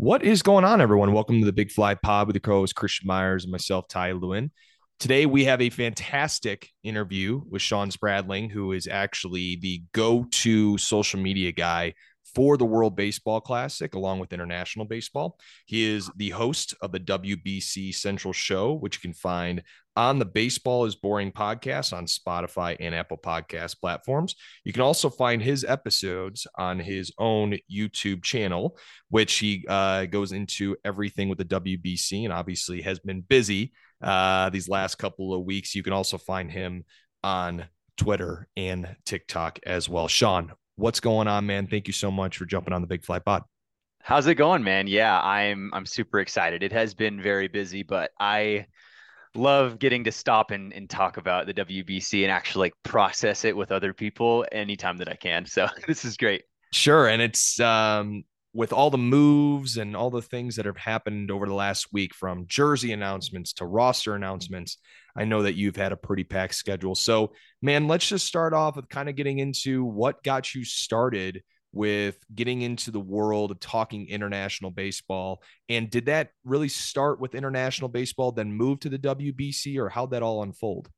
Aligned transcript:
What 0.00 0.22
is 0.22 0.42
going 0.42 0.64
on, 0.64 0.80
everyone? 0.80 1.12
Welcome 1.12 1.40
to 1.40 1.44
the 1.44 1.52
Big 1.52 1.72
Fly 1.72 1.96
Pod 1.96 2.28
with 2.28 2.34
the 2.34 2.40
co-host 2.40 2.76
Christian 2.76 3.08
Myers 3.08 3.42
and 3.42 3.50
myself, 3.50 3.88
Ty 3.88 4.12
Lewin. 4.12 4.52
Today 5.00 5.26
we 5.26 5.46
have 5.46 5.60
a 5.60 5.70
fantastic 5.70 6.68
interview 6.84 7.42
with 7.50 7.62
Shawn 7.62 7.90
Spradling, 7.90 8.48
who 8.48 8.70
is 8.70 8.86
actually 8.86 9.58
the 9.60 9.82
go-to 9.92 10.78
social 10.78 11.18
media 11.18 11.50
guy 11.50 11.94
for 12.34 12.56
the 12.56 12.64
World 12.64 12.96
Baseball 12.96 13.40
Classic, 13.40 13.94
along 13.94 14.18
with 14.18 14.32
international 14.32 14.84
baseball. 14.84 15.38
He 15.66 15.84
is 15.84 16.10
the 16.16 16.30
host 16.30 16.74
of 16.80 16.92
the 16.92 17.00
WBC 17.00 17.94
Central 17.94 18.32
Show, 18.32 18.74
which 18.74 18.96
you 18.96 19.00
can 19.00 19.14
find 19.14 19.62
on 19.96 20.20
the 20.20 20.24
Baseball 20.24 20.84
is 20.84 20.94
Boring 20.94 21.32
podcast 21.32 21.92
on 21.92 22.06
Spotify 22.06 22.76
and 22.78 22.94
Apple 22.94 23.18
Podcast 23.18 23.80
platforms. 23.80 24.36
You 24.64 24.72
can 24.72 24.82
also 24.82 25.10
find 25.10 25.42
his 25.42 25.64
episodes 25.64 26.46
on 26.56 26.78
his 26.78 27.12
own 27.18 27.56
YouTube 27.68 28.22
channel, 28.22 28.78
which 29.08 29.38
he 29.38 29.64
uh, 29.68 30.06
goes 30.06 30.30
into 30.30 30.76
everything 30.84 31.28
with 31.28 31.38
the 31.38 31.44
WBC 31.44 32.22
and 32.22 32.32
obviously 32.32 32.80
has 32.82 33.00
been 33.00 33.22
busy 33.22 33.72
uh, 34.00 34.50
these 34.50 34.68
last 34.68 34.98
couple 34.98 35.34
of 35.34 35.44
weeks. 35.44 35.74
You 35.74 35.82
can 35.82 35.92
also 35.92 36.16
find 36.16 36.50
him 36.50 36.84
on 37.24 37.64
Twitter 37.96 38.46
and 38.56 38.96
TikTok 39.04 39.58
as 39.66 39.88
well. 39.88 40.06
Shawn, 40.06 40.52
what's 40.78 41.00
going 41.00 41.28
on, 41.28 41.46
man? 41.46 41.66
Thank 41.66 41.86
you 41.86 41.92
so 41.92 42.10
much 42.10 42.38
for 42.38 42.46
jumping 42.46 42.72
on 42.72 42.80
the 42.80 42.86
Big 42.86 43.04
Fly 43.04 43.18
Pod. 43.18 43.42
How's 44.00 44.26
it 44.26 44.36
going, 44.36 44.62
man? 44.62 44.86
Yeah, 44.86 45.20
I'm 45.20 45.70
I'm 45.74 45.84
super 45.84 46.20
excited. 46.20 46.62
It 46.62 46.72
has 46.72 46.94
been 46.94 47.20
very 47.20 47.48
busy, 47.48 47.82
but 47.82 48.12
I 48.18 48.66
love 49.34 49.78
getting 49.78 50.04
to 50.04 50.12
stop 50.12 50.50
and, 50.50 50.72
and 50.72 50.88
talk 50.88 51.16
about 51.16 51.46
the 51.46 51.54
WBC 51.54 52.22
and 52.22 52.30
actually 52.30 52.68
like 52.68 52.74
process 52.82 53.44
it 53.44 53.56
with 53.56 53.70
other 53.70 53.92
people 53.92 54.46
anytime 54.52 54.96
that 54.98 55.08
I 55.08 55.16
can. 55.16 55.44
So 55.44 55.68
this 55.86 56.04
is 56.04 56.16
great. 56.16 56.44
Sure. 56.72 57.08
And 57.08 57.20
it's 57.20 57.60
um 57.60 58.24
with 58.52 58.72
all 58.72 58.90
the 58.90 58.98
moves 58.98 59.76
and 59.76 59.94
all 59.94 60.10
the 60.10 60.22
things 60.22 60.56
that 60.56 60.66
have 60.66 60.76
happened 60.76 61.30
over 61.30 61.46
the 61.46 61.54
last 61.54 61.88
week 61.92 62.14
from 62.14 62.46
jersey 62.46 62.92
announcements 62.92 63.52
to 63.54 63.66
roster 63.66 64.14
announcements, 64.14 64.78
I 65.16 65.24
know 65.24 65.42
that 65.42 65.54
you've 65.54 65.76
had 65.76 65.92
a 65.92 65.96
pretty 65.96 66.24
packed 66.24 66.54
schedule. 66.54 66.94
So, 66.94 67.32
man, 67.60 67.88
let's 67.88 68.08
just 68.08 68.26
start 68.26 68.54
off 68.54 68.76
with 68.76 68.88
kind 68.88 69.08
of 69.08 69.16
getting 69.16 69.38
into 69.38 69.84
what 69.84 70.22
got 70.22 70.54
you 70.54 70.64
started 70.64 71.42
with 71.72 72.16
getting 72.34 72.62
into 72.62 72.90
the 72.90 73.00
world 73.00 73.50
of 73.50 73.60
talking 73.60 74.08
international 74.08 74.70
baseball. 74.70 75.42
And 75.68 75.90
did 75.90 76.06
that 76.06 76.30
really 76.44 76.68
start 76.68 77.20
with 77.20 77.34
international 77.34 77.88
baseball, 77.88 78.32
then 78.32 78.52
move 78.52 78.80
to 78.80 78.88
the 78.88 78.98
WBC, 78.98 79.78
or 79.78 79.88
how'd 79.88 80.12
that 80.12 80.22
all 80.22 80.42
unfold? 80.42 80.88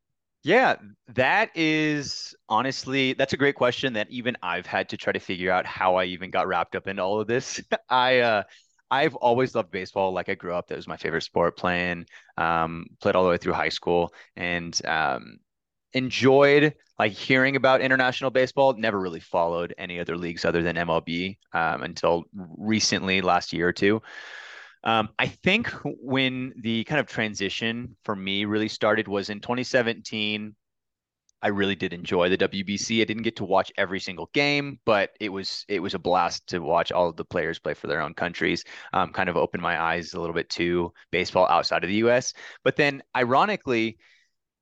Yeah, 0.42 0.76
that 1.08 1.50
is 1.54 2.34
honestly, 2.48 3.12
that's 3.12 3.34
a 3.34 3.36
great 3.36 3.56
question 3.56 3.92
that 3.92 4.08
even 4.10 4.36
I've 4.42 4.64
had 4.66 4.88
to 4.90 4.96
try 4.96 5.12
to 5.12 5.18
figure 5.18 5.50
out 5.52 5.66
how 5.66 5.96
I 5.96 6.04
even 6.04 6.30
got 6.30 6.48
wrapped 6.48 6.74
up 6.74 6.86
in 6.86 6.98
all 6.98 7.20
of 7.20 7.26
this. 7.26 7.60
I, 7.90 8.20
uh, 8.20 8.42
I've 8.90 9.14
always 9.16 9.54
loved 9.54 9.70
baseball. 9.70 10.12
Like 10.12 10.28
I 10.30 10.34
grew 10.34 10.54
up, 10.54 10.68
that 10.68 10.76
was 10.76 10.88
my 10.88 10.96
favorite 10.96 11.22
sport 11.22 11.58
playing, 11.58 12.06
um, 12.38 12.86
played 13.02 13.16
all 13.16 13.24
the 13.24 13.30
way 13.30 13.36
through 13.36 13.52
high 13.52 13.68
school 13.68 14.14
and, 14.34 14.78
um, 14.86 15.38
enjoyed 15.94 16.74
like 16.98 17.12
hearing 17.12 17.56
about 17.56 17.80
international 17.82 18.30
baseball. 18.30 18.74
Never 18.74 19.00
really 19.00 19.20
followed 19.20 19.74
any 19.78 20.00
other 20.00 20.16
leagues 20.16 20.44
other 20.44 20.62
than 20.62 20.76
MLB 20.78 21.38
um, 21.52 21.82
until 21.82 22.24
recently, 22.32 23.20
last 23.22 23.52
year 23.52 23.68
or 23.68 23.72
two. 23.72 24.02
Um, 24.82 25.10
I 25.18 25.26
think 25.26 25.68
when 25.84 26.54
the 26.56 26.84
kind 26.84 27.00
of 27.00 27.06
transition 27.06 27.96
for 28.04 28.16
me 28.16 28.44
really 28.44 28.68
started 28.68 29.08
was 29.08 29.30
in 29.30 29.40
2017. 29.40 30.54
I 31.42 31.48
really 31.48 31.74
did 31.74 31.94
enjoy 31.94 32.28
the 32.28 32.36
WBC. 32.36 33.00
I 33.00 33.04
didn't 33.04 33.22
get 33.22 33.36
to 33.36 33.46
watch 33.46 33.72
every 33.78 33.98
single 33.98 34.28
game, 34.34 34.78
but 34.84 35.10
it 35.20 35.30
was 35.30 35.64
it 35.68 35.80
was 35.80 35.94
a 35.94 35.98
blast 35.98 36.46
to 36.48 36.58
watch 36.58 36.92
all 36.92 37.08
of 37.08 37.16
the 37.16 37.24
players 37.24 37.58
play 37.58 37.72
for 37.72 37.86
their 37.86 38.02
own 38.02 38.12
countries. 38.12 38.64
Um, 38.92 39.10
kind 39.12 39.28
of 39.30 39.38
opened 39.38 39.62
my 39.62 39.80
eyes 39.80 40.12
a 40.12 40.20
little 40.20 40.34
bit 40.34 40.50
to 40.50 40.92
baseball 41.10 41.46
outside 41.48 41.82
of 41.82 41.88
the 41.88 41.96
U.S. 41.96 42.34
But 42.62 42.76
then, 42.76 43.02
ironically, 43.16 43.98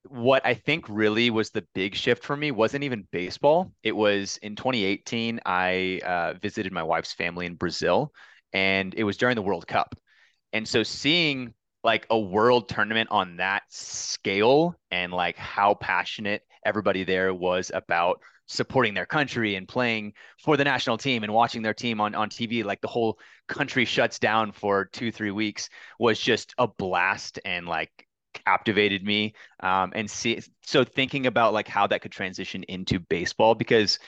what 0.09 0.47
I 0.47 0.55
think 0.55 0.87
really 0.89 1.31
was 1.31 1.51
the 1.51 1.67
big 1.75 1.95
shift 1.95 2.25
for 2.25 2.37
me 2.37 2.51
wasn't 2.51 2.85
even 2.85 3.09
baseball. 3.11 3.73
It 3.83 3.93
was 3.97 4.39
in 4.39 4.57
2018. 4.57 5.41
I 5.45 6.01
uh, 6.05 6.35
visited 6.41 6.73
my 6.73 6.83
wife's 6.83 7.13
family 7.13 7.47
in 7.47 7.57
Brazil, 7.57 8.13
and 8.53 8.95
it 8.95 9.05
was 9.05 9.17
during 9.17 9.37
the 9.37 9.43
World 9.43 9.67
Cup. 9.67 9.95
And 10.53 10.67
so 10.67 10.83
seeing 10.83 11.55
like 11.85 12.07
a 12.11 12.19
world 12.19 12.69
tournament 12.69 13.09
on 13.11 13.37
that 13.37 13.63
scale 13.69 14.75
and 14.91 15.13
like 15.13 15.37
how 15.37 15.75
passionate 15.75 16.43
everybody 16.65 17.05
there 17.05 17.33
was 17.33 17.71
about 17.73 18.21
supporting 18.47 18.95
their 18.95 19.07
country 19.07 19.55
and 19.55 19.69
playing 19.69 20.13
for 20.43 20.57
the 20.57 20.65
national 20.65 20.99
team 20.99 21.23
and 21.23 21.33
watching 21.33 21.63
their 21.63 21.75
team 21.75 22.01
on, 22.01 22.15
on 22.15 22.31
TV, 22.31 22.65
like 22.65 22.81
the 22.81 22.89
whole 22.89 23.19
country 23.47 23.85
shuts 23.85 24.19
down 24.19 24.53
for 24.53 24.87
two, 24.87 25.13
three 25.13 25.31
weeks 25.31 25.69
was 25.99 26.19
just 26.19 26.55
a 26.59 26.67
blast 26.67 27.39
and 27.45 27.67
like 27.67 27.91
captivated 28.45 29.05
me. 29.05 29.35
Um, 29.61 29.93
and 29.95 30.11
see, 30.11 30.41
so 30.63 30.83
thinking 30.83 31.27
about 31.27 31.53
like 31.53 31.69
how 31.69 31.87
that 31.87 32.01
could 32.01 32.13
transition 32.13 32.65
into 32.65 32.99
baseball 32.99 33.55
because 33.55 33.99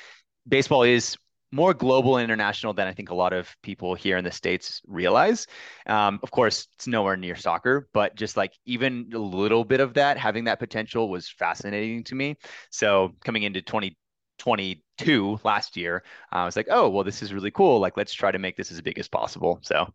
baseball 0.48 0.82
is 0.82 1.16
more 1.52 1.74
global 1.74 2.16
and 2.16 2.24
international 2.24 2.72
than 2.72 2.86
I 2.86 2.92
think 2.92 3.10
a 3.10 3.14
lot 3.14 3.32
of 3.32 3.54
people 3.62 3.94
here 3.94 4.16
in 4.16 4.24
the 4.24 4.30
States 4.30 4.80
realize. 4.86 5.46
Um, 5.86 6.20
of 6.22 6.30
course, 6.30 6.68
it's 6.74 6.86
nowhere 6.86 7.16
near 7.16 7.36
soccer, 7.36 7.88
but 7.92 8.14
just 8.14 8.36
like 8.36 8.52
even 8.66 9.10
a 9.14 9.18
little 9.18 9.64
bit 9.64 9.80
of 9.80 9.94
that, 9.94 10.16
having 10.16 10.44
that 10.44 10.58
potential 10.58 11.08
was 11.08 11.28
fascinating 11.28 12.04
to 12.04 12.14
me. 12.14 12.36
So 12.70 13.14
coming 13.24 13.42
into 13.42 13.62
2022 13.62 15.40
last 15.42 15.76
year, 15.76 16.04
I 16.30 16.44
was 16.44 16.56
like, 16.56 16.68
oh, 16.70 16.88
well, 16.88 17.04
this 17.04 17.22
is 17.22 17.34
really 17.34 17.50
cool. 17.50 17.80
Like, 17.80 17.96
let's 17.96 18.12
try 18.12 18.30
to 18.30 18.38
make 18.38 18.56
this 18.56 18.70
as 18.70 18.80
big 18.80 18.98
as 18.98 19.08
possible. 19.08 19.58
So, 19.62 19.92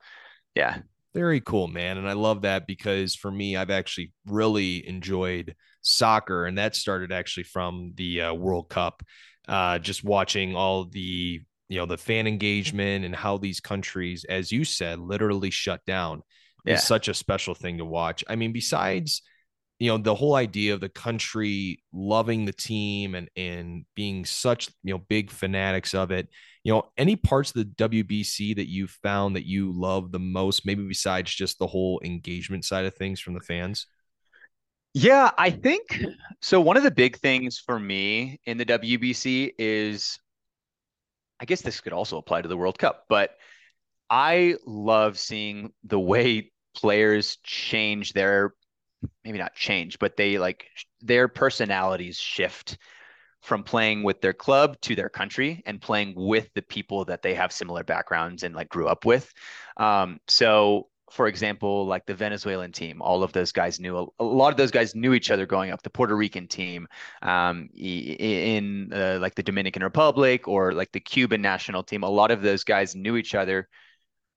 yeah. 0.55 0.79
Very 1.13 1.39
cool, 1.39 1.69
man. 1.69 1.97
And 1.97 2.09
I 2.09 2.13
love 2.13 2.41
that 2.41 2.67
because 2.67 3.15
for 3.15 3.31
me, 3.31 3.55
I've 3.55 3.69
actually 3.69 4.11
really 4.25 4.85
enjoyed 4.85 5.55
soccer, 5.81 6.45
and 6.45 6.57
that 6.57 6.75
started 6.75 7.13
actually 7.13 7.43
from 7.43 7.93
the 7.95 8.23
uh, 8.23 8.33
World 8.33 8.67
Cup 8.67 9.01
uh, 9.47 9.79
just 9.79 10.03
watching 10.03 10.55
all 10.55 10.85
the 10.85 11.41
you 11.67 11.77
know 11.77 11.85
the 11.85 11.97
fan 11.97 12.27
engagement 12.27 13.05
and 13.05 13.15
how 13.15 13.37
these 13.37 13.59
countries, 13.59 14.25
as 14.29 14.51
you 14.51 14.63
said, 14.63 14.99
literally 14.99 15.49
shut 15.49 15.83
down 15.85 16.21
yeah. 16.65 16.75
is 16.75 16.83
such 16.83 17.07
a 17.07 17.13
special 17.13 17.55
thing 17.55 17.77
to 17.77 17.85
watch. 17.85 18.23
I 18.27 18.35
mean, 18.35 18.51
besides 18.51 19.21
you 19.79 19.89
know 19.89 19.97
the 19.97 20.15
whole 20.15 20.35
idea 20.35 20.73
of 20.73 20.79
the 20.79 20.89
country 20.89 21.83
loving 21.91 22.45
the 22.45 22.53
team 22.53 23.15
and 23.15 23.29
and 23.35 23.85
being 23.95 24.25
such 24.25 24.69
you 24.83 24.93
know 24.93 25.01
big 25.09 25.29
fanatics 25.29 25.93
of 25.93 26.11
it 26.11 26.29
you 26.63 26.71
know 26.71 26.83
any 26.97 27.15
parts 27.15 27.49
of 27.49 27.55
the 27.55 27.89
wbc 27.89 28.55
that 28.55 28.69
you 28.69 28.87
found 28.87 29.35
that 29.35 29.45
you 29.45 29.71
love 29.73 30.11
the 30.11 30.19
most 30.19 30.65
maybe 30.65 30.83
besides 30.87 31.33
just 31.33 31.59
the 31.59 31.67
whole 31.67 31.99
engagement 32.03 32.63
side 32.63 32.85
of 32.85 32.95
things 32.95 33.19
from 33.19 33.33
the 33.33 33.41
fans 33.41 33.87
yeah, 34.95 35.31
I 35.37 35.49
think 35.49 36.01
so. 36.39 36.61
One 36.61 36.77
of 36.77 36.83
the 36.83 36.89
big 36.89 37.17
things 37.17 37.59
for 37.59 37.77
me 37.77 38.39
in 38.45 38.57
the 38.57 38.65
WBC 38.65 39.51
is, 39.59 40.17
I 41.37 41.43
guess 41.43 41.61
this 41.61 41.81
could 41.81 41.91
also 41.91 42.17
apply 42.17 42.43
to 42.43 42.47
the 42.47 42.55
World 42.55 42.79
Cup, 42.79 43.03
but 43.09 43.31
I 44.09 44.55
love 44.65 45.19
seeing 45.19 45.73
the 45.83 45.99
way 45.99 46.53
players 46.77 47.39
change 47.43 48.13
their, 48.13 48.53
maybe 49.25 49.37
not 49.37 49.53
change, 49.53 49.99
but 49.99 50.15
they 50.15 50.37
like 50.37 50.65
their 51.01 51.27
personalities 51.27 52.17
shift 52.17 52.77
from 53.41 53.63
playing 53.63 54.01
with 54.01 54.21
their 54.21 54.31
club 54.31 54.79
to 54.79 54.95
their 54.95 55.09
country 55.09 55.61
and 55.65 55.81
playing 55.81 56.13
with 56.15 56.47
the 56.53 56.61
people 56.61 57.03
that 57.03 57.21
they 57.21 57.33
have 57.33 57.51
similar 57.51 57.83
backgrounds 57.83 58.43
and 58.43 58.55
like 58.55 58.69
grew 58.69 58.87
up 58.87 59.03
with. 59.03 59.29
Um, 59.75 60.21
so 60.29 60.87
for 61.11 61.27
example, 61.27 61.85
like 61.85 62.05
the 62.05 62.15
Venezuelan 62.15 62.71
team, 62.71 63.01
all 63.01 63.23
of 63.23 63.31
those 63.31 63.51
guys 63.51 63.79
knew 63.79 64.11
a, 64.19 64.23
lot 64.23 64.51
of 64.51 64.57
those 64.57 64.71
guys 64.71 64.95
knew 64.95 65.13
each 65.13 65.29
other 65.29 65.45
growing 65.45 65.71
up. 65.71 65.83
The 65.83 65.89
Puerto 65.89 66.15
Rican 66.15 66.47
team, 66.47 66.87
um, 67.21 67.69
in 67.75 68.91
uh, 68.91 69.19
like 69.21 69.35
the 69.35 69.43
Dominican 69.43 69.83
Republic 69.83 70.47
or 70.47 70.73
like 70.73 70.91
the 70.91 70.99
Cuban 70.99 71.41
national 71.41 71.83
team, 71.83 72.03
a 72.03 72.09
lot 72.09 72.31
of 72.31 72.41
those 72.41 72.63
guys 72.63 72.95
knew 72.95 73.17
each 73.17 73.35
other 73.35 73.67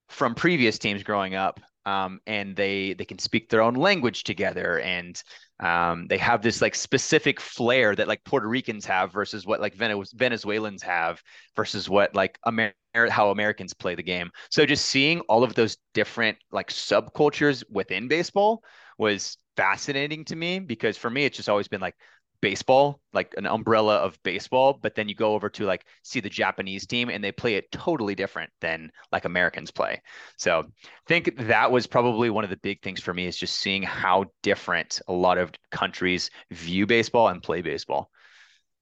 from 0.09 0.35
previous 0.35 0.79
teams 0.79 1.03
growing 1.03 1.35
up, 1.35 1.61
um, 1.87 2.20
and 2.26 2.55
they 2.55 2.93
they 2.94 3.05
can 3.05 3.19
speak 3.19 3.49
their 3.49 3.62
own 3.62 3.75
language 3.75 4.25
together 4.25 4.81
and 4.81 5.23
um, 5.61 6.06
they 6.06 6.19
have 6.19 6.41
this 6.41 6.62
like 6.62 6.75
specific 6.75 7.41
flair 7.41 7.94
that 7.97 8.06
like 8.06 8.23
Puerto 8.25 8.47
Ricans 8.47 8.87
have 8.87 9.12
versus 9.12 9.44
what 9.44 9.61
like 9.61 9.75
Venezuelans 9.75 10.82
have 10.82 11.21
versus 11.56 11.88
what 11.88 12.14
like 12.14 12.38
Amer- 12.47 12.75
how 13.06 13.31
Americans 13.31 13.75
play 13.75 13.95
the 13.95 14.03
game. 14.03 14.31
So 14.50 14.67
just 14.67 14.87
seeing 14.87 15.21
all 15.23 15.45
of 15.45 15.55
those 15.55 15.77
different 15.95 16.39
like 16.50 16.71
subcultures 16.71 17.65
within 17.71 18.09
baseball 18.09 18.62
was 18.99 19.39
fascinating 19.56 20.25
to 20.27 20.37
me 20.37 20.59
because 20.59 20.97
for 20.97 21.11
me 21.11 21.25
it's 21.25 21.37
just 21.37 21.49
always 21.49 21.69
been 21.69 21.81
like 21.81 21.97
baseball, 22.41 23.00
like 23.12 23.35
an 23.37 23.47
umbrella 23.47 23.97
of 23.97 24.17
baseball, 24.23 24.79
but 24.81 24.95
then 24.95 25.09
you 25.09 25.15
go 25.15 25.35
over 25.35 25.49
to 25.50 25.65
like 25.65 25.85
see 26.03 26.21
the 26.21 26.29
Japanese 26.29 26.87
team 26.87 27.09
and 27.09 27.23
they 27.23 27.33
play 27.33 27.55
it 27.55 27.71
totally 27.73 28.15
different 28.15 28.50
than 28.61 28.91
like 29.11 29.25
Americans 29.25 29.71
play. 29.71 30.00
So 30.37 30.61
I 30.61 30.65
think 31.06 31.37
that 31.49 31.71
was 31.73 31.87
probably 31.87 32.31
one 32.31 32.45
of 32.45 32.50
the 32.50 32.56
big 32.59 32.83
things 32.83 33.00
for 33.00 33.12
me 33.12 33.27
is 33.27 33.37
just 33.37 33.56
seeing 33.56 33.83
how 33.83 34.27
different 34.43 35.00
a 35.09 35.12
lot 35.12 35.39
of 35.39 35.50
countries 35.71 36.31
view 36.50 36.87
baseball 36.87 37.29
and 37.29 37.43
play 37.43 37.62
baseball. 37.62 38.11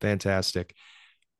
Fantastic. 0.00 0.74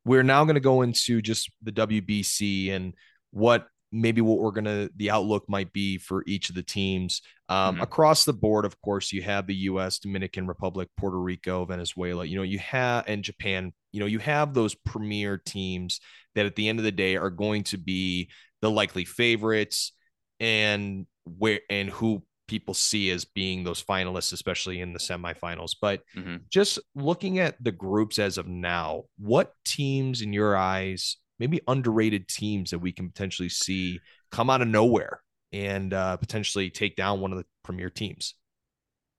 We're 0.06 0.22
now 0.22 0.44
going 0.44 0.54
to 0.54 0.60
go 0.60 0.82
into 0.82 1.20
just 1.20 1.50
the 1.62 1.72
WBC 1.72 2.70
and 2.70 2.94
what 3.32 3.66
maybe 3.92 4.20
what 4.20 4.38
we're 4.38 4.50
gonna 4.50 4.88
the 4.96 5.10
outlook 5.10 5.48
might 5.48 5.72
be 5.72 5.96
for 5.98 6.22
each 6.26 6.48
of 6.48 6.54
the 6.54 6.62
teams 6.62 7.22
um, 7.48 7.74
mm-hmm. 7.74 7.82
across 7.82 8.24
the 8.24 8.32
board. 8.32 8.64
Of 8.64 8.80
course, 8.80 9.12
you 9.12 9.22
have 9.22 9.46
the 9.46 9.54
U.S., 9.54 9.98
Dominican 9.98 10.46
Republic, 10.46 10.88
Puerto 10.96 11.18
Rico, 11.18 11.64
Venezuela. 11.64 12.24
You 12.24 12.36
know, 12.36 12.42
you 12.42 12.58
have 12.60 13.04
and 13.06 13.22
Japan. 13.22 13.72
You 13.92 14.00
know, 14.00 14.06
you 14.06 14.18
have 14.20 14.54
those 14.54 14.74
premier 14.74 15.38
teams 15.38 16.00
that 16.34 16.46
at 16.46 16.54
the 16.54 16.68
end 16.68 16.78
of 16.78 16.84
the 16.84 16.92
day 16.92 17.16
are 17.16 17.30
going 17.30 17.64
to 17.64 17.78
be 17.78 18.30
the 18.60 18.70
likely 18.70 19.04
favorites 19.04 19.92
and 20.38 21.06
where 21.24 21.60
and 21.68 21.90
who 21.90 22.22
people 22.46 22.75
see 22.75 23.10
as 23.10 23.25
being 23.25 23.64
those 23.64 23.82
finalists, 23.82 24.32
especially 24.32 24.81
in 24.81 24.93
the 24.93 24.98
semifinals. 24.98 25.75
But 25.81 26.02
mm-hmm. 26.16 26.37
just 26.50 26.78
looking 26.94 27.38
at 27.38 27.62
the 27.62 27.72
groups 27.72 28.19
as 28.19 28.38
of 28.38 28.46
now, 28.46 29.04
what 29.19 29.52
teams 29.64 30.22
in 30.22 30.32
your 30.32 30.56
eyes, 30.56 31.16
maybe 31.38 31.60
underrated 31.66 32.28
teams 32.28 32.70
that 32.70 32.78
we 32.78 32.93
can 32.93 33.08
potentially 33.08 33.48
see 33.48 34.00
come 34.31 34.50
out 34.50 34.62
of 34.62 34.69
nowhere 34.69 35.20
and 35.52 35.93
uh, 35.93 36.16
potentially 36.16 36.70
take 36.70 36.96
down 36.96 37.20
one 37.20 37.32
of 37.32 37.38
the 37.38 37.46
premier 37.62 37.90
teams? 37.90 38.34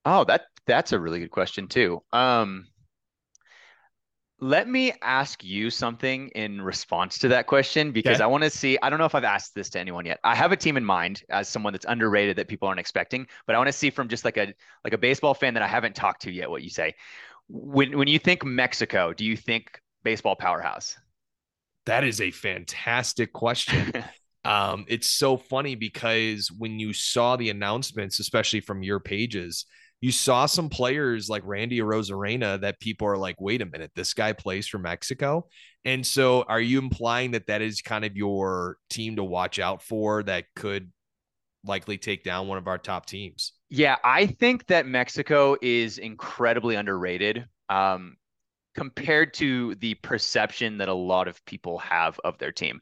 Oh, 0.05 0.23
that 0.25 0.43
that's 0.65 0.93
a 0.93 0.99
really 0.99 1.19
good 1.19 1.31
question 1.31 1.67
too. 1.67 2.01
Um, 2.13 2.67
let 4.39 4.67
me 4.67 4.93
ask 5.01 5.43
you 5.43 5.69
something 5.69 6.29
in 6.29 6.61
response 6.61 7.17
to 7.19 7.27
that 7.29 7.47
question 7.47 7.91
because 7.91 8.17
okay. 8.17 8.23
I 8.23 8.27
want 8.27 8.43
to 8.43 8.49
see. 8.49 8.77
I 8.83 8.89
don't 8.89 8.99
know 8.99 9.05
if 9.05 9.15
I've 9.15 9.23
asked 9.23 9.55
this 9.55 9.69
to 9.71 9.79
anyone 9.79 10.05
yet. 10.05 10.19
I 10.23 10.35
have 10.35 10.51
a 10.51 10.55
team 10.55 10.77
in 10.77 10.85
mind 10.85 11.23
as 11.29 11.49
someone 11.49 11.73
that's 11.73 11.85
underrated 11.87 12.35
that 12.37 12.47
people 12.47 12.67
aren't 12.67 12.79
expecting, 12.79 13.25
but 13.47 13.55
I 13.55 13.57
want 13.57 13.67
to 13.67 13.73
see 13.73 13.89
from 13.89 14.09
just 14.09 14.25
like 14.25 14.37
a 14.37 14.53
like 14.83 14.93
a 14.93 14.97
baseball 14.97 15.33
fan 15.33 15.55
that 15.55 15.63
I 15.63 15.67
haven't 15.67 15.95
talked 15.95 16.21
to 16.23 16.31
yet 16.31 16.49
what 16.49 16.61
you 16.61 16.69
say. 16.69 16.93
When 17.47 17.97
when 17.97 18.07
you 18.07 18.19
think 18.19 18.45
Mexico, 18.45 19.11
do 19.11 19.25
you 19.25 19.35
think 19.35 19.81
baseball 20.03 20.35
powerhouse? 20.35 20.95
That 21.87 22.03
is 22.03 22.21
a 22.21 22.29
fantastic 22.29 23.33
question. 23.33 23.91
um, 24.45 24.85
it's 24.87 25.09
so 25.09 25.37
funny 25.37 25.73
because 25.73 26.51
when 26.51 26.79
you 26.79 26.93
saw 26.93 27.37
the 27.37 27.49
announcements, 27.49 28.19
especially 28.19 28.59
from 28.59 28.83
your 28.83 28.99
pages, 28.99 29.65
you 30.01 30.11
saw 30.11 30.45
some 30.45 30.69
players 30.69 31.29
like 31.29 31.43
Randy 31.45 31.79
Arozarena 31.79 32.61
that 32.61 32.79
people 32.79 33.07
are 33.07 33.17
like, 33.17 33.35
wait 33.39 33.61
a 33.61 33.65
minute, 33.65 33.91
this 33.95 34.13
guy 34.13 34.33
plays 34.33 34.67
for 34.67 34.77
Mexico. 34.77 35.47
And 35.85 36.05
so 36.05 36.43
are 36.43 36.61
you 36.61 36.79
implying 36.79 37.31
that 37.31 37.47
that 37.47 37.61
is 37.61 37.81
kind 37.81 38.05
of 38.05 38.15
your 38.15 38.77
team 38.89 39.15
to 39.15 39.23
watch 39.23 39.57
out 39.57 39.81
for 39.81 40.23
that 40.23 40.45
could 40.55 40.91
likely 41.63 41.97
take 41.97 42.23
down 42.23 42.47
one 42.47 42.57
of 42.57 42.67
our 42.67 42.77
top 42.77 43.05
teams? 43.05 43.53
Yeah, 43.69 43.95
I 44.03 44.27
think 44.27 44.67
that 44.67 44.85
Mexico 44.85 45.57
is 45.61 45.97
incredibly 45.97 46.75
underrated. 46.75 47.45
Um, 47.69 48.17
compared 48.77 49.33
to 49.33 49.73
the 49.75 49.95
perception 49.95 50.77
that 50.77 50.87
a 50.87 50.93
lot 50.93 51.27
of 51.27 51.43
people 51.45 51.79
have 51.79 52.19
of 52.23 52.37
their 52.37 52.51
team. 52.51 52.79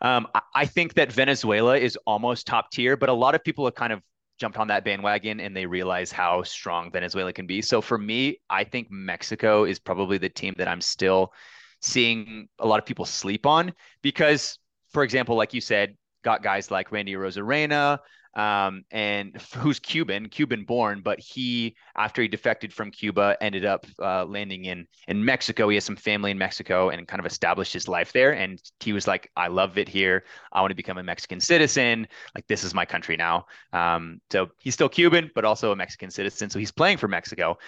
Um, 0.00 0.26
I 0.54 0.64
think 0.64 0.94
that 0.94 1.12
Venezuela 1.12 1.76
is 1.76 1.98
almost 2.06 2.46
top 2.46 2.70
tier, 2.70 2.96
but 2.96 3.10
a 3.10 3.12
lot 3.12 3.34
of 3.34 3.44
people 3.44 3.66
have 3.66 3.74
kind 3.74 3.92
of 3.92 4.00
jumped 4.38 4.58
on 4.58 4.68
that 4.68 4.84
bandwagon 4.84 5.40
and 5.40 5.56
they 5.56 5.66
realize 5.66 6.10
how 6.10 6.42
strong 6.42 6.90
Venezuela 6.90 7.32
can 7.32 7.46
be. 7.46 7.62
So 7.62 7.80
for 7.80 7.98
me, 7.98 8.38
I 8.50 8.64
think 8.64 8.88
Mexico 8.90 9.64
is 9.64 9.78
probably 9.78 10.18
the 10.18 10.28
team 10.28 10.54
that 10.58 10.68
I'm 10.68 10.80
still 10.80 11.32
seeing 11.80 12.48
a 12.58 12.66
lot 12.66 12.78
of 12.78 12.86
people 12.86 13.04
sleep 13.04 13.46
on 13.46 13.72
because, 14.02 14.58
for 14.90 15.04
example, 15.04 15.36
like 15.36 15.54
you 15.54 15.60
said, 15.60 15.96
got 16.22 16.42
guys 16.42 16.70
like 16.70 16.90
Randy 16.90 17.14
Arozarena, 17.14 17.98
um, 18.36 18.84
and 18.90 19.40
who's 19.56 19.78
Cuban, 19.78 20.28
Cuban 20.28 20.64
born, 20.64 21.00
but 21.02 21.20
he, 21.20 21.76
after 21.96 22.22
he 22.22 22.28
defected 22.28 22.72
from 22.72 22.90
Cuba, 22.90 23.36
ended 23.40 23.64
up 23.64 23.86
uh, 24.00 24.24
landing 24.24 24.64
in 24.64 24.86
in 25.08 25.24
Mexico. 25.24 25.68
He 25.68 25.76
has 25.76 25.84
some 25.84 25.96
family 25.96 26.30
in 26.30 26.38
Mexico 26.38 26.90
and 26.90 27.06
kind 27.06 27.20
of 27.20 27.26
established 27.26 27.72
his 27.72 27.88
life 27.88 28.12
there. 28.12 28.32
And 28.32 28.60
he 28.80 28.92
was 28.92 29.06
like, 29.06 29.30
"I 29.36 29.48
love 29.48 29.78
it 29.78 29.88
here. 29.88 30.24
I 30.52 30.60
want 30.60 30.70
to 30.70 30.76
become 30.76 30.98
a 30.98 31.02
Mexican 31.02 31.40
citizen. 31.40 32.06
Like 32.34 32.46
this 32.46 32.64
is 32.64 32.74
my 32.74 32.84
country 32.84 33.16
now." 33.16 33.46
Um, 33.72 34.20
so 34.30 34.48
he's 34.60 34.74
still 34.74 34.88
Cuban, 34.88 35.30
but 35.34 35.44
also 35.44 35.72
a 35.72 35.76
Mexican 35.76 36.10
citizen. 36.10 36.50
So 36.50 36.58
he's 36.58 36.72
playing 36.72 36.98
for 36.98 37.08
Mexico. 37.08 37.58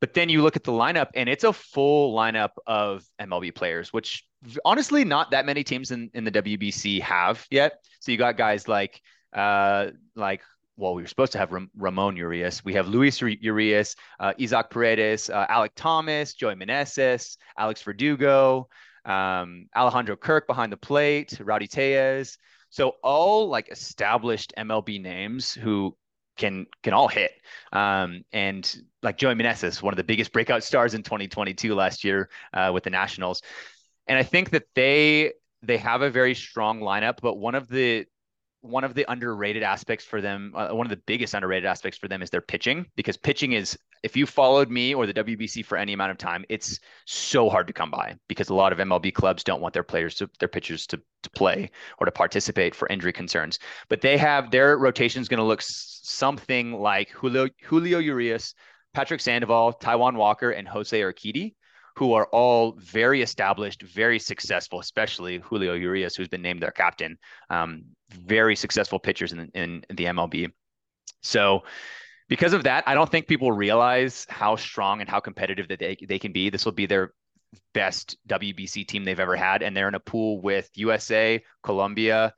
But 0.00 0.14
then 0.14 0.30
you 0.30 0.42
look 0.42 0.56
at 0.56 0.64
the 0.64 0.72
lineup, 0.72 1.08
and 1.14 1.28
it's 1.28 1.44
a 1.44 1.52
full 1.52 2.16
lineup 2.16 2.50
of 2.66 3.04
MLB 3.20 3.54
players, 3.54 3.92
which 3.92 4.24
honestly 4.64 5.04
not 5.04 5.30
that 5.32 5.44
many 5.44 5.62
teams 5.62 5.90
in, 5.90 6.10
in 6.14 6.24
the 6.24 6.30
WBC 6.30 7.02
have 7.02 7.46
yet. 7.50 7.74
So 8.00 8.10
you 8.10 8.18
got 8.18 8.38
guys 8.38 8.66
like 8.66 9.00
uh, 9.32 9.88
like 10.14 10.42
well, 10.76 10.94
we 10.94 11.02
were 11.02 11.08
supposed 11.08 11.32
to 11.32 11.38
have 11.38 11.52
Ram- 11.52 11.70
Ramon 11.76 12.16
Urias. 12.16 12.64
We 12.64 12.72
have 12.72 12.88
Luis 12.88 13.20
Urias, 13.20 13.96
uh, 14.18 14.32
Isaac 14.40 14.70
Paredes, 14.70 15.28
uh, 15.28 15.46
Alek 15.48 15.72
Thomas, 15.76 16.32
Joey 16.32 16.54
Meneses, 16.54 17.36
Alex 17.58 17.82
Verdugo, 17.82 18.66
um, 19.04 19.66
Alejandro 19.76 20.16
Kirk 20.16 20.46
behind 20.46 20.72
the 20.72 20.78
plate, 20.78 21.38
Rowdy 21.38 21.66
Tellez. 21.66 22.38
So 22.70 22.94
all 23.02 23.48
like 23.48 23.68
established 23.70 24.54
MLB 24.56 25.02
names 25.02 25.52
who 25.52 25.96
can 26.38 26.66
can 26.82 26.94
all 26.94 27.08
hit. 27.08 27.32
Um, 27.72 28.22
and 28.32 28.82
like 29.02 29.18
Joey 29.18 29.34
Meneses, 29.34 29.82
one 29.82 29.92
of 29.92 29.98
the 29.98 30.04
biggest 30.04 30.32
breakout 30.32 30.64
stars 30.64 30.94
in 30.94 31.02
2022 31.02 31.74
last 31.74 32.04
year 32.04 32.30
uh, 32.54 32.70
with 32.72 32.84
the 32.84 32.90
Nationals. 32.90 33.42
And 34.06 34.18
I 34.18 34.22
think 34.22 34.50
that 34.50 34.64
they 34.74 35.32
they 35.62 35.76
have 35.76 36.00
a 36.00 36.10
very 36.10 36.34
strong 36.34 36.80
lineup, 36.80 37.18
but 37.20 37.34
one 37.34 37.54
of 37.54 37.68
the 37.68 38.06
one 38.62 38.84
of 38.84 38.94
the 38.94 39.10
underrated 39.10 39.62
aspects 39.62 40.04
for 40.04 40.20
them, 40.20 40.52
uh, 40.54 40.68
one 40.68 40.86
of 40.86 40.90
the 40.90 41.02
biggest 41.06 41.34
underrated 41.34 41.66
aspects 41.66 41.98
for 41.98 42.08
them 42.08 42.22
is 42.22 42.30
their 42.30 42.40
pitching 42.40 42.86
because 42.94 43.16
pitching 43.16 43.52
is, 43.52 43.78
if 44.02 44.16
you 44.16 44.26
followed 44.26 44.70
me 44.70 44.94
or 44.94 45.06
the 45.06 45.14
WBC 45.14 45.64
for 45.64 45.78
any 45.78 45.92
amount 45.92 46.10
of 46.10 46.18
time, 46.18 46.44
it's 46.48 46.78
so 47.06 47.48
hard 47.48 47.66
to 47.66 47.72
come 47.72 47.90
by 47.90 48.14
because 48.28 48.48
a 48.48 48.54
lot 48.54 48.72
of 48.72 48.78
MLB 48.78 49.14
clubs 49.14 49.44
don't 49.44 49.60
want 49.60 49.72
their 49.72 49.82
players 49.82 50.14
to, 50.16 50.28
their 50.38 50.48
pitchers 50.48 50.86
to, 50.88 51.00
to 51.22 51.30
play 51.30 51.70
or 51.98 52.04
to 52.04 52.12
participate 52.12 52.74
for 52.74 52.88
injury 52.88 53.12
concerns. 53.12 53.58
But 53.88 54.00
they 54.00 54.16
have 54.18 54.50
their 54.50 54.76
rotation 54.76 55.22
is 55.22 55.28
going 55.28 55.38
to 55.38 55.44
look 55.44 55.62
something 55.62 56.72
like 56.74 57.10
Julio, 57.10 57.48
Julio 57.64 57.98
Urias, 57.98 58.54
Patrick 58.92 59.20
Sandoval, 59.20 59.74
Taijuan 59.74 60.16
Walker, 60.16 60.50
and 60.50 60.68
Jose 60.68 60.98
Urquidy 60.98 61.54
who 61.96 62.14
are 62.14 62.28
all 62.32 62.72
very 62.78 63.20
established, 63.20 63.82
very 63.82 64.18
successful, 64.18 64.80
especially 64.80 65.38
Julio 65.38 65.74
Urias, 65.74 66.14
who's 66.14 66.28
been 66.28 66.40
named 66.40 66.62
their 66.62 66.70
captain. 66.70 67.18
Um, 67.50 67.84
very 68.10 68.56
successful 68.56 68.98
pitchers 68.98 69.32
in, 69.32 69.50
in, 69.54 69.84
the 69.88 70.04
MLB. 70.04 70.50
So, 71.22 71.62
because 72.28 72.52
of 72.52 72.64
that, 72.64 72.84
I 72.86 72.94
don't 72.94 73.10
think 73.10 73.26
people 73.26 73.50
realize 73.50 74.26
how 74.28 74.56
strong 74.56 75.00
and 75.00 75.10
how 75.10 75.20
competitive 75.20 75.68
that 75.68 75.80
they, 75.80 75.96
they 76.08 76.18
can 76.18 76.32
be. 76.32 76.48
This 76.48 76.64
will 76.64 76.72
be 76.72 76.86
their 76.86 77.12
best 77.74 78.16
WBC 78.28 78.86
team 78.86 79.04
they've 79.04 79.18
ever 79.18 79.36
had. 79.36 79.62
And 79.62 79.76
they're 79.76 79.88
in 79.88 79.94
a 79.94 80.00
pool 80.00 80.40
with 80.40 80.70
USA, 80.74 81.42
Colombia, 81.64 82.32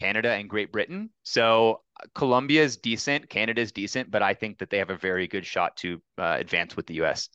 Canada, 0.00 0.32
and 0.32 0.48
Great 0.48 0.72
Britain. 0.72 1.10
So 1.22 1.82
Colombia 2.14 2.62
is 2.62 2.76
decent, 2.76 3.28
Canada 3.28 3.60
is 3.60 3.72
decent, 3.72 4.10
but 4.10 4.22
I 4.22 4.34
think 4.34 4.58
that 4.58 4.70
they 4.70 4.78
have 4.78 4.90
a 4.90 4.96
very 4.96 5.26
good 5.26 5.46
shot 5.46 5.76
to 5.78 6.00
uh, 6.18 6.36
advance 6.38 6.76
with 6.76 6.86
the 6.86 7.02
US. 7.02 7.28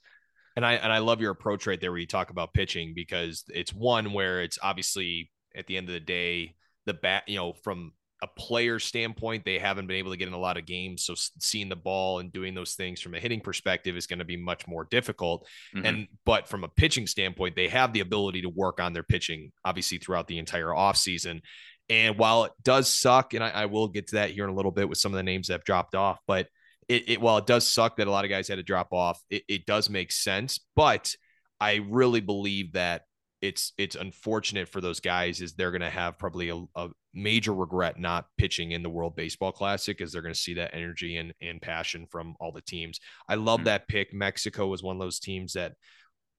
And 0.55 0.65
I 0.65 0.73
and 0.73 0.91
I 0.91 0.97
love 0.97 1.21
your 1.21 1.31
approach 1.31 1.65
right 1.65 1.79
there 1.79 1.91
where 1.91 1.99
you 1.99 2.07
talk 2.07 2.29
about 2.29 2.53
pitching 2.53 2.93
because 2.93 3.43
it's 3.47 3.73
one 3.73 4.11
where 4.11 4.41
it's 4.41 4.59
obviously 4.61 5.31
at 5.55 5.65
the 5.67 5.77
end 5.77 5.87
of 5.87 5.93
the 5.93 5.99
day 5.99 6.55
the 6.85 6.93
bat 6.93 7.23
you 7.27 7.37
know 7.37 7.53
from 7.63 7.91
a 8.23 8.27
player 8.27 8.77
standpoint 8.77 9.43
they 9.43 9.57
haven't 9.57 9.87
been 9.87 9.97
able 9.97 10.11
to 10.11 10.17
get 10.17 10.27
in 10.27 10.33
a 10.33 10.39
lot 10.39 10.57
of 10.57 10.65
games 10.65 11.03
so 11.03 11.15
seeing 11.39 11.69
the 11.69 11.75
ball 11.75 12.19
and 12.19 12.31
doing 12.31 12.53
those 12.53 12.75
things 12.75 13.01
from 13.01 13.15
a 13.15 13.19
hitting 13.19 13.41
perspective 13.41 13.97
is 13.97 14.05
going 14.05 14.19
to 14.19 14.25
be 14.25 14.37
much 14.37 14.67
more 14.67 14.85
difficult 14.91 15.47
mm-hmm. 15.75 15.85
and 15.85 16.07
but 16.23 16.47
from 16.47 16.63
a 16.63 16.67
pitching 16.67 17.07
standpoint 17.07 17.55
they 17.55 17.67
have 17.67 17.93
the 17.93 17.99
ability 17.99 18.41
to 18.41 18.49
work 18.49 18.79
on 18.79 18.93
their 18.93 19.03
pitching 19.03 19.51
obviously 19.65 19.97
throughout 19.97 20.27
the 20.27 20.37
entire 20.37 20.67
offseason 20.67 21.41
and 21.89 22.17
while 22.17 22.43
it 22.43 22.51
does 22.61 22.91
suck 22.93 23.33
and 23.33 23.43
I, 23.43 23.49
I 23.49 23.65
will 23.65 23.87
get 23.87 24.07
to 24.07 24.15
that 24.17 24.29
here 24.29 24.43
in 24.43 24.51
a 24.51 24.55
little 24.55 24.71
bit 24.71 24.87
with 24.87 24.99
some 24.99 25.11
of 25.11 25.17
the 25.17 25.23
names 25.23 25.47
that 25.47 25.53
have 25.53 25.63
dropped 25.63 25.95
off 25.95 26.19
but 26.27 26.47
it, 26.91 27.09
it 27.09 27.21
while 27.21 27.37
it 27.37 27.45
does 27.45 27.67
suck 27.67 27.97
that 27.97 28.07
a 28.07 28.11
lot 28.11 28.25
of 28.25 28.29
guys 28.29 28.49
had 28.49 28.55
to 28.55 28.63
drop 28.63 28.91
off, 28.91 29.21
it, 29.29 29.43
it 29.47 29.65
does 29.65 29.89
make 29.89 30.11
sense. 30.11 30.59
But 30.75 31.15
I 31.59 31.75
really 31.87 32.19
believe 32.19 32.73
that 32.73 33.03
it's 33.41 33.73
it's 33.77 33.95
unfortunate 33.95 34.69
for 34.69 34.81
those 34.81 34.99
guys 34.99 35.41
is 35.41 35.53
they're 35.53 35.71
going 35.71 35.81
to 35.81 35.89
have 35.89 36.17
probably 36.17 36.49
a, 36.49 36.63
a, 36.75 36.89
major 37.13 37.53
regret 37.53 37.99
not 37.99 38.25
pitching 38.37 38.71
in 38.71 38.83
the 38.83 38.89
World 38.89 39.15
Baseball 39.17 39.51
Classic 39.51 39.99
as 39.99 40.13
they're 40.13 40.21
going 40.21 40.33
to 40.33 40.39
see 40.39 40.53
that 40.53 40.73
energy 40.73 41.17
and, 41.17 41.33
and 41.41 41.61
passion 41.61 42.07
from 42.09 42.35
all 42.39 42.53
the 42.53 42.61
teams. 42.61 43.01
I 43.27 43.35
love 43.35 43.59
mm-hmm. 43.59 43.65
that 43.65 43.89
pick. 43.89 44.13
Mexico 44.13 44.67
was 44.67 44.81
one 44.81 44.95
of 44.95 45.01
those 45.01 45.19
teams 45.19 45.53
that 45.53 45.73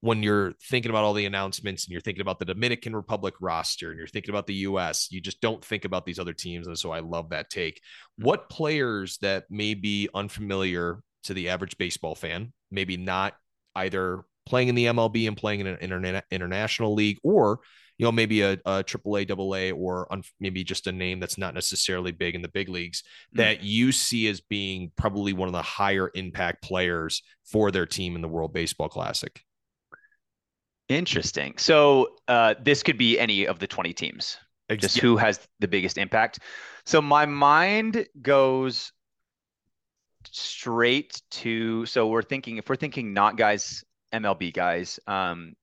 when 0.01 0.23
you're 0.23 0.55
thinking 0.71 0.91
about 0.91 1.05
all 1.05 1.13
the 1.13 1.27
announcements 1.27 1.85
and 1.85 1.93
you're 1.93 2.01
thinking 2.01 2.23
about 2.23 2.39
the 2.39 2.45
Dominican 2.45 2.97
Republic 2.97 3.35
roster 3.41 3.91
and 3.91 3.99
you're 3.99 4.09
thinking 4.09 4.31
about 4.31 4.47
the 4.47 4.55
US, 4.55 5.09
you 5.11 5.21
just 5.21 5.41
don't 5.43 5.65
think 5.65 5.85
about 5.85 6.07
these 6.07 6.19
other 6.19 6.33
teams. 6.33 6.67
And 6.67 6.79
so 6.79 6.91
I 6.91 7.01
love 7.01 7.31
that 7.31 7.51
take. 7.51 7.81
What 8.17 8.49
players 8.49 9.19
that 9.19 9.45
may 9.51 9.75
be 9.75 10.09
unfamiliar 10.15 11.03
to 11.25 11.35
the 11.35 11.51
average 11.51 11.77
baseball 11.77 12.15
fan, 12.15 12.53
maybe 12.71 12.97
not 12.97 13.35
either 13.77 14.25
playing 14.47 14.69
in 14.69 14.75
the 14.75 14.87
MLB 14.87 15.29
and 15.29 15.37
playing 15.37 15.61
in 15.61 15.67
an 15.67 15.77
interna- 15.79 16.23
international 16.31 16.95
league 16.95 17.19
or 17.23 17.61
you 17.99 18.07
know 18.07 18.13
maybe 18.13 18.43
a, 18.43 18.53
a 18.65 18.83
AAA, 18.83 19.31
AA, 19.31 19.77
or 19.77 20.13
un- 20.13 20.23
maybe 20.41 20.65
just 20.65 20.87
a 20.87 20.93
name 20.93 21.21
that's 21.21 21.39
not 21.39 21.55
necessarily 21.55 22.11
big 22.11 22.35
in 22.35 22.43
the 22.43 22.49
big 22.49 22.69
leagues 22.69 23.03
mm-hmm. 23.03 23.39
that 23.39 23.63
you 23.63 23.93
see 23.93 24.29
as 24.29 24.41
being 24.41 24.91
probably 24.97 25.33
one 25.33 25.49
of 25.49 25.53
the 25.53 25.63
higher 25.63 26.11
impact 26.15 26.63
players 26.63 27.23
for 27.45 27.71
their 27.71 27.87
team 27.87 28.17
in 28.17 28.23
the 28.23 28.29
World 28.29 28.53
Baseball 28.53 28.89
Classic. 28.89 29.43
Interesting. 30.89 31.55
So 31.59 32.17
uh, 32.29 32.55
this 32.61 32.83
could 32.83 32.99
be 32.99 33.19
any 33.19 33.47
of 33.47 33.59
the 33.59 33.67
20 33.67 33.93
teams. 33.93 34.37
just 34.79 34.99
who 34.99 35.17
has 35.17 35.41
the 35.61 35.69
biggest 35.69 35.97
impact. 35.97 36.41
So 36.85 37.01
my 37.01 37.27
mind 37.27 38.07
goes 38.21 38.93
straight 40.31 41.21
to 41.31 41.85
so 41.87 42.07
we're 42.07 42.23
thinking 42.23 42.57
if 42.57 42.69
we're 42.69 42.77
thinking 42.77 43.13
not 43.13 43.37
guys 43.37 43.85
MLB 44.13 44.53
guys, 44.53 45.01
um, 45.07 45.55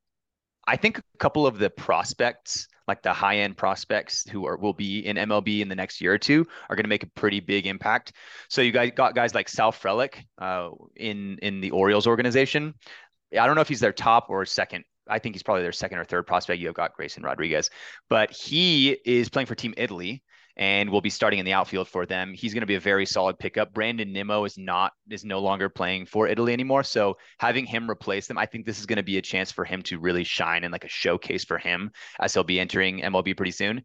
I 0.68 0.76
think 0.76 1.00
a 1.00 1.04
couple 1.18 1.48
of 1.48 1.58
the 1.58 1.70
prospects, 1.70 2.68
like 2.88 3.02
the 3.02 3.14
high 3.14 3.38
end 3.38 3.58
prospects 3.58 4.28
who 4.30 4.46
are 4.46 4.58
will 4.58 4.74
be 4.74 5.06
in 5.06 5.18
MLB 5.18 5.62
in 5.62 5.70
the 5.70 5.76
next 5.76 6.00
year 6.00 6.14
or 6.14 6.18
two, 6.18 6.46
are 6.70 6.76
going 6.76 6.84
to 6.84 6.90
make 6.90 7.04
a 7.04 7.10
pretty 7.16 7.40
big 7.40 7.66
impact. 7.66 8.14
So 8.50 8.62
you 8.62 8.72
guys 8.72 8.92
got 8.96 9.16
guys 9.16 9.34
like 9.34 9.50
Sal 9.50 9.72
Frelick 9.72 10.24
uh, 10.38 10.70
in 10.96 11.40
in 11.42 11.62
the 11.62 11.72
Orioles 11.72 12.06
organization. 12.06 12.76
I 13.38 13.46
don't 13.46 13.56
know 13.56 13.62
if 13.62 13.68
he's 13.68 13.80
their 13.80 13.94
top 13.94 14.30
or 14.30 14.46
second 14.46 14.84
I 15.10 15.20
think 15.20 15.36
he's 15.36 15.44
probably 15.44 15.64
their 15.64 15.72
second 15.72 15.98
or 15.98 16.06
third 16.06 16.28
prospect. 16.28 16.60
You 16.60 16.68
have 16.68 16.76
got 16.76 16.94
Grayson 16.94 17.24
Rodriguez, 17.24 17.70
but 18.10 18.32
he 18.32 18.92
is 19.06 19.30
playing 19.30 19.48
for 19.48 19.56
Team 19.56 19.74
Italy 19.76 20.24
and 20.60 20.90
will 20.90 21.00
be 21.00 21.10
starting 21.10 21.40
in 21.40 21.46
the 21.46 21.54
outfield 21.54 21.88
for 21.88 22.06
them. 22.06 22.34
He's 22.34 22.54
going 22.54 22.62
to 22.62 22.68
be 22.68 22.76
a 22.76 22.82
very 22.82 23.06
solid 23.06 23.40
pickup. 23.40 23.74
Brandon 23.74 24.12
Nimmo 24.12 24.44
is 24.44 24.58
not 24.58 24.92
is 25.10 25.24
no 25.24 25.40
longer 25.40 25.70
playing 25.70 26.06
for 26.06 26.28
Italy 26.28 26.52
anymore, 26.52 26.84
so 26.84 27.18
having 27.40 27.66
him 27.66 27.90
replace 27.90 28.28
them, 28.28 28.38
I 28.38 28.46
think 28.46 28.66
this 28.66 28.78
is 28.78 28.86
going 28.86 28.98
to 28.98 29.04
be 29.04 29.18
a 29.18 29.22
chance 29.22 29.54
for 29.54 29.64
him 29.64 29.82
to 29.84 29.98
really 29.98 30.26
shine 30.26 30.66
and 30.66 30.72
like 30.74 30.84
a 30.84 30.90
showcase 30.90 31.46
for 31.46 31.58
him 31.58 31.92
as 32.20 32.34
he'll 32.34 32.44
be 32.44 32.60
entering 32.60 33.00
MLB 33.00 33.38
pretty 33.38 33.54
soon. 33.54 33.84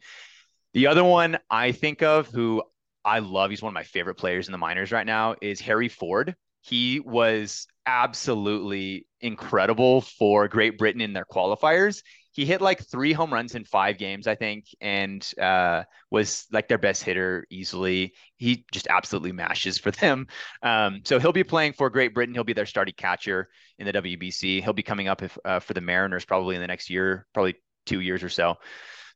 The 0.75 0.89
other 0.89 1.05
one 1.05 1.39
I 1.49 1.71
think 1.71 2.03
of 2.03 2.27
who 2.27 2.65
I 3.05 3.21
love, 3.21 3.51
he's 3.51 3.63
one 3.63 3.71
of 3.71 3.75
my 3.75 3.85
favorite 3.85 4.17
players 4.17 4.49
in 4.49 4.53
the 4.53 4.59
minors 4.59 4.91
right 4.91 5.07
now, 5.07 5.37
is 5.41 5.61
Harry 5.61 5.89
Ford. 5.89 6.35
He 6.63 6.99
was 6.99 7.69
absolutely 7.87 9.07
incredible 9.21 10.01
for 10.01 10.49
Great 10.49 10.77
Britain 10.77 11.03
in 11.03 11.13
their 11.13 11.27
qualifiers 11.27 12.03
he 12.35 12.45
hit 12.45 12.61
like 12.61 12.85
three 12.85 13.13
home 13.13 13.33
runs 13.33 13.55
in 13.55 13.65
five 13.65 13.97
games, 13.97 14.27
I 14.27 14.35
think, 14.35 14.67
and 14.81 15.25
uh, 15.41 15.85
was 16.11 16.47
like 16.51 16.67
their 16.67 16.79
best 16.79 17.05
hitter 17.05 17.47
easily. 17.49 18.13
He 18.37 18.67
just 18.73 18.89
absolutely 18.89 19.31
mashes 19.31 19.79
for 19.79 19.93
them. 19.93 20.27
Um, 20.61 21.03
so 21.05 21.21
he'll 21.21 21.33
be 21.33 21.45
playing 21.45 21.75
for 21.75 21.89
Great 21.91 22.13
Britain. 22.13 22.35
He'll 22.35 22.43
be 22.43 22.53
their 22.53 22.67
starting 22.67 22.95
catcher 22.97 23.49
in 23.79 23.87
the 23.87 23.93
WBC. 23.93 24.65
He'll 24.65 24.73
be 24.73 24.83
coming 24.83 25.07
up 25.07 25.23
if, 25.23 25.39
uh, 25.45 25.61
for 25.61 25.75
the 25.75 25.81
Mariners 25.81 26.25
probably 26.25 26.57
in 26.57 26.61
the 26.61 26.67
next 26.67 26.91
year, 26.91 27.25
probably 27.33 27.55
two 27.87 28.01
years 28.01 28.25
or 28.25 28.29
so. 28.29 28.57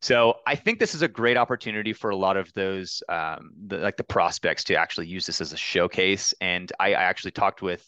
So 0.01 0.35
I 0.47 0.55
think 0.55 0.79
this 0.79 0.95
is 0.95 1.01
a 1.01 1.09
great 1.09 1.35
opportunity 1.35 1.91
for 1.91 2.11
a 2.11 2.15
lot 2.15 2.37
of 2.37 2.53
those, 2.53 3.03
um, 3.09 3.51
the, 3.67 3.79
like 3.79 3.97
the 3.97 4.05
prospects, 4.05 4.63
to 4.65 4.75
actually 4.75 5.07
use 5.07 5.25
this 5.25 5.41
as 5.41 5.51
a 5.51 5.57
showcase. 5.57 6.33
And 6.39 6.71
I, 6.79 6.93
I 6.93 7.03
actually 7.03 7.31
talked 7.31 7.61
with 7.61 7.85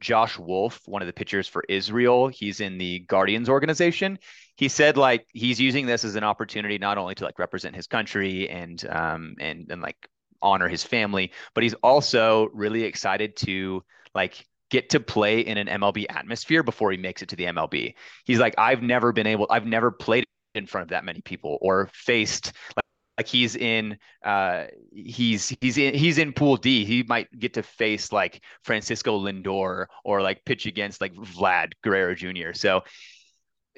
Josh 0.00 0.38
Wolf, 0.38 0.80
one 0.84 1.00
of 1.00 1.06
the 1.06 1.14
pitchers 1.14 1.48
for 1.48 1.64
Israel. 1.68 2.28
He's 2.28 2.60
in 2.60 2.76
the 2.76 3.00
Guardians 3.00 3.48
organization. 3.48 4.18
He 4.56 4.68
said 4.68 4.96
like 4.96 5.26
he's 5.32 5.60
using 5.60 5.86
this 5.86 6.04
as 6.04 6.14
an 6.14 6.24
opportunity 6.24 6.78
not 6.78 6.98
only 6.98 7.14
to 7.16 7.24
like 7.24 7.38
represent 7.38 7.76
his 7.76 7.86
country 7.86 8.48
and 8.48 8.84
um 8.88 9.36
and 9.38 9.70
and 9.70 9.82
like 9.82 9.96
honor 10.42 10.68
his 10.68 10.82
family, 10.84 11.32
but 11.54 11.62
he's 11.62 11.74
also 11.74 12.48
really 12.52 12.82
excited 12.84 13.36
to 13.36 13.82
like 14.14 14.44
get 14.70 14.90
to 14.90 15.00
play 15.00 15.40
in 15.40 15.58
an 15.58 15.68
MLB 15.68 16.06
atmosphere 16.08 16.62
before 16.62 16.90
he 16.90 16.96
makes 16.98 17.22
it 17.22 17.28
to 17.30 17.36
the 17.36 17.44
MLB. 17.46 17.94
He's 18.24 18.38
like 18.38 18.54
I've 18.58 18.82
never 18.82 19.12
been 19.12 19.26
able 19.26 19.46
I've 19.50 19.66
never 19.66 19.90
played 19.90 20.24
in 20.54 20.66
front 20.66 20.84
of 20.84 20.88
that 20.90 21.04
many 21.04 21.20
people 21.20 21.58
or 21.60 21.90
faced 21.92 22.52
like 22.76 22.82
like 23.18 23.26
he's 23.26 23.56
in 23.56 23.96
uh 24.24 24.64
he's 24.94 25.54
he's 25.60 25.78
in 25.78 25.94
he's 25.94 26.18
in 26.18 26.32
pool 26.32 26.56
D. 26.56 26.84
He 26.84 27.02
might 27.02 27.28
get 27.38 27.54
to 27.54 27.62
face 27.62 28.12
like 28.12 28.42
Francisco 28.62 29.18
Lindor 29.18 29.86
or 30.04 30.22
like 30.22 30.44
pitch 30.44 30.66
against 30.66 31.00
like 31.00 31.14
Vlad 31.14 31.72
Guerrero 31.82 32.14
Jr. 32.14 32.52
So 32.52 32.82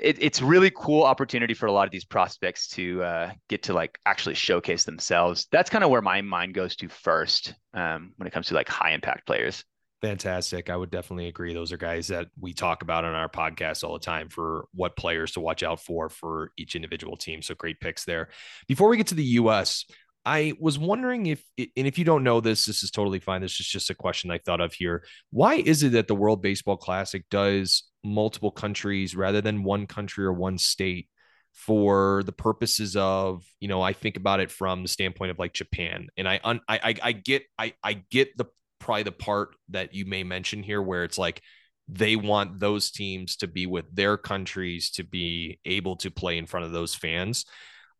it, 0.00 0.16
it's 0.20 0.40
really 0.40 0.70
cool 0.74 1.02
opportunity 1.02 1.54
for 1.54 1.66
a 1.66 1.72
lot 1.72 1.86
of 1.86 1.90
these 1.90 2.04
prospects 2.04 2.68
to 2.68 3.02
uh, 3.02 3.30
get 3.48 3.64
to 3.64 3.74
like 3.74 3.98
actually 4.06 4.34
showcase 4.34 4.84
themselves. 4.84 5.46
That's 5.50 5.70
kind 5.70 5.84
of 5.84 5.90
where 5.90 6.02
my 6.02 6.22
mind 6.22 6.54
goes 6.54 6.76
to 6.76 6.88
first 6.88 7.54
um, 7.74 8.12
when 8.16 8.26
it 8.26 8.30
comes 8.30 8.48
to 8.48 8.54
like 8.54 8.68
high 8.68 8.92
impact 8.92 9.26
players. 9.26 9.64
Fantastic. 10.00 10.70
I 10.70 10.76
would 10.76 10.90
definitely 10.92 11.26
agree. 11.26 11.52
Those 11.52 11.72
are 11.72 11.76
guys 11.76 12.06
that 12.08 12.28
we 12.38 12.52
talk 12.52 12.82
about 12.82 13.04
on 13.04 13.14
our 13.14 13.28
podcast 13.28 13.82
all 13.82 13.94
the 13.94 14.04
time 14.04 14.28
for 14.28 14.66
what 14.72 14.96
players 14.96 15.32
to 15.32 15.40
watch 15.40 15.64
out 15.64 15.80
for 15.80 16.08
for 16.08 16.52
each 16.56 16.76
individual 16.76 17.16
team. 17.16 17.42
So 17.42 17.56
great 17.56 17.80
picks 17.80 18.04
there. 18.04 18.28
Before 18.68 18.88
we 18.88 18.96
get 18.96 19.08
to 19.08 19.16
the 19.16 19.24
U.S., 19.24 19.84
I 20.28 20.52
was 20.60 20.78
wondering 20.78 21.24
if, 21.24 21.42
and 21.56 21.86
if 21.86 21.98
you 21.98 22.04
don't 22.04 22.22
know 22.22 22.40
this, 22.42 22.66
this 22.66 22.82
is 22.82 22.90
totally 22.90 23.18
fine. 23.18 23.40
This 23.40 23.60
is 23.60 23.66
just 23.66 23.88
a 23.88 23.94
question 23.94 24.30
I 24.30 24.36
thought 24.36 24.60
of 24.60 24.74
here. 24.74 25.02
Why 25.30 25.54
is 25.54 25.82
it 25.82 25.92
that 25.92 26.06
the 26.06 26.14
World 26.14 26.42
Baseball 26.42 26.76
Classic 26.76 27.24
does 27.30 27.84
multiple 28.04 28.50
countries 28.50 29.16
rather 29.16 29.40
than 29.40 29.64
one 29.64 29.86
country 29.86 30.26
or 30.26 30.34
one 30.34 30.58
state 30.58 31.08
for 31.54 32.22
the 32.26 32.32
purposes 32.32 32.94
of, 32.94 33.42
you 33.58 33.68
know, 33.68 33.80
I 33.80 33.94
think 33.94 34.18
about 34.18 34.40
it 34.40 34.50
from 34.50 34.82
the 34.82 34.88
standpoint 34.88 35.30
of 35.30 35.38
like 35.38 35.54
Japan, 35.54 36.08
and 36.18 36.28
I, 36.28 36.40
I, 36.44 36.60
I, 36.68 36.94
I 37.02 37.12
get, 37.12 37.44
I, 37.58 37.72
I 37.82 37.94
get 37.94 38.36
the 38.36 38.44
probably 38.80 39.04
the 39.04 39.12
part 39.12 39.56
that 39.70 39.94
you 39.94 40.04
may 40.04 40.24
mention 40.24 40.62
here 40.62 40.82
where 40.82 41.04
it's 41.04 41.18
like 41.18 41.40
they 41.88 42.16
want 42.16 42.60
those 42.60 42.90
teams 42.90 43.36
to 43.36 43.46
be 43.46 43.64
with 43.64 43.86
their 43.94 44.18
countries 44.18 44.90
to 44.90 45.04
be 45.04 45.58
able 45.64 45.96
to 45.96 46.10
play 46.10 46.36
in 46.36 46.46
front 46.46 46.66
of 46.66 46.72
those 46.72 46.94
fans. 46.94 47.46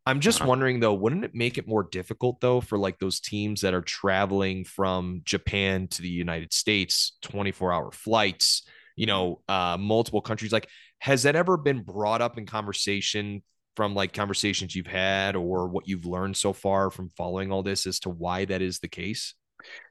I'm 0.08 0.20
just 0.20 0.40
uh-huh. 0.40 0.48
wondering 0.48 0.80
though, 0.80 0.94
wouldn't 0.94 1.26
it 1.26 1.34
make 1.34 1.58
it 1.58 1.68
more 1.68 1.82
difficult 1.82 2.40
though 2.40 2.62
for 2.62 2.78
like 2.78 2.98
those 2.98 3.20
teams 3.20 3.60
that 3.60 3.74
are 3.74 3.82
traveling 3.82 4.64
from 4.64 5.20
Japan 5.22 5.86
to 5.88 6.00
the 6.00 6.08
United 6.08 6.54
States, 6.54 7.18
24 7.20 7.74
hour 7.74 7.92
flights, 7.92 8.66
you 8.96 9.04
know, 9.04 9.42
uh, 9.50 9.76
multiple 9.78 10.22
countries? 10.22 10.50
Like, 10.50 10.66
has 10.98 11.24
that 11.24 11.36
ever 11.36 11.58
been 11.58 11.82
brought 11.82 12.22
up 12.22 12.38
in 12.38 12.46
conversation 12.46 13.42
from 13.76 13.94
like 13.94 14.14
conversations 14.14 14.74
you've 14.74 14.86
had 14.86 15.36
or 15.36 15.68
what 15.68 15.86
you've 15.86 16.06
learned 16.06 16.38
so 16.38 16.54
far 16.54 16.90
from 16.90 17.10
following 17.10 17.52
all 17.52 17.62
this 17.62 17.86
as 17.86 18.00
to 18.00 18.08
why 18.08 18.46
that 18.46 18.62
is 18.62 18.78
the 18.78 18.88
case? 18.88 19.34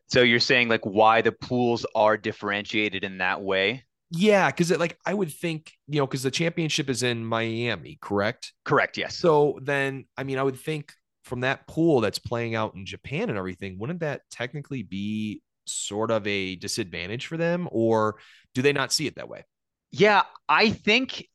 So 0.08 0.24
you're 0.24 0.40
saying 0.40 0.68
like 0.68 0.84
why 0.84 1.22
the 1.22 1.32
pools 1.32 1.86
are 1.94 2.18
differentiated 2.18 3.04
in 3.04 3.20
that 3.20 3.44
way? 3.44 3.84
Yeah, 4.10 4.48
because 4.48 4.72
it 4.72 4.80
like 4.80 4.98
I 5.06 5.14
would 5.14 5.32
think, 5.32 5.74
you 5.88 6.00
know, 6.00 6.08
because 6.08 6.24
the 6.24 6.32
championship 6.32 6.90
is 6.90 7.04
in 7.04 7.26
Miami, 7.26 7.98
correct? 8.02 8.54
Correct. 8.64 8.98
Yes. 8.98 9.18
So 9.18 9.60
then, 9.62 10.06
I 10.18 10.24
mean, 10.24 10.38
I 10.38 10.44
would 10.44 10.60
think 10.60 10.94
from 11.24 11.42
that 11.42 11.68
pool 11.68 12.00
that's 12.00 12.20
playing 12.20 12.56
out 12.56 12.76
in 12.76 12.86
Japan 12.86 13.30
and 13.30 13.38
everything, 13.38 13.78
wouldn't 13.78 14.00
that 14.00 14.22
technically 14.32 14.84
be 14.84 15.42
sort 15.66 16.12
of 16.12 16.26
a 16.26 16.56
disadvantage 16.56 17.28
for 17.28 17.36
them, 17.36 17.68
or 17.72 18.16
do 18.54 18.62
they 18.62 18.72
not 18.72 18.94
see 18.94 19.08
it 19.08 19.16
that 19.16 19.28
way? 19.28 19.44
Yeah, 19.92 20.24
I 20.48 20.70
think, 20.70 21.28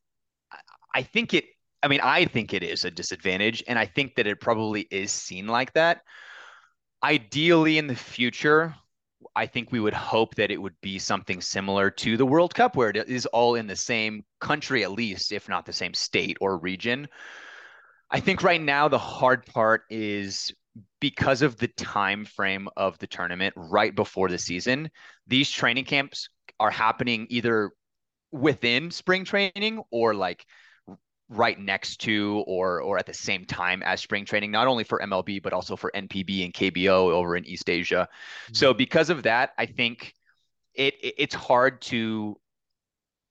I 0.93 1.03
think 1.03 1.33
it. 1.33 1.45
I 1.83 1.89
mean, 1.89 1.99
I 2.01 2.25
think 2.25 2.53
it 2.53 2.63
is 2.63 2.85
a 2.85 2.91
disadvantage, 2.91 3.63
and 3.67 3.77
I 3.77 3.85
think 3.85 4.15
that 4.15 4.25
it 4.25 4.39
probably 4.39 4.87
is 4.89 5.11
seen 5.11 5.47
like 5.47 5.73
that 5.73 6.01
ideally 7.03 7.77
in 7.77 7.87
the 7.87 7.95
future, 7.95 8.73
I 9.35 9.45
think 9.45 9.71
we 9.71 9.79
would 9.79 9.93
hope 9.93 10.35
that 10.35 10.51
it 10.51 10.61
would 10.61 10.79
be 10.81 10.99
something 10.99 11.41
similar 11.41 11.89
to 11.91 12.17
the 12.17 12.25
World 12.25 12.53
Cup, 12.53 12.75
where 12.75 12.89
it 12.89 13.09
is 13.09 13.25
all 13.27 13.55
in 13.55 13.67
the 13.67 13.75
same 13.75 14.23
country, 14.39 14.83
at 14.83 14.91
least, 14.91 15.31
if 15.31 15.49
not 15.49 15.65
the 15.65 15.73
same 15.73 15.93
state 15.93 16.37
or 16.41 16.57
region. 16.57 17.07
I 18.09 18.19
think 18.19 18.43
right 18.43 18.61
now 18.61 18.87
the 18.87 18.99
hard 18.99 19.45
part 19.45 19.83
is 19.89 20.53
because 20.99 21.41
of 21.41 21.57
the 21.57 21.67
time 21.67 22.25
frame 22.25 22.67
of 22.77 22.97
the 22.99 23.07
tournament 23.07 23.53
right 23.57 23.95
before 23.95 24.29
the 24.29 24.37
season. 24.37 24.89
These 25.27 25.49
training 25.49 25.85
camps 25.85 26.29
are 26.59 26.71
happening 26.71 27.27
either 27.29 27.71
within 28.31 28.91
spring 28.91 29.25
training 29.25 29.81
or 29.91 30.13
like 30.15 30.45
right 31.29 31.59
next 31.59 31.97
to 32.01 32.43
or 32.47 32.81
or 32.81 32.97
at 32.97 33.05
the 33.05 33.13
same 33.13 33.45
time 33.45 33.81
as 33.83 34.01
spring 34.01 34.25
training 34.25 34.51
not 34.51 34.67
only 34.67 34.83
for 34.83 34.99
MLB 34.99 35.41
but 35.41 35.53
also 35.53 35.75
for 35.75 35.91
NPB 35.95 36.43
and 36.45 36.53
KBO 36.53 37.11
over 37.11 37.35
in 37.35 37.45
East 37.45 37.69
Asia. 37.69 38.07
Mm-hmm. 38.45 38.53
So 38.53 38.73
because 38.73 39.09
of 39.09 39.23
that, 39.23 39.51
I 39.57 39.65
think 39.65 40.13
it, 40.75 40.95
it 41.01 41.15
it's 41.17 41.35
hard 41.35 41.81
to 41.83 42.37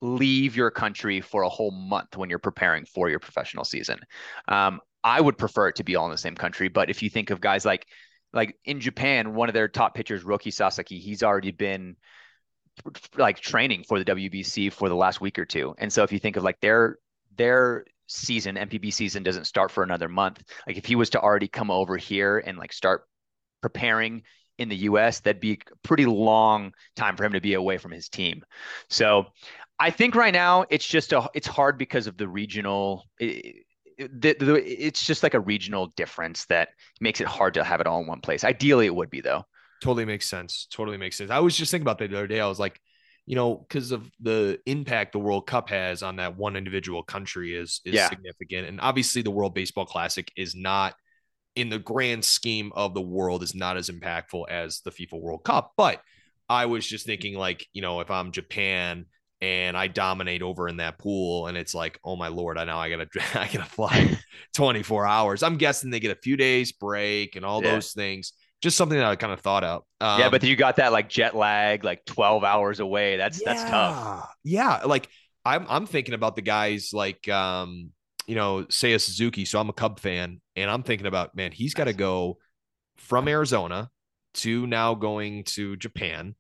leave 0.01 0.57
your 0.57 0.71
country 0.71 1.21
for 1.21 1.43
a 1.43 1.49
whole 1.49 1.71
month 1.71 2.17
when 2.17 2.29
you're 2.29 2.39
preparing 2.39 2.85
for 2.85 3.09
your 3.09 3.21
professional 3.21 3.65
season. 3.65 4.01
Um, 4.49 4.81
I 5.05 5.21
would 5.21 5.39
prefer 5.39 5.69
it 5.69 5.77
to 5.77 5.85
be 5.85 5.97
all 5.97 6.07
in 6.07 6.11
the 6.11 6.19
same 6.19 6.35
country, 6.35 6.69
but 6.69 6.91
if 6.91 7.03
you 7.03 7.11
think 7.11 7.31
of 7.31 7.41
guys 7.41 7.65
like 7.65 7.87
like 8.33 8.57
in 8.65 8.81
Japan, 8.81 9.35
one 9.35 9.49
of 9.49 9.55
their 9.55 9.69
top 9.69 9.95
pitchers, 9.95 10.25
Roki 10.25 10.53
Sasaki, 10.53 10.99
he's 10.99 11.23
already 11.23 11.51
been 11.51 11.97
like 13.17 13.41
training 13.41 13.85
for 13.85 13.99
the 13.99 14.05
WBC 14.05 14.73
for 14.73 14.89
the 14.89 14.97
last 14.97 15.21
week 15.21 15.39
or 15.39 15.45
two. 15.45 15.75
And 15.79 15.93
so 15.93 16.03
if 16.03 16.13
you 16.13 16.19
think 16.19 16.37
of 16.37 16.43
like 16.43 16.61
their 16.61 16.97
their 17.37 17.85
season, 18.09 18.57
NPB 18.57 18.93
season 18.93 19.23
doesn't 19.23 19.47
start 19.47 19.71
for 19.71 19.83
another 19.83 20.09
month. 20.09 20.43
Like 20.67 20.77
if 20.77 20.85
he 20.85 20.97
was 20.97 21.11
to 21.11 21.21
already 21.21 21.49
come 21.49 21.71
over 21.71 21.97
here 21.97 22.39
and 22.39 22.59
like 22.59 22.73
start 22.73 23.05
preparing 23.61 24.23
in 24.59 24.69
the 24.69 24.77
US, 24.77 25.21
that'd 25.21 25.41
be 25.41 25.53
a 25.53 25.77
pretty 25.83 26.07
long 26.07 26.73
time 26.97 27.17
for 27.17 27.25
him 27.25 27.33
to 27.33 27.41
be 27.41 27.55
away 27.55 27.79
from 27.79 27.91
his 27.93 28.09
team. 28.09 28.43
So 28.91 29.27
I 29.79 29.91
think 29.91 30.15
right 30.15 30.33
now 30.33 30.65
it's 30.71 30.87
just 30.87 31.12
a 31.12 31.29
it's 31.35 31.47
hard 31.47 31.79
because 31.79 32.07
of 32.07 32.17
the 32.17 32.29
regional 32.29 33.05
it, 33.19 33.65
the, 33.99 34.35
the, 34.39 34.55
it's 34.55 35.05
just 35.07 35.23
like 35.23 35.35
a 35.35 35.41
regional 35.41 35.89
difference 35.97 36.47
that 36.47 36.71
makes 37.01 37.21
it 37.21 37.27
hard 37.27 37.55
to 37.55 37.65
have 37.65 37.81
it 37.81 37.87
all 37.87 38.01
in 38.01 38.07
one 38.07 38.21
place. 38.21 38.43
Ideally, 38.43 38.87
it 38.87 38.95
would 38.95 39.11
be 39.11 39.21
though. 39.21 39.45
Totally 39.83 40.05
makes 40.05 40.29
sense. 40.29 40.67
Totally 40.71 40.97
makes 40.97 41.17
sense. 41.17 41.31
I 41.31 41.41
was 41.41 41.57
just 41.57 41.71
thinking 41.71 41.85
about 41.85 41.99
that 41.99 42.11
the 42.11 42.17
other 42.17 42.27
day. 42.27 42.41
I 42.41 42.47
was 42.47 42.59
like, 42.61 42.81
you 43.26 43.37
know, 43.37 43.55
because 43.55 43.93
of 43.93 44.11
the 44.21 44.59
impact 44.67 45.12
the 45.12 45.19
World 45.19 45.47
Cup 45.47 45.69
has 45.71 46.02
on 46.02 46.17
that 46.17 46.37
one 46.37 46.57
individual 46.57 47.02
country 47.02 47.55
is 47.55 47.81
is 47.85 47.95
yeah. 47.95 48.09
significant. 48.09 48.69
And 48.69 48.81
obviously, 48.81 49.23
the 49.23 49.31
World 49.31 49.55
Baseball 49.55 49.87
Classic 49.87 50.31
is 50.37 50.55
not 50.55 50.95
in 51.55 51.69
the 51.69 51.79
grand 51.79 52.25
scheme 52.25 52.73
of 52.75 52.95
the 52.95 53.00
world 53.00 53.43
is 53.43 53.55
not 53.55 53.76
as 53.76 53.91
impactful 53.91 54.49
as 54.49 54.81
the 54.81 54.91
FIFA 54.91 55.21
World 55.21 55.45
Cup. 55.45 55.73
But 55.76 56.00
I 56.49 56.67
was 56.67 56.87
just 56.87 57.05
mm-hmm. 57.05 57.11
thinking, 57.11 57.35
like, 57.35 57.67
you 57.73 57.83
know, 57.83 58.00
if 58.00 58.11
I'm 58.11 58.33
Japan 58.33 59.07
and 59.41 59.76
I 59.76 59.88
dominate 59.88 60.43
over 60.43 60.69
in 60.69 60.79
that 60.79 60.99
pool, 60.99 61.47
and 61.47 61.57
it's 61.57 61.75
like, 61.75 61.99
oh 62.05 62.17
my 62.17 62.29
lord, 62.29 62.59
I 62.59 62.64
know 62.64 62.79
I 62.79 62.91
gotta 62.91 63.09
I 63.38 63.49
gotta 63.52 63.64
fly 63.64 64.19
24 64.55 65.07
hours. 65.07 65.43
I'm 65.43 65.57
guessing 65.57 65.91
they 65.91 66.00
get 66.00 66.17
a 66.17 66.21
few 66.21 66.37
days 66.37 66.73
break 66.73 67.37
and 67.37 67.45
all 67.45 67.62
yeah. 67.62 67.73
those 67.73 67.93
things. 67.93 68.33
Just 68.62 68.76
something 68.76 68.97
that 68.97 69.07
I 69.07 69.16
kind 69.16 69.33
of 69.33 69.40
thought 69.40 69.64
out. 69.64 69.85
Um, 70.00 70.21
yeah, 70.21 70.31
but 70.31 70.42
you 70.42 70.57
got 70.57 70.76
that 70.76 70.92
like 70.92 71.09
jet 71.09 71.35
lag, 71.35 71.85
like 71.85 72.04
12 72.04 72.45
hours 72.45 72.81
away. 72.81 73.16
That's 73.16 73.40
yeah, 73.40 73.54
that's 73.54 73.71
tough. 73.71 74.28
Yeah, 74.45 74.83
like 74.87 75.09
I'm 75.45 75.66
I'm 75.69 75.87
thinking 75.87 76.14
about 76.14 76.37
the 76.37 76.42
guys 76.42 76.90
like 76.92 77.28
um 77.28 77.90
you 78.26 78.35
know, 78.35 78.64
Seiya 78.64 79.00
Suzuki. 79.00 79.45
So 79.45 79.59
I'm 79.59 79.69
a 79.69 79.73
Cub 79.73 80.00
fan, 80.00 80.40
and 80.57 80.71
I'm 80.71 80.83
thinking 80.83 81.07
about, 81.07 81.35
man, 81.37 81.52
he's 81.52 81.75
got 81.75 81.85
to 81.85 81.92
go 81.92 82.38
from 82.97 83.28
Arizona 83.28 83.90
to 84.35 84.66
now 84.66 84.95
going 84.95 85.45
to 85.45 85.76
Japan, 85.76 86.35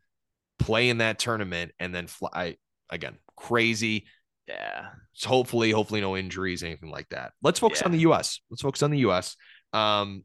play 0.58 0.88
in 0.88 0.98
that 0.98 1.18
tournament, 1.18 1.72
and 1.78 1.94
then 1.94 2.06
fly 2.06 2.56
again. 2.90 3.16
Crazy. 3.36 4.06
Yeah. 4.48 4.86
So 5.12 5.28
hopefully, 5.28 5.70
hopefully 5.70 6.00
no 6.00 6.16
injuries, 6.16 6.62
anything 6.62 6.90
like 6.90 7.08
that. 7.10 7.32
Let's 7.42 7.58
focus 7.58 7.80
yeah. 7.80 7.86
on 7.86 7.92
the 7.92 8.00
US. 8.00 8.40
Let's 8.50 8.62
focus 8.62 8.82
on 8.82 8.90
the 8.90 8.98
US. 8.98 9.36
Um, 9.72 10.24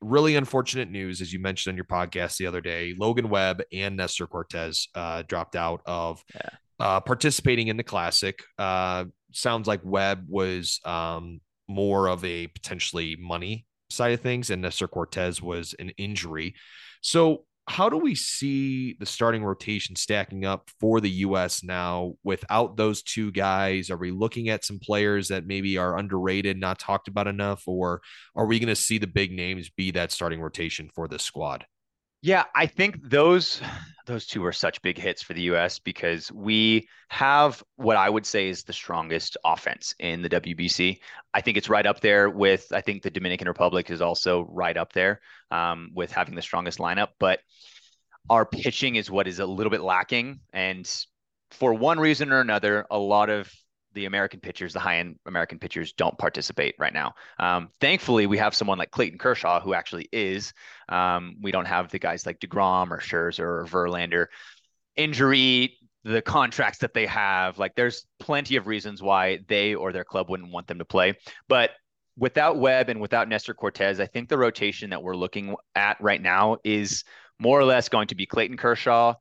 really 0.00 0.36
unfortunate 0.36 0.90
news, 0.90 1.20
as 1.20 1.32
you 1.32 1.38
mentioned 1.38 1.72
on 1.72 1.76
your 1.76 1.84
podcast 1.84 2.36
the 2.36 2.46
other 2.46 2.60
day. 2.60 2.94
Logan 2.98 3.28
Webb 3.28 3.62
and 3.72 3.96
Nestor 3.96 4.26
Cortes 4.26 4.88
uh, 4.94 5.22
dropped 5.26 5.56
out 5.56 5.80
of 5.86 6.22
yeah. 6.34 6.50
uh, 6.78 7.00
participating 7.00 7.68
in 7.68 7.76
the 7.76 7.82
classic. 7.82 8.42
Uh, 8.58 9.06
sounds 9.32 9.66
like 9.66 9.80
Webb 9.82 10.24
was 10.28 10.80
um, 10.84 11.40
more 11.68 12.08
of 12.08 12.24
a 12.24 12.46
potentially 12.48 13.16
money 13.18 13.66
side 13.90 14.12
of 14.12 14.20
things, 14.20 14.50
and 14.50 14.62
Nestor 14.62 14.88
Cortes 14.88 15.42
was 15.42 15.74
an 15.78 15.90
injury. 15.98 16.54
So, 17.00 17.44
how 17.68 17.88
do 17.88 17.98
we 17.98 18.14
see 18.14 18.96
the 18.98 19.06
starting 19.06 19.44
rotation 19.44 19.94
stacking 19.94 20.44
up 20.44 20.70
for 20.80 21.00
the 21.00 21.10
U.S. 21.10 21.62
now 21.62 22.14
without 22.24 22.76
those 22.76 23.02
two 23.02 23.30
guys? 23.30 23.90
Are 23.90 23.96
we 23.96 24.10
looking 24.10 24.48
at 24.48 24.64
some 24.64 24.78
players 24.78 25.28
that 25.28 25.46
maybe 25.46 25.76
are 25.76 25.98
underrated, 25.98 26.58
not 26.58 26.78
talked 26.78 27.08
about 27.08 27.26
enough, 27.26 27.62
or 27.66 28.00
are 28.34 28.46
we 28.46 28.58
going 28.58 28.68
to 28.68 28.76
see 28.76 28.98
the 28.98 29.06
big 29.06 29.32
names 29.32 29.68
be 29.70 29.90
that 29.92 30.12
starting 30.12 30.40
rotation 30.40 30.90
for 30.94 31.08
this 31.08 31.22
squad? 31.22 31.66
Yeah, 32.20 32.44
I 32.54 32.66
think 32.66 33.08
those 33.08 33.60
those 34.06 34.26
two 34.26 34.42
are 34.46 34.52
such 34.52 34.80
big 34.80 34.96
hits 34.96 35.22
for 35.22 35.34
the 35.34 35.42
US 35.42 35.78
because 35.78 36.32
we 36.32 36.88
have 37.10 37.62
what 37.76 37.98
I 37.98 38.08
would 38.08 38.24
say 38.24 38.48
is 38.48 38.62
the 38.62 38.72
strongest 38.72 39.36
offense 39.44 39.94
in 39.98 40.22
the 40.22 40.30
WBC. 40.30 40.98
I 41.34 41.40
think 41.42 41.58
it's 41.58 41.68
right 41.68 41.84
up 41.84 42.00
there 42.00 42.30
with 42.30 42.66
I 42.72 42.80
think 42.80 43.02
the 43.02 43.10
Dominican 43.10 43.48
Republic 43.48 43.90
is 43.90 44.00
also 44.00 44.46
right 44.50 44.76
up 44.76 44.94
there 44.94 45.20
um, 45.50 45.90
with 45.94 46.10
having 46.10 46.34
the 46.34 46.42
strongest 46.42 46.78
lineup, 46.78 47.08
but 47.20 47.40
our 48.30 48.46
pitching 48.46 48.96
is 48.96 49.10
what 49.10 49.28
is 49.28 49.40
a 49.40 49.46
little 49.46 49.70
bit 49.70 49.82
lacking 49.82 50.40
and 50.52 50.90
for 51.50 51.72
one 51.72 51.98
reason 51.98 52.32
or 52.32 52.40
another, 52.40 52.86
a 52.90 52.98
lot 52.98 53.30
of 53.30 53.50
the 53.94 54.04
American 54.04 54.40
pitchers, 54.40 54.72
the 54.72 54.80
high 54.80 54.98
end 54.98 55.16
American 55.26 55.58
pitchers, 55.58 55.92
don't 55.92 56.16
participate 56.18 56.74
right 56.78 56.92
now. 56.92 57.14
Um, 57.38 57.70
thankfully, 57.80 58.26
we 58.26 58.38
have 58.38 58.54
someone 58.54 58.78
like 58.78 58.90
Clayton 58.90 59.18
Kershaw 59.18 59.60
who 59.60 59.74
actually 59.74 60.08
is. 60.12 60.52
Um, 60.88 61.36
we 61.40 61.50
don't 61.50 61.66
have 61.66 61.90
the 61.90 61.98
guys 61.98 62.26
like 62.26 62.40
deGrom 62.40 62.90
or 62.90 62.98
Scherzer 62.98 63.40
or 63.40 63.66
Verlander. 63.66 64.26
Injury, 64.96 65.76
the 66.04 66.22
contracts 66.22 66.78
that 66.78 66.94
they 66.94 67.06
have, 67.06 67.58
like 67.58 67.74
there's 67.74 68.06
plenty 68.18 68.56
of 68.56 68.66
reasons 68.66 69.02
why 69.02 69.40
they 69.48 69.74
or 69.74 69.92
their 69.92 70.04
club 70.04 70.30
wouldn't 70.30 70.52
want 70.52 70.66
them 70.66 70.78
to 70.78 70.84
play. 70.84 71.14
But 71.48 71.70
without 72.16 72.58
Webb 72.58 72.88
and 72.88 73.00
without 73.00 73.28
Nestor 73.28 73.54
Cortes, 73.54 74.00
I 74.00 74.06
think 74.06 74.28
the 74.28 74.38
rotation 74.38 74.90
that 74.90 75.02
we're 75.02 75.16
looking 75.16 75.54
at 75.74 76.00
right 76.00 76.20
now 76.20 76.58
is 76.64 77.04
more 77.38 77.58
or 77.58 77.64
less 77.64 77.88
going 77.88 78.08
to 78.08 78.14
be 78.14 78.26
Clayton 78.26 78.56
Kershaw, 78.56 79.14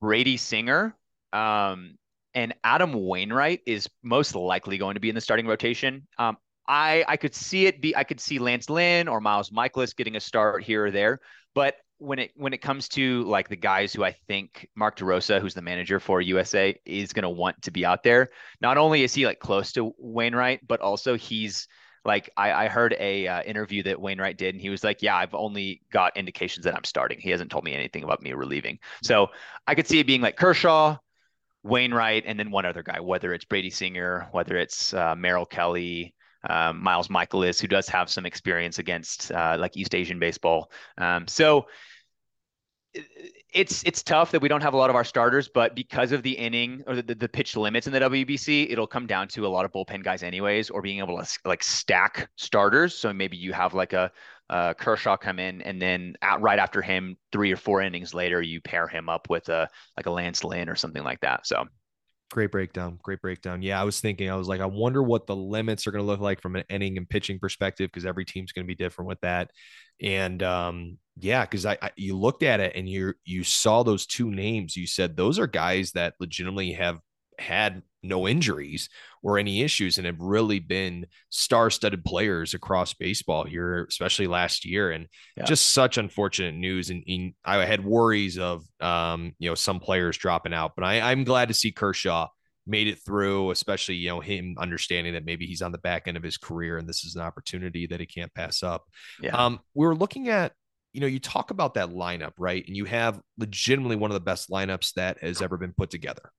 Brady 0.00 0.36
Singer, 0.36 0.94
um, 1.32 1.96
and 2.36 2.54
Adam 2.62 2.92
Wainwright 2.92 3.62
is 3.66 3.88
most 4.04 4.36
likely 4.36 4.76
going 4.78 4.94
to 4.94 5.00
be 5.00 5.08
in 5.08 5.14
the 5.14 5.20
starting 5.20 5.46
rotation. 5.46 6.06
Um, 6.18 6.36
I 6.68 7.04
I 7.08 7.16
could 7.16 7.34
see 7.34 7.66
it 7.66 7.80
be 7.80 7.96
I 7.96 8.04
could 8.04 8.20
see 8.20 8.38
Lance 8.38 8.70
Lynn 8.70 9.08
or 9.08 9.20
Miles 9.20 9.50
Mikolas 9.50 9.96
getting 9.96 10.16
a 10.16 10.20
start 10.20 10.62
here 10.62 10.86
or 10.86 10.90
there, 10.90 11.20
but 11.54 11.76
when 11.98 12.18
it 12.18 12.32
when 12.36 12.52
it 12.52 12.60
comes 12.60 12.88
to 12.90 13.22
like 13.24 13.48
the 13.48 13.56
guys 13.56 13.92
who 13.92 14.04
I 14.04 14.12
think 14.12 14.68
Mark 14.76 14.98
DeRosa, 14.98 15.40
who's 15.40 15.54
the 15.54 15.62
manager 15.62 15.98
for 15.98 16.20
USA, 16.20 16.78
is 16.84 17.12
going 17.12 17.22
to 17.22 17.30
want 17.30 17.60
to 17.62 17.70
be 17.70 17.86
out 17.86 18.02
there. 18.02 18.28
Not 18.60 18.76
only 18.76 19.02
is 19.02 19.14
he 19.14 19.26
like 19.26 19.40
close 19.40 19.72
to 19.72 19.94
Wainwright, 19.98 20.60
but 20.68 20.80
also 20.80 21.16
he's 21.16 21.66
like 22.04 22.28
I, 22.36 22.66
I 22.66 22.68
heard 22.68 22.94
a 23.00 23.26
uh, 23.26 23.42
interview 23.44 23.82
that 23.84 24.00
Wainwright 24.00 24.36
did, 24.36 24.54
and 24.54 24.60
he 24.60 24.68
was 24.68 24.84
like, 24.84 25.02
"Yeah, 25.02 25.16
I've 25.16 25.34
only 25.34 25.80
got 25.90 26.16
indications 26.18 26.64
that 26.64 26.74
I'm 26.74 26.84
starting. 26.84 27.18
He 27.18 27.30
hasn't 27.30 27.50
told 27.50 27.64
me 27.64 27.72
anything 27.72 28.04
about 28.04 28.20
me 28.22 28.34
relieving." 28.34 28.78
So 29.02 29.28
I 29.66 29.74
could 29.74 29.86
see 29.86 29.98
it 29.98 30.06
being 30.06 30.20
like 30.20 30.36
Kershaw, 30.36 30.98
Wainwright, 31.66 32.24
and 32.26 32.38
then 32.38 32.50
one 32.50 32.64
other 32.64 32.82
guy, 32.82 33.00
whether 33.00 33.32
it's 33.34 33.44
Brady 33.44 33.70
Singer, 33.70 34.28
whether 34.32 34.56
it's 34.56 34.94
uh, 34.94 35.14
Merrill 35.16 35.46
Kelly, 35.46 36.14
um, 36.48 36.82
Miles 36.82 37.08
Mikolas, 37.08 37.60
who 37.60 37.66
does 37.66 37.88
have 37.88 38.08
some 38.08 38.26
experience 38.26 38.78
against 38.78 39.32
uh, 39.32 39.56
like 39.58 39.76
East 39.76 39.94
Asian 39.94 40.18
baseball. 40.18 40.70
Um, 40.98 41.26
so 41.26 41.66
it's 43.52 43.82
it's 43.84 44.02
tough 44.02 44.30
that 44.32 44.42
we 44.42 44.48
don't 44.48 44.62
have 44.62 44.74
a 44.74 44.76
lot 44.76 44.90
of 44.90 44.96
our 44.96 45.04
starters, 45.04 45.48
but 45.48 45.74
because 45.74 46.12
of 46.12 46.22
the 46.22 46.32
inning 46.32 46.82
or 46.86 46.96
the, 46.96 47.14
the 47.14 47.28
pitch 47.28 47.56
limits 47.56 47.86
in 47.86 47.92
the 47.92 48.00
WBC, 48.00 48.70
it'll 48.70 48.86
come 48.86 49.06
down 49.06 49.28
to 49.28 49.46
a 49.46 49.48
lot 49.48 49.64
of 49.64 49.72
bullpen 49.72 50.02
guys 50.02 50.22
anyways, 50.22 50.70
or 50.70 50.82
being 50.82 50.98
able 50.98 51.18
to 51.18 51.26
like 51.44 51.62
stack 51.62 52.28
starters. 52.36 52.94
So 52.94 53.12
maybe 53.12 53.36
you 53.36 53.52
have 53.52 53.74
like 53.74 53.92
a 53.92 54.12
uh, 54.48 54.74
Kershaw 54.74 55.16
come 55.16 55.38
in, 55.38 55.62
and 55.62 55.80
then 55.80 56.14
at, 56.22 56.40
right 56.40 56.58
after 56.58 56.82
him, 56.82 57.16
three 57.32 57.52
or 57.52 57.56
four 57.56 57.82
innings 57.82 58.14
later, 58.14 58.40
you 58.40 58.60
pair 58.60 58.86
him 58.88 59.08
up 59.08 59.28
with 59.28 59.48
a 59.48 59.68
like 59.96 60.06
a 60.06 60.10
Lance 60.10 60.44
Lynn 60.44 60.68
or 60.68 60.76
something 60.76 61.02
like 61.02 61.20
that. 61.20 61.46
So 61.46 61.64
great 62.30 62.50
breakdown, 62.50 62.98
great 63.02 63.20
breakdown. 63.20 63.62
Yeah, 63.62 63.80
I 63.80 63.84
was 63.84 64.00
thinking, 64.00 64.30
I 64.30 64.36
was 64.36 64.48
like, 64.48 64.60
I 64.60 64.66
wonder 64.66 65.02
what 65.02 65.26
the 65.26 65.36
limits 65.36 65.86
are 65.86 65.92
going 65.92 66.02
to 66.02 66.06
look 66.06 66.20
like 66.20 66.40
from 66.40 66.56
an 66.56 66.64
inning 66.68 66.96
and 66.96 67.08
pitching 67.08 67.38
perspective 67.38 67.90
because 67.92 68.06
every 68.06 68.24
team's 68.24 68.52
going 68.52 68.64
to 68.64 68.68
be 68.68 68.74
different 68.74 69.08
with 69.08 69.20
that. 69.20 69.50
And 70.02 70.42
um, 70.42 70.98
yeah, 71.18 71.44
because 71.44 71.64
I, 71.66 71.78
I 71.80 71.90
you 71.96 72.16
looked 72.16 72.42
at 72.42 72.60
it 72.60 72.72
and 72.74 72.88
you 72.88 73.14
you 73.24 73.44
saw 73.44 73.82
those 73.82 74.06
two 74.06 74.30
names. 74.30 74.76
You 74.76 74.86
said 74.86 75.16
those 75.16 75.38
are 75.38 75.46
guys 75.46 75.92
that 75.92 76.14
legitimately 76.20 76.72
have 76.72 77.00
had 77.38 77.82
no 78.06 78.28
injuries 78.28 78.88
or 79.22 79.38
any 79.38 79.62
issues 79.62 79.98
and 79.98 80.06
have 80.06 80.20
really 80.20 80.58
been 80.58 81.06
star-studded 81.30 82.04
players 82.04 82.54
across 82.54 82.94
baseball 82.94 83.44
here, 83.44 83.84
especially 83.88 84.26
last 84.26 84.64
year. 84.64 84.90
And 84.90 85.08
yeah. 85.36 85.44
just 85.44 85.72
such 85.72 85.98
unfortunate 85.98 86.54
news. 86.54 86.90
And, 86.90 87.02
and, 87.06 87.34
I 87.44 87.64
had 87.64 87.84
worries 87.84 88.38
of 88.38 88.64
um, 88.80 89.34
you 89.38 89.48
know, 89.48 89.54
some 89.54 89.80
players 89.80 90.16
dropping 90.16 90.54
out, 90.54 90.72
but 90.76 90.84
I, 90.84 91.00
I'm 91.00 91.24
glad 91.24 91.48
to 91.48 91.54
see 91.54 91.72
Kershaw 91.72 92.28
made 92.66 92.88
it 92.88 92.98
through, 93.04 93.50
especially, 93.50 93.94
you 93.96 94.08
know, 94.08 94.20
him 94.20 94.56
understanding 94.58 95.14
that 95.14 95.24
maybe 95.24 95.46
he's 95.46 95.62
on 95.62 95.72
the 95.72 95.78
back 95.78 96.08
end 96.08 96.16
of 96.16 96.22
his 96.22 96.36
career 96.36 96.78
and 96.78 96.88
this 96.88 97.04
is 97.04 97.14
an 97.14 97.22
opportunity 97.22 97.86
that 97.86 98.00
he 98.00 98.06
can't 98.06 98.34
pass 98.34 98.62
up. 98.62 98.84
Yeah. 99.20 99.36
Um, 99.36 99.60
we 99.74 99.86
were 99.86 99.94
looking 99.94 100.28
at 100.28 100.52
you 100.96 101.00
know, 101.00 101.06
you 101.06 101.20
talk 101.20 101.50
about 101.50 101.74
that 101.74 101.90
lineup, 101.90 102.32
right? 102.38 102.66
And 102.66 102.74
you 102.74 102.86
have 102.86 103.20
legitimately 103.36 103.96
one 103.96 104.10
of 104.10 104.14
the 104.14 104.20
best 104.20 104.48
lineups 104.48 104.94
that 104.94 105.18
has 105.18 105.42
ever 105.42 105.58
been 105.58 105.74
put 105.76 105.90
together 105.90 106.32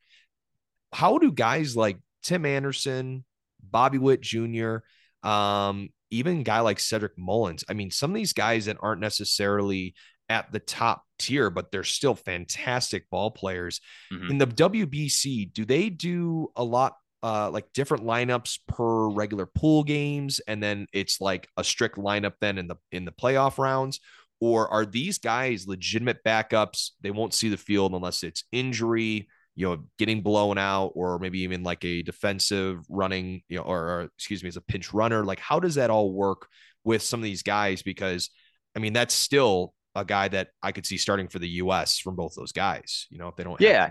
how 0.93 1.17
do 1.17 1.31
guys 1.31 1.75
like 1.75 1.97
Tim 2.23 2.45
Anderson, 2.45 3.25
Bobby 3.61 3.97
Witt 3.97 4.21
Jr., 4.21 4.77
um, 5.23 5.89
even 6.09 6.43
guy 6.43 6.61
like 6.61 6.79
Cedric 6.79 7.17
Mullins, 7.17 7.63
I 7.69 7.73
mean, 7.73 7.91
some 7.91 8.11
of 8.11 8.15
these 8.15 8.33
guys 8.33 8.65
that 8.65 8.77
aren't 8.79 9.01
necessarily 9.01 9.93
at 10.29 10.51
the 10.51 10.59
top 10.59 11.03
tier, 11.19 11.49
but 11.49 11.71
they're 11.71 11.83
still 11.83 12.15
fantastic 12.15 13.09
ball 13.09 13.31
players. 13.31 13.81
Mm-hmm. 14.11 14.31
In 14.31 14.37
the 14.37 14.47
WBC, 14.47 15.53
do 15.53 15.65
they 15.65 15.89
do 15.89 16.49
a 16.55 16.63
lot 16.63 16.93
uh 17.23 17.49
like 17.49 17.65
different 17.73 18.03
lineups 18.03 18.59
per 18.67 19.09
regular 19.09 19.47
pool 19.47 19.83
games 19.83 20.39
and 20.47 20.61
then 20.61 20.85
it's 20.93 21.19
like 21.19 21.47
a 21.57 21.63
strict 21.63 21.97
lineup 21.97 22.33
then 22.41 22.59
in 22.59 22.67
the 22.67 22.75
in 22.91 23.05
the 23.05 23.11
playoff 23.11 23.57
rounds 23.57 23.99
or 24.39 24.71
are 24.71 24.85
these 24.85 25.17
guys 25.17 25.67
legitimate 25.67 26.23
backups 26.23 26.91
they 27.01 27.09
won't 27.09 27.33
see 27.33 27.49
the 27.49 27.57
field 27.57 27.93
unless 27.95 28.21
it's 28.21 28.43
injury 28.51 29.27
you 29.57 29.67
know, 29.67 29.83
getting 29.97 30.21
blown 30.21 30.59
out 30.59 30.91
or 30.93 31.17
maybe 31.17 31.39
even 31.39 31.63
like 31.63 31.83
a 31.83 32.03
defensive 32.03 32.85
running, 32.89 33.41
you 33.49 33.57
know, 33.57 33.63
or, 33.63 33.79
or, 33.79 34.01
excuse 34.15 34.43
me, 34.43 34.49
as 34.49 34.55
a 34.55 34.61
pinch 34.61 34.93
runner. 34.93 35.25
Like, 35.25 35.39
how 35.39 35.59
does 35.59 35.75
that 35.75 35.89
all 35.89 36.13
work 36.13 36.47
with 36.83 37.01
some 37.01 37.19
of 37.19 37.23
these 37.23 37.41
guys? 37.41 37.81
Because 37.81 38.29
I 38.75 38.79
mean, 38.79 38.93
that's 38.93 39.15
still 39.15 39.73
a 39.95 40.05
guy 40.05 40.27
that 40.27 40.49
I 40.61 40.71
could 40.71 40.85
see 40.85 40.97
starting 40.97 41.27
for 41.27 41.39
the 41.39 41.49
US 41.49 41.97
from 41.97 42.15
both 42.15 42.35
those 42.35 42.51
guys, 42.51 43.07
you 43.09 43.17
know, 43.17 43.29
if 43.29 43.35
they 43.35 43.43
don't 43.43 43.59
yeah 43.59 43.89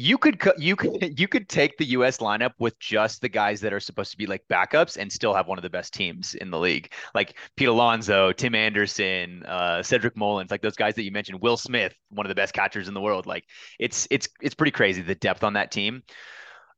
you 0.00 0.16
could 0.16 0.40
you 0.56 0.76
could 0.76 1.18
you 1.20 1.28
could 1.28 1.48
take 1.48 1.76
the 1.76 1.84
US 1.86 2.18
lineup 2.18 2.52
with 2.58 2.78
just 2.78 3.20
the 3.20 3.28
guys 3.28 3.60
that 3.60 3.72
are 3.72 3.80
supposed 3.80 4.10
to 4.10 4.16
be 4.16 4.26
like 4.26 4.42
backups 4.48 4.96
and 4.96 5.12
still 5.12 5.34
have 5.34 5.46
one 5.46 5.58
of 5.58 5.62
the 5.62 5.70
best 5.70 5.92
teams 5.92 6.34
in 6.34 6.50
the 6.50 6.58
league. 6.58 6.92
Like 7.14 7.36
Pete 7.56 7.68
Alonso, 7.68 8.32
Tim 8.32 8.54
Anderson, 8.54 9.44
uh, 9.44 9.82
Cedric 9.82 10.16
Mullins, 10.16 10.50
like 10.50 10.62
those 10.62 10.76
guys 10.76 10.94
that 10.94 11.02
you 11.02 11.12
mentioned, 11.12 11.40
Will 11.42 11.56
Smith, 11.56 11.94
one 12.08 12.26
of 12.26 12.28
the 12.28 12.34
best 12.34 12.54
catchers 12.54 12.88
in 12.88 12.94
the 12.94 13.00
world. 13.00 13.26
Like 13.26 13.44
it's 13.78 14.08
it's 14.10 14.28
it's 14.40 14.54
pretty 14.54 14.72
crazy 14.72 15.02
the 15.02 15.14
depth 15.14 15.44
on 15.44 15.52
that 15.52 15.70
team. 15.70 16.02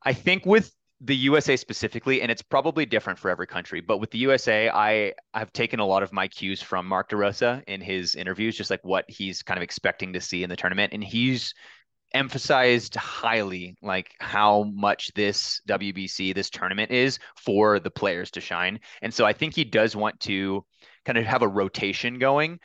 I 0.04 0.12
think 0.12 0.44
with 0.44 0.72
the 1.04 1.16
USA 1.16 1.56
specifically, 1.56 2.22
and 2.22 2.30
it's 2.30 2.42
probably 2.42 2.86
different 2.86 3.18
for 3.18 3.28
every 3.28 3.46
country, 3.46 3.80
but 3.80 3.98
with 3.98 4.10
the 4.12 4.18
USA, 4.18 4.68
I 4.68 5.14
have 5.34 5.52
taken 5.52 5.80
a 5.80 5.86
lot 5.86 6.04
of 6.04 6.12
my 6.12 6.28
cues 6.28 6.62
from 6.62 6.86
Mark 6.86 7.10
DeRosa 7.10 7.62
in 7.66 7.80
his 7.80 8.14
interviews, 8.14 8.56
just 8.56 8.70
like 8.70 8.84
what 8.84 9.04
he's 9.08 9.42
kind 9.42 9.58
of 9.58 9.62
expecting 9.62 10.12
to 10.12 10.20
see 10.20 10.44
in 10.44 10.50
the 10.50 10.54
tournament. 10.54 10.92
And 10.92 11.02
he's 11.02 11.54
emphasized 12.14 12.94
highly 12.94 13.76
like 13.82 14.14
how 14.20 14.64
much 14.74 15.12
this 15.14 15.60
WBC, 15.68 16.34
this 16.34 16.50
tournament 16.50 16.90
is 16.90 17.18
for 17.36 17.78
the 17.80 17.90
players 17.90 18.30
to 18.32 18.40
shine. 18.40 18.80
And 19.00 19.12
so 19.12 19.24
I 19.24 19.32
think 19.32 19.54
he 19.54 19.64
does 19.64 19.96
want 19.96 20.20
to 20.20 20.64
kind 21.04 21.18
of 21.18 21.24
have 21.24 21.42
a 21.42 21.48
rotation 21.48 22.18
going. 22.18 22.58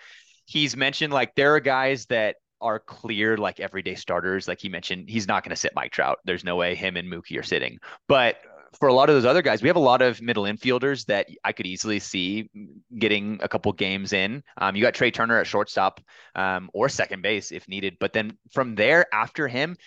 He's 0.45 0.77
mentioned 0.77 1.13
like 1.13 1.36
there 1.36 1.55
are 1.55 1.60
guys 1.60 2.05
that 2.07 2.36
are 2.62 2.79
clear 2.79 3.38
like 3.38 3.60
everyday 3.60 3.95
starters. 3.95 4.47
Like 4.47 4.60
he 4.60 4.69
mentioned, 4.69 5.10
he's 5.10 5.27
not 5.27 5.43
going 5.43 5.51
to 5.51 5.55
sit 5.55 5.75
Mike 5.75 5.91
Trout. 5.91 6.19
There's 6.25 6.43
no 6.43 6.55
way 6.55 6.75
him 6.75 6.97
and 6.97 7.12
Mookie 7.12 7.39
are 7.39 7.43
sitting. 7.43 7.77
But 8.07 8.38
for 8.80 8.89
a 8.89 8.93
lot 8.93 9.10
of 9.10 9.15
those 9.15 9.25
other 9.25 9.41
guys, 9.41 9.62
we 9.62 9.69
have 9.69 9.75
a 9.75 9.80
lot 9.80 10.01
of 10.01 10.21
middle 10.21 10.43
infielders 10.43 11.06
that 11.06 11.27
I 11.43 11.51
could 11.51 11.65
easily 11.65 11.99
see 11.99 12.49
getting 12.97 13.39
a 13.41 13.47
couple 13.47 13.71
games 13.73 14.13
in. 14.13 14.43
Um, 14.58 14.75
you 14.75 14.82
got 14.82 14.93
Trey 14.93 15.12
Turner 15.12 15.39
at 15.39 15.47
shortstop 15.47 16.01
um, 16.36 16.69
or 16.73 16.89
second 16.89 17.21
base 17.21 17.51
if 17.51 17.67
needed. 17.67 17.97
But 17.99 18.13
then 18.13 18.38
from 18.51 18.75
there, 18.75 19.06
after 19.13 19.47
him, 19.47 19.77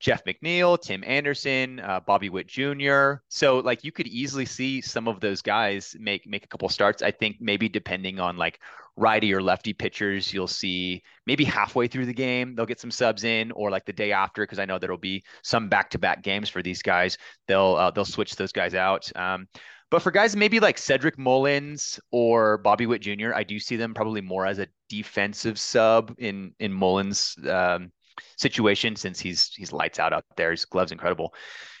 Jeff 0.00 0.24
McNeil, 0.24 0.80
Tim 0.80 1.04
Anderson, 1.06 1.78
uh, 1.78 2.00
Bobby 2.00 2.30
Witt 2.30 2.46
Jr. 2.46 3.22
So 3.28 3.58
like 3.58 3.84
you 3.84 3.92
could 3.92 4.08
easily 4.08 4.46
see 4.46 4.80
some 4.80 5.06
of 5.06 5.20
those 5.20 5.42
guys 5.42 5.94
make 6.00 6.26
make 6.26 6.44
a 6.44 6.48
couple 6.48 6.70
starts. 6.70 7.02
I 7.02 7.10
think 7.10 7.36
maybe 7.38 7.68
depending 7.68 8.18
on 8.18 8.38
like 8.38 8.60
righty 9.00 9.32
or 9.32 9.42
lefty 9.42 9.72
pitchers, 9.72 10.32
you'll 10.32 10.46
see 10.46 11.02
maybe 11.26 11.44
halfway 11.44 11.88
through 11.88 12.06
the 12.06 12.14
game 12.14 12.54
they'll 12.54 12.66
get 12.66 12.80
some 12.80 12.90
subs 12.90 13.24
in, 13.24 13.50
or 13.52 13.70
like 13.70 13.84
the 13.86 13.92
day 13.92 14.12
after, 14.12 14.42
because 14.42 14.58
I 14.58 14.66
know 14.66 14.78
there'll 14.78 14.98
be 14.98 15.24
some 15.42 15.68
back 15.68 15.90
to 15.90 15.98
back 15.98 16.22
games 16.22 16.48
for 16.48 16.62
these 16.62 16.82
guys. 16.82 17.16
They'll 17.48 17.76
uh, 17.76 17.90
they'll 17.90 18.04
switch 18.04 18.36
those 18.36 18.52
guys 18.52 18.74
out. 18.74 19.10
Um, 19.16 19.48
but 19.90 20.02
for 20.02 20.12
guys 20.12 20.36
maybe 20.36 20.60
like 20.60 20.78
Cedric 20.78 21.18
Mullins 21.18 21.98
or 22.12 22.58
Bobby 22.58 22.86
Witt 22.86 23.02
Jr., 23.02 23.34
I 23.34 23.42
do 23.42 23.58
see 23.58 23.76
them 23.76 23.94
probably 23.94 24.20
more 24.20 24.46
as 24.46 24.58
a 24.58 24.68
defensive 24.88 25.58
sub 25.58 26.14
in 26.18 26.52
in 26.60 26.72
Mullins. 26.72 27.36
Um, 27.48 27.90
situation 28.36 28.96
since 28.96 29.18
he's 29.18 29.50
he's 29.54 29.72
lights 29.72 29.98
out 29.98 30.12
out 30.12 30.24
there. 30.36 30.50
His 30.50 30.64
gloves 30.64 30.92
incredible. 30.92 31.34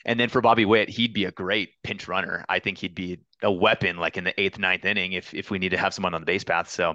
And 0.04 0.18
then 0.18 0.28
for 0.28 0.40
Bobby 0.40 0.64
Witt, 0.64 0.88
he'd 0.88 1.12
be 1.12 1.24
a 1.24 1.32
great 1.32 1.70
pinch 1.82 2.08
runner. 2.08 2.44
I 2.48 2.58
think 2.58 2.78
he'd 2.78 2.94
be 2.94 3.20
a 3.42 3.50
weapon 3.50 3.96
like 3.96 4.16
in 4.16 4.24
the 4.24 4.38
eighth, 4.40 4.58
ninth 4.58 4.84
inning 4.84 5.12
if 5.12 5.32
if 5.34 5.50
we 5.50 5.58
need 5.58 5.70
to 5.70 5.76
have 5.76 5.94
someone 5.94 6.14
on 6.14 6.20
the 6.20 6.26
base 6.26 6.44
path. 6.44 6.70
So 6.70 6.94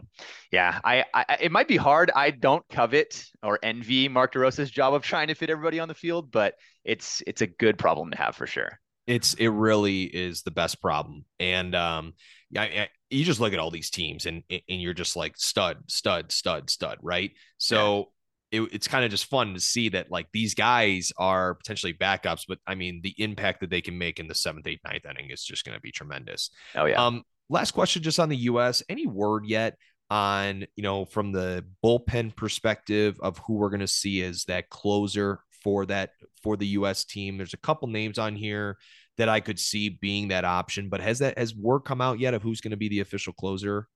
yeah, 0.52 0.80
I, 0.84 1.06
I 1.13 1.38
it 1.41 1.52
might 1.52 1.68
be 1.68 1.78
hard. 1.78 2.12
I 2.15 2.32
don't 2.32 2.68
covet 2.70 3.26
or 3.44 3.60
envy 3.63 4.08
Mark 4.08 4.34
DeRosa's 4.34 4.72
job 4.72 4.94
of 4.94 5.04
trying 5.04 5.28
to 5.28 5.36
fit 5.36 5.50
everybody 5.50 5.80
on 5.80 5.88
the 5.88 5.94
field, 5.94 6.32
but 6.32 6.56
it's 6.84 7.22
it's 7.28 7.41
a 7.41 7.48
good 7.48 7.78
problem 7.78 8.12
to 8.12 8.18
have 8.18 8.36
for 8.36 8.48
sure. 8.48 8.80
It's 9.08 9.34
it 9.36 9.50
really 9.50 10.04
is 10.04 10.41
the 10.41 10.52
best 10.52 10.82
problem. 10.82 11.26
And 11.39 11.76
um 11.76 12.13
yeah, 12.52 12.86
you 13.10 13.26
just 13.26 13.39
look 13.39 13.54
at 13.54 13.60
all 13.60 13.72
these 13.72 13.89
teams 13.89 14.26
and 14.26 14.44
and 14.50 14.82
you're 14.82 14.94
just 14.94 15.15
like 15.15 15.38
stud, 15.38 15.78
stud, 15.88 16.32
stud, 16.32 16.70
stud, 16.70 16.98
right? 17.02 17.32
So 17.58 18.12
it, 18.51 18.62
it's 18.71 18.88
kind 18.88 19.03
of 19.03 19.12
just 19.12 19.25
fun 19.25 19.53
to 19.53 19.60
see 19.60 19.89
that 19.89 20.12
like 20.12 20.27
these 20.31 20.53
guys 20.53 21.12
are 21.17 21.55
potentially 21.55 21.93
backups, 21.93 22.43
but 22.47 22.60
I 22.67 22.75
mean 22.75 23.01
the 23.03 23.15
impact 23.17 23.62
that 23.62 23.69
they 23.69 23.81
can 23.81 23.97
make 23.97 24.19
in 24.19 24.27
the 24.27 24.36
seventh, 24.36 24.67
eighth, 24.67 24.81
ninth 24.84 25.05
inning 25.05 25.31
is 25.31 25.43
just 25.43 25.65
going 25.65 25.75
to 25.75 25.81
be 25.81 25.91
tremendous. 25.91 26.49
Oh 26.75 26.86
yeah. 26.86 27.03
Um, 27.03 27.23
last 27.49 27.71
question, 27.71 28.03
just 28.03 28.19
on 28.19 28.29
the 28.29 28.38
U.S. 28.38 28.84
Any 28.89 29.08
word 29.08 29.45
yet 29.45 29.77
on 30.12 30.65
you 30.75 30.84
know 30.84 31.03
from 31.05 31.31
the 31.31 31.65
bullpen 31.84 32.36
perspective 32.36 33.19
of 33.21 33.39
who 33.39 33.55
we're 33.55 33.69
going 33.69 33.79
to 33.79 33.88
see 33.88 34.21
as 34.23 34.43
that 34.45 34.69
closer 34.69 35.39
for 35.63 35.86
that 35.88 36.12
for 36.43 36.55
the 36.58 36.67
U.S. 36.67 37.05
team? 37.05 37.38
There's 37.38 37.53
a 37.53 37.58
couple 37.58 37.88
names 37.88 38.19
on 38.19 38.36
here 38.36 38.77
that 39.17 39.29
I 39.29 39.39
could 39.39 39.60
see 39.60 39.89
being 39.89 40.27
that 40.29 40.45
option, 40.45 40.89
but 40.89 41.01
has 41.01 41.19
that 41.19 41.38
has 41.38 41.55
word 41.55 41.81
come 41.81 42.01
out 42.01 42.19
yet 42.19 42.34
of 42.34 42.43
who's 42.43 42.62
going 42.62 42.71
to 42.71 42.77
be 42.77 42.89
the 42.89 42.99
official 42.99 43.34
closer? 43.34 43.88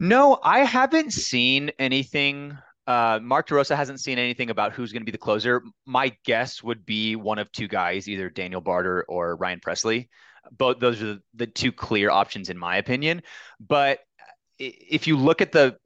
No, 0.00 0.38
I 0.42 0.60
haven't 0.60 1.12
seen 1.12 1.72
anything 1.78 2.56
uh, 2.88 3.20
Mark 3.22 3.46
DeRosa 3.46 3.76
hasn't 3.76 4.00
seen 4.00 4.18
anything 4.18 4.48
about 4.48 4.72
who's 4.72 4.92
going 4.92 5.02
to 5.02 5.06
be 5.06 5.12
the 5.12 5.18
closer. 5.18 5.62
My 5.84 6.16
guess 6.24 6.62
would 6.62 6.86
be 6.86 7.16
one 7.16 7.38
of 7.38 7.52
two 7.52 7.68
guys, 7.68 8.08
either 8.08 8.30
Daniel 8.30 8.62
Bard 8.62 9.04
or 9.06 9.36
Ryan 9.36 9.60
Presley. 9.60 10.08
Both 10.52 10.78
those 10.80 11.02
are 11.02 11.18
the 11.34 11.46
two 11.46 11.70
clear 11.70 12.10
options, 12.10 12.48
in 12.48 12.56
my 12.56 12.78
opinion. 12.78 13.22
But 13.60 13.98
if 14.58 15.06
you 15.06 15.18
look 15.18 15.42
at 15.42 15.52
the 15.52 15.76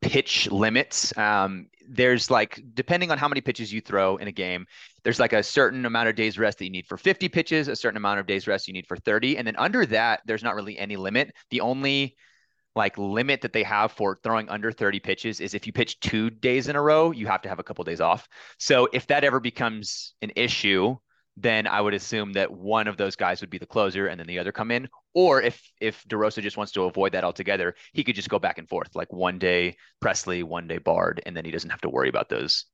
pitch 0.00 0.50
limits, 0.50 1.16
um, 1.16 1.68
there's 1.88 2.32
like 2.32 2.60
depending 2.74 3.12
on 3.12 3.18
how 3.18 3.28
many 3.28 3.40
pitches 3.40 3.72
you 3.72 3.80
throw 3.80 4.16
in 4.16 4.26
a 4.26 4.32
game, 4.32 4.66
there's 5.04 5.20
like 5.20 5.34
a 5.34 5.42
certain 5.42 5.86
amount 5.86 6.08
of 6.08 6.16
days 6.16 6.36
rest 6.36 6.58
that 6.58 6.64
you 6.64 6.70
need 6.70 6.88
for 6.88 6.96
50 6.96 7.28
pitches, 7.28 7.68
a 7.68 7.76
certain 7.76 7.96
amount 7.96 8.18
of 8.18 8.26
days 8.26 8.48
rest 8.48 8.66
you 8.66 8.74
need 8.74 8.88
for 8.88 8.96
30, 8.96 9.38
and 9.38 9.46
then 9.46 9.54
under 9.56 9.86
that, 9.86 10.20
there's 10.26 10.42
not 10.42 10.56
really 10.56 10.76
any 10.78 10.96
limit. 10.96 11.32
The 11.50 11.60
only 11.60 12.16
like 12.76 12.98
limit 12.98 13.40
that 13.42 13.52
they 13.52 13.62
have 13.62 13.92
for 13.92 14.18
throwing 14.22 14.48
under 14.48 14.72
30 14.72 15.00
pitches 15.00 15.40
is 15.40 15.54
if 15.54 15.66
you 15.66 15.72
pitch 15.72 16.00
two 16.00 16.30
days 16.30 16.68
in 16.68 16.76
a 16.76 16.82
row, 16.82 17.10
you 17.10 17.26
have 17.26 17.42
to 17.42 17.48
have 17.48 17.58
a 17.58 17.62
couple 17.62 17.84
days 17.84 18.00
off. 18.00 18.28
So 18.58 18.88
if 18.92 19.06
that 19.08 19.24
ever 19.24 19.40
becomes 19.40 20.14
an 20.22 20.32
issue, 20.36 20.96
then 21.36 21.66
I 21.66 21.80
would 21.80 21.94
assume 21.94 22.32
that 22.34 22.52
one 22.52 22.86
of 22.86 22.96
those 22.96 23.16
guys 23.16 23.40
would 23.40 23.50
be 23.50 23.58
the 23.58 23.66
closer 23.66 24.06
and 24.06 24.18
then 24.18 24.26
the 24.26 24.38
other 24.38 24.52
come 24.52 24.70
in. 24.70 24.88
Or 25.14 25.42
if 25.42 25.60
if 25.80 26.04
DeRosa 26.04 26.42
just 26.42 26.56
wants 26.56 26.72
to 26.72 26.84
avoid 26.84 27.12
that 27.12 27.24
altogether, 27.24 27.74
he 27.92 28.04
could 28.04 28.14
just 28.14 28.28
go 28.28 28.38
back 28.38 28.58
and 28.58 28.68
forth, 28.68 28.94
like 28.94 29.12
one 29.12 29.38
day 29.38 29.76
Presley, 30.00 30.42
one 30.42 30.68
day 30.68 30.78
Bard, 30.78 31.22
and 31.26 31.36
then 31.36 31.44
he 31.44 31.50
doesn't 31.50 31.70
have 31.70 31.80
to 31.82 31.88
worry 31.88 32.08
about 32.08 32.28
those 32.28 32.66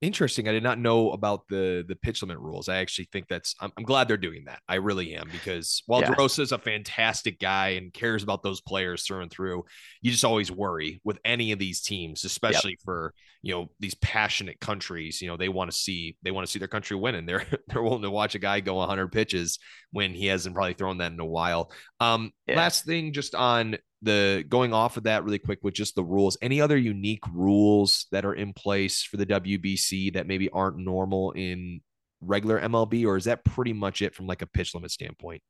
Interesting. 0.00 0.48
I 0.48 0.52
did 0.52 0.62
not 0.62 0.78
know 0.78 1.10
about 1.10 1.48
the 1.48 1.84
the 1.88 1.96
pitch 1.96 2.22
limit 2.22 2.38
rules. 2.38 2.68
I 2.68 2.76
actually 2.76 3.08
think 3.12 3.26
that's 3.26 3.56
I'm, 3.60 3.72
I'm 3.76 3.82
glad 3.82 4.06
they're 4.06 4.16
doing 4.16 4.44
that. 4.46 4.60
I 4.68 4.76
really 4.76 5.16
am 5.16 5.28
because 5.32 5.82
while 5.86 6.02
yeah. 6.02 6.14
DeRosa 6.14 6.38
is 6.38 6.52
a 6.52 6.58
fantastic 6.58 7.40
guy 7.40 7.70
and 7.70 7.92
cares 7.92 8.22
about 8.22 8.44
those 8.44 8.60
players 8.60 9.02
through 9.02 9.22
and 9.22 9.30
through, 9.30 9.64
you 10.00 10.12
just 10.12 10.24
always 10.24 10.52
worry 10.52 11.00
with 11.02 11.18
any 11.24 11.50
of 11.50 11.58
these 11.58 11.80
teams, 11.80 12.24
especially 12.24 12.72
yep. 12.72 12.80
for 12.84 13.12
you 13.42 13.52
know 13.52 13.70
these 13.80 13.96
passionate 13.96 14.60
countries. 14.60 15.20
You 15.20 15.26
know 15.26 15.36
they 15.36 15.48
want 15.48 15.72
to 15.72 15.76
see 15.76 16.16
they 16.22 16.30
want 16.30 16.46
to 16.46 16.52
see 16.52 16.60
their 16.60 16.68
country 16.68 16.96
win, 16.96 17.16
and 17.16 17.28
they're 17.28 17.44
they're 17.66 17.82
willing 17.82 18.02
to 18.02 18.10
watch 18.10 18.36
a 18.36 18.38
guy 18.38 18.60
go 18.60 18.76
100 18.76 19.10
pitches 19.10 19.58
when 19.90 20.14
he 20.14 20.26
hasn't 20.26 20.54
probably 20.54 20.74
thrown 20.74 20.98
that 20.98 21.10
in 21.10 21.18
a 21.18 21.26
while. 21.26 21.72
Um, 21.98 22.30
yeah. 22.46 22.56
last 22.56 22.84
thing, 22.84 23.12
just 23.12 23.34
on 23.34 23.76
the 24.02 24.44
going 24.48 24.72
off 24.72 24.96
of 24.96 25.04
that 25.04 25.24
really 25.24 25.38
quick 25.38 25.58
with 25.62 25.74
just 25.74 25.94
the 25.94 26.04
rules 26.04 26.36
any 26.40 26.60
other 26.60 26.76
unique 26.76 27.24
rules 27.32 28.06
that 28.12 28.24
are 28.24 28.34
in 28.34 28.52
place 28.52 29.02
for 29.02 29.16
the 29.16 29.26
WBC 29.26 30.12
that 30.14 30.26
maybe 30.26 30.48
aren't 30.50 30.78
normal 30.78 31.32
in 31.32 31.80
regular 32.20 32.60
MLB 32.60 33.04
or 33.06 33.16
is 33.16 33.24
that 33.24 33.44
pretty 33.44 33.72
much 33.72 34.02
it 34.02 34.14
from 34.14 34.26
like 34.26 34.42
a 34.42 34.46
pitch 34.46 34.74
limit 34.74 34.90
standpoint 34.90 35.42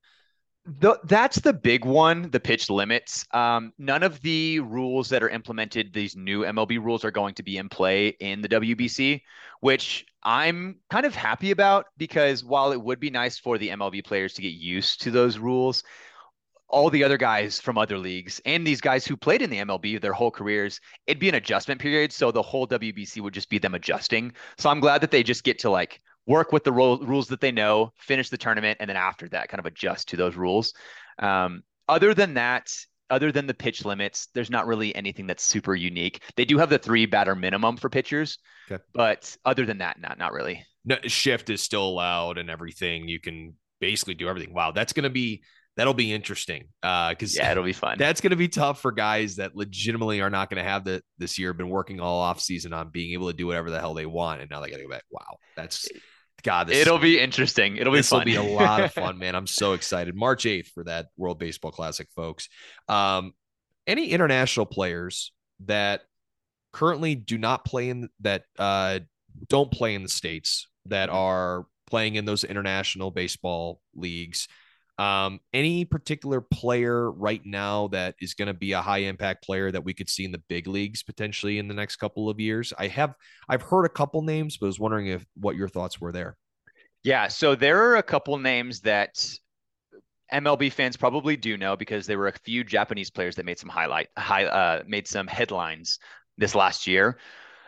the, 0.81 0.99
that's 1.05 1.41
the 1.41 1.53
big 1.53 1.85
one, 1.85 2.31
the 2.31 2.41
pitch 2.41 2.69
limits. 2.69 3.25
Um, 3.33 3.73
none 3.79 4.03
of 4.03 4.21
the 4.21 4.61
rules 4.61 5.09
that 5.09 5.23
are 5.23 5.29
implemented, 5.29 5.95
these 5.95 6.15
new 6.15 6.43
MLB 6.43 6.79
rules, 6.85 7.05
are 7.05 7.11
going 7.11 7.35
to 7.35 7.43
be 7.43 7.57
in 7.57 7.69
play 7.69 8.09
in 8.09 8.43
the 8.43 8.49
WBC, 8.49 9.23
which 9.61 10.05
I'm 10.23 10.81
kind 10.91 11.07
of 11.07 11.15
happy 11.15 11.53
about 11.53 11.87
because 11.97 12.45
while 12.45 12.73
it 12.73 12.83
would 12.83 13.01
be 13.01 13.09
nice 13.09 13.39
for 13.39 13.57
the 13.57 13.71
MLB 13.71 14.05
players 14.05 14.35
to 14.35 14.43
get 14.43 14.53
used 14.53 15.01
to 15.03 15.11
those 15.11 15.39
rules, 15.39 15.85
all 16.69 16.91
the 16.91 17.03
other 17.03 17.17
guys 17.17 17.59
from 17.59 17.79
other 17.79 17.99
leagues 17.99 18.41
and 18.45 18.67
these 18.67 18.81
guys 18.81 19.07
who 19.07 19.17
played 19.17 19.43
in 19.43 19.51
the 19.51 19.59
MLB 19.59 20.01
their 20.01 20.13
whole 20.13 20.31
careers, 20.31 20.81
it'd 21.07 21.19
be 21.19 21.29
an 21.29 21.35
adjustment 21.35 21.81
period. 21.81 22.13
So 22.13 22.31
the 22.31 22.43
whole 22.43 22.67
WBC 22.67 23.23
would 23.23 23.35
just 23.35 23.49
be 23.49 23.59
them 23.59 23.75
adjusting. 23.75 24.33
So 24.59 24.69
I'm 24.69 24.81
glad 24.81 25.01
that 25.01 25.11
they 25.11 25.23
just 25.23 25.45
get 25.45 25.59
to 25.61 25.71
like 25.71 26.01
work 26.27 26.53
with 26.53 26.65
the 26.65 26.73
ro- 26.73 26.99
rules 26.99 27.29
that 27.29 27.41
they 27.41 27.51
know, 27.51 27.93
finish 27.97 28.29
the 28.29 28.37
tournament, 28.37 28.77
and 28.81 28.89
then 28.89 28.97
after 28.97 29.29
that, 29.31 29.49
kind 29.49 29.59
of 29.59 29.67
adjust 29.67 30.09
to 30.09 30.17
those 30.17 30.37
rules. 30.37 30.75
Um, 31.19 31.63
other 31.89 32.13
than 32.13 32.35
that, 32.35 32.71
other 33.11 33.33
than 33.33 33.47
the 33.47 33.55
pitch 33.55 33.87
limits, 33.87 34.29
there's 34.35 34.51
not 34.51 34.67
really 34.67 34.95
anything 34.95 35.27
that's 35.27 35.43
super 35.43 35.75
unique. 35.75 36.23
They 36.37 36.45
do 36.45 36.59
have 36.59 36.69
the 36.69 36.79
three 36.79 37.07
batter 37.07 37.35
minimum 37.35 37.79
for 37.79 37.89
pitchers, 37.89 38.39
okay. 38.71 38.83
but 38.93 39.35
other 39.47 39.65
than 39.65 39.79
that, 39.79 39.99
not 40.01 40.19
not 40.19 40.33
really. 40.33 40.65
No, 40.85 40.97
shift 41.07 41.49
is 41.49 41.63
still 41.63 41.85
allowed 41.85 42.37
and 42.37 42.51
everything. 42.51 43.09
You 43.09 43.21
can 43.21 43.55
basically 43.81 44.15
do 44.15 44.29
everything. 44.29 44.53
Wow, 44.53 44.73
that's 44.73 44.93
going 44.93 45.05
to 45.05 45.11
be 45.11 45.43
that'll 45.79 45.95
be 45.95 46.13
interesting 46.13 46.65
Uh, 46.83 47.11
because 47.11 47.39
uh, 47.39 47.43
yeah, 47.43 47.53
it'll 47.53 47.65
be 47.65 47.73
fun. 47.73 47.97
That's 47.99 48.21
going 48.21 48.33
to 48.33 48.37
be 48.37 48.49
tough 48.49 48.83
for 48.83 48.93
guys 48.93 49.37
that 49.37 49.55
legitimately 49.57 50.21
are 50.21 50.29
not 50.29 50.51
going 50.51 50.63
to 50.63 50.69
have 50.69 50.85
the 50.85 51.03
this 51.19 51.39
year. 51.39 51.55
Been 51.55 51.71
working 51.71 52.01
all 52.01 52.19
off 52.21 52.41
season 52.41 52.73
on 52.73 52.91
being 52.91 53.13
able 53.13 53.29
to 53.29 53.33
do 53.33 53.47
whatever 53.47 53.71
the 53.71 53.81
hell 53.81 53.95
they 53.95 54.05
want, 54.05 54.43
and 54.43 54.51
now 54.51 54.61
they 54.61 54.71
got 54.71 54.79
to 54.79 54.83
go 54.83 54.91
back. 54.91 55.05
Wow, 55.11 55.39
that's 55.57 55.89
God. 56.43 56.67
This, 56.67 56.79
it'll 56.79 56.99
be 56.99 57.19
interesting. 57.19 57.77
It'll 57.77 57.93
be 57.93 58.03
fun. 58.03 58.21
Will 58.21 58.25
be 58.25 58.35
a 58.35 58.43
lot 58.43 58.83
of 58.83 58.93
fun, 58.93 59.19
man. 59.19 59.35
I'm 59.35 59.47
so 59.47 59.73
excited. 59.73 60.15
March 60.15 60.45
8th 60.45 60.67
for 60.69 60.85
that 60.85 61.07
World 61.17 61.39
Baseball 61.39 61.71
Classic, 61.71 62.09
folks. 62.15 62.49
Um, 62.89 63.33
any 63.87 64.09
international 64.09 64.67
players 64.67 65.33
that 65.67 66.03
currently 66.73 67.15
do 67.15 67.39
not 67.39 67.65
play 67.65 67.89
in 67.89 68.09
that 68.21 68.43
uh, 68.59 68.99
don't 69.49 69.71
play 69.71 69.95
in 69.95 70.03
the 70.03 70.09
states 70.09 70.69
that 70.87 71.09
are 71.09 71.67
playing 71.87 72.17
in 72.17 72.25
those 72.25 72.45
international 72.45 73.11
baseball 73.11 73.81
leagues 73.95 74.49
um, 74.99 75.39
any 75.53 75.85
particular 75.85 76.41
player 76.41 77.11
right 77.13 77.41
now 77.45 77.89
that 77.89 78.17
is 78.21 78.35
going 78.35 78.49
to 78.49 78.55
be 78.55 78.73
a 78.73 78.83
high 78.83 78.99
impact 78.99 79.45
player 79.45 79.71
that 79.71 79.85
we 79.85 79.95
could 79.95 80.09
see 80.09 80.25
in 80.25 80.33
the 80.33 80.43
big 80.49 80.67
leagues 80.67 81.03
potentially 81.03 81.59
in 81.59 81.69
the 81.69 81.75
next 81.75 81.97
couple 81.97 82.29
of 82.29 82.41
years? 82.41 82.73
I 82.79 82.89
have 82.89 83.15
I've 83.49 83.63
heard 83.63 83.85
a 83.85 83.91
couple 83.91 84.23
names, 84.23 84.57
but 84.57 84.67
I 84.67 84.69
was 84.69 84.81
wondering 84.81 85.07
if 85.07 85.25
what 85.35 85.57
your 85.57 85.69
thoughts 85.69 86.01
were 86.01 86.13
there. 86.13 86.37
Yeah, 87.05 87.29
so 87.29 87.55
there 87.55 87.83
are 87.85 87.97
a 87.97 88.03
couple 88.03 88.37
names 88.39 88.81
that 88.81 89.25
MLB 90.33 90.73
fans 90.73 90.97
probably 90.97 91.37
do 91.37 91.57
know 91.57 91.77
because 91.77 92.07
there 92.07 92.19
were 92.19 92.29
a 92.29 92.39
few 92.45 92.65
Japanese 92.65 93.11
players 93.11 93.37
that 93.37 93.47
made 93.47 93.59
some 93.59 93.69
highlight, 93.69 94.09
high, 94.17 94.45
uh, 94.45 94.83
made 94.87 95.07
some 95.07 95.27
headlines 95.27 96.01
this 96.37 96.55
last 96.55 96.87
year. 96.87 97.19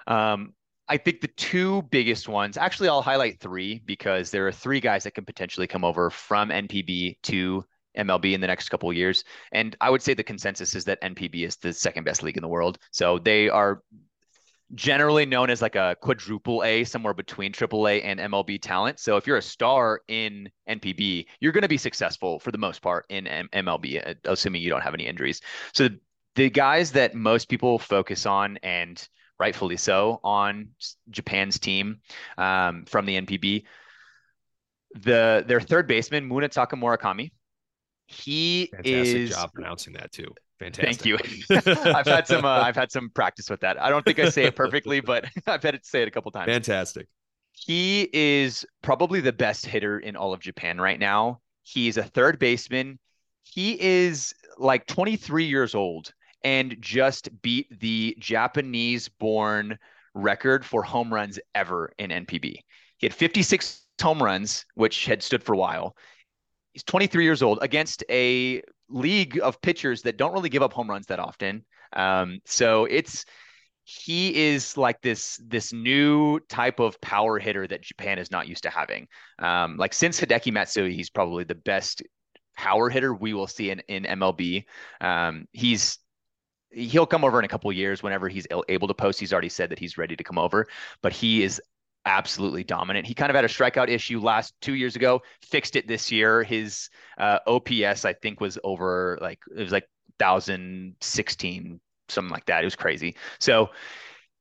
Um, 0.07 0.53
I 0.91 0.97
think 0.97 1.21
the 1.21 1.29
two 1.29 1.83
biggest 1.83 2.29
ones, 2.29 2.57
actually, 2.57 2.89
I'll 2.89 3.01
highlight 3.01 3.39
three 3.39 3.81
because 3.87 4.33
there 4.33 4.49
are 4.49 4.53
three 4.53 4.81
guys 4.81 5.05
that 5.05 5.13
can 5.13 5.25
potentially 5.25 5.69
come 5.69 5.85
over 5.85 6.11
from 6.11 6.49
NPB 6.49 7.19
to 7.23 7.65
MLB 7.97 8.35
in 8.35 8.41
the 8.41 8.49
next 8.49 8.71
couple 8.71 8.93
years. 8.93 9.23
And 9.53 9.77
I 9.81 9.89
would 9.89 10.03
say 10.03 10.15
the 10.15 10.25
consensus 10.25 10.75
is 10.75 10.85
that 10.87 11.01
NPB 11.01 11.47
is 11.47 11.57
the 11.57 11.73
second 11.73 12.03
best 12.03 12.25
league 12.25 12.37
in 12.37 12.43
the 12.43 12.49
world. 12.49 12.79
So 12.91 13.21
they 13.21 13.49
are 13.49 13.83
generally 14.75 15.27
known 15.27 15.49
as 15.49 15.63
like 15.63 15.77
a 15.77 15.97
quadruple 16.01 16.65
A, 16.65 16.83
somewhere 16.83 17.15
between 17.15 17.53
triple 17.53 17.87
A 17.87 18.03
and 18.03 18.19
MLB 18.19 18.61
talent. 18.61 18.99
So 18.99 19.17
if 19.17 19.29
you're 19.29 19.37
a 19.37 19.43
star 19.43 20.01
in 20.09 20.51
NPB, 20.69 21.27
you're 21.39 21.53
going 21.53 21.63
to 21.63 21.69
be 21.69 21.77
successful 21.77 22.41
for 22.41 22.51
the 22.51 22.59
most 22.59 22.83
part 22.83 23.07
in 23.11 23.29
M- 23.29 23.49
MLB, 23.53 24.05
uh, 24.05 24.15
assuming 24.25 24.61
you 24.61 24.71
don't 24.71 24.83
have 24.83 24.95
any 24.95 25.07
injuries. 25.07 25.41
So 25.73 25.89
the 26.35 26.51
guys 26.51 26.91
that 26.93 27.15
most 27.15 27.49
people 27.49 27.79
focus 27.79 28.27
on 28.27 28.59
and 28.65 29.09
rightfully 29.41 29.79
so 29.79 30.21
on 30.23 30.69
Japan's 31.09 31.59
team 31.59 32.01
um, 32.39 32.85
from 32.85 33.07
the 33.07 33.21
NPB, 33.21 33.65
the 34.95 35.43
their 35.47 35.61
third 35.61 35.89
baseman 35.89 36.29
Munetaka 36.29 36.75
Murakami. 36.75 37.33
He 38.07 38.69
Fantastic 38.73 39.17
is 39.17 39.31
job 39.31 39.53
pronouncing 39.53 39.95
that 39.95 40.13
too. 40.13 40.33
Fantastic. 40.59 41.01
Thank 41.01 41.07
you. 41.07 41.73
I've 41.95 42.07
had 42.07 42.27
some 42.27 42.45
uh, 42.45 42.61
I've 42.61 42.77
had 42.77 42.93
some 42.93 43.09
practice 43.11 43.49
with 43.49 43.61
that. 43.61 43.81
I 43.81 43.89
don't 43.89 44.05
think 44.05 44.19
I 44.19 44.29
say 44.29 44.45
it 44.45 44.55
perfectly, 44.57 45.01
but 45.01 45.25
I've 45.47 45.63
had 45.63 45.73
to 45.73 45.81
say 45.83 46.03
it 46.03 46.09
a 46.09 46.11
couple 46.11 46.31
times. 46.31 46.47
Fantastic. 46.47 47.09
He 47.53 48.09
is 48.13 48.67
probably 48.83 49.21
the 49.21 49.33
best 49.33 49.65
hitter 49.67 49.99
in 49.99 50.17
all 50.17 50.33
of 50.33 50.41
Japan 50.41 50.81
right 50.81 50.99
now. 50.99 51.41
He's 51.63 51.97
a 51.97 52.03
third 52.03 52.39
baseman. 52.39 52.99
He 53.43 53.81
is 53.81 54.35
like 54.59 54.87
23 54.87 55.45
years 55.45 55.75
old 55.75 56.13
and 56.43 56.77
just 56.81 57.29
beat 57.43 57.81
the 57.81 58.17
Japanese 58.19 59.09
born 59.09 59.79
record 60.15 60.65
for 60.65 60.83
home 60.83 61.13
runs 61.13 61.39
ever 61.55 61.93
in 61.99 62.11
NPB. 62.11 62.57
He 62.99 63.07
had 63.07 63.15
56 63.15 63.87
home 64.01 64.23
runs, 64.23 64.65
which 64.75 65.05
had 65.07 65.23
stood 65.23 65.43
for 65.43 65.55
a 65.55 65.59
while. 65.59 65.97
He's 66.73 66.85
23 66.85 67.25
years 67.25 67.43
old 67.43 67.59
against 67.63 68.05
a 68.11 68.63
league 68.89 69.39
of 69.41 69.61
pitchers 69.61 70.03
that 70.03 70.17
don't 70.17 70.33
really 70.33 70.49
give 70.49 70.63
up 70.63 70.73
home 70.73 70.89
runs 70.89 71.07
that 71.07 71.19
often. 71.19 71.65
Um, 71.93 72.41
so 72.45 72.85
it's 72.85 73.25
he 73.85 74.35
is 74.37 74.77
like 74.77 75.01
this 75.01 75.41
this 75.45 75.73
new 75.73 76.39
type 76.49 76.79
of 76.79 77.01
power 77.01 77.39
hitter 77.39 77.67
that 77.67 77.83
Japan 77.83 78.19
is 78.19 78.31
not 78.31 78.47
used 78.47 78.63
to 78.63 78.71
having. 78.71 79.09
Um, 79.39 79.77
like 79.77 79.95
since 79.95 80.21
Hideki 80.21 80.53
Matsui, 80.53 80.95
he's 80.95 81.11
probably 81.11 81.45
the 81.45 81.57
best 81.57 82.03
power 82.57 82.89
hitter 82.89 83.15
we 83.15 83.35
will 83.35 83.47
see 83.47 83.71
in 83.71 83.81
in 83.89 84.05
MLB. 84.05 84.65
Um, 85.01 85.47
he's 85.53 85.99
he'll 86.71 87.07
come 87.07 87.25
over 87.25 87.39
in 87.39 87.45
a 87.45 87.49
couple 87.49 87.73
years 87.73 88.03
whenever 88.03 88.29
he's 88.29 88.47
able 88.69 88.89
to 88.89 88.95
post. 88.95 89.21
He's 89.21 89.33
already 89.33 89.49
said 89.49 89.71
that 89.71 89.79
he's 89.79 89.99
ready 89.99 90.17
to 90.17 90.25
come 90.25 90.39
over, 90.39 90.67
but 91.03 91.13
he 91.13 91.43
is 91.43 91.61
absolutely 92.07 92.65
dominant. 92.65 93.07
He 93.07 93.15
kind 93.15 93.31
of 93.31 93.37
had 93.37 93.45
a 93.45 93.49
strikeout 93.49 93.89
issue 93.89 94.21
last 94.21 94.55
two 94.61 94.75
years 94.75 94.97
ago, 94.97 95.23
fixed 95.43 95.77
it 95.77 95.87
this 95.87 96.11
year. 96.11 96.43
His 96.43 96.89
uh, 97.19 97.39
OPS, 97.47 98.05
I 98.05 98.15
think, 98.15 98.41
was 98.41 98.59
over 98.65 99.19
like 99.21 99.41
it 99.57 99.63
was 99.63 99.73
like 99.73 99.89
1016, 100.19 101.81
something 102.09 102.31
like 102.31 102.47
that. 102.47 102.63
It 102.63 102.67
was 102.67 102.77
crazy. 102.77 103.17
So 103.39 103.71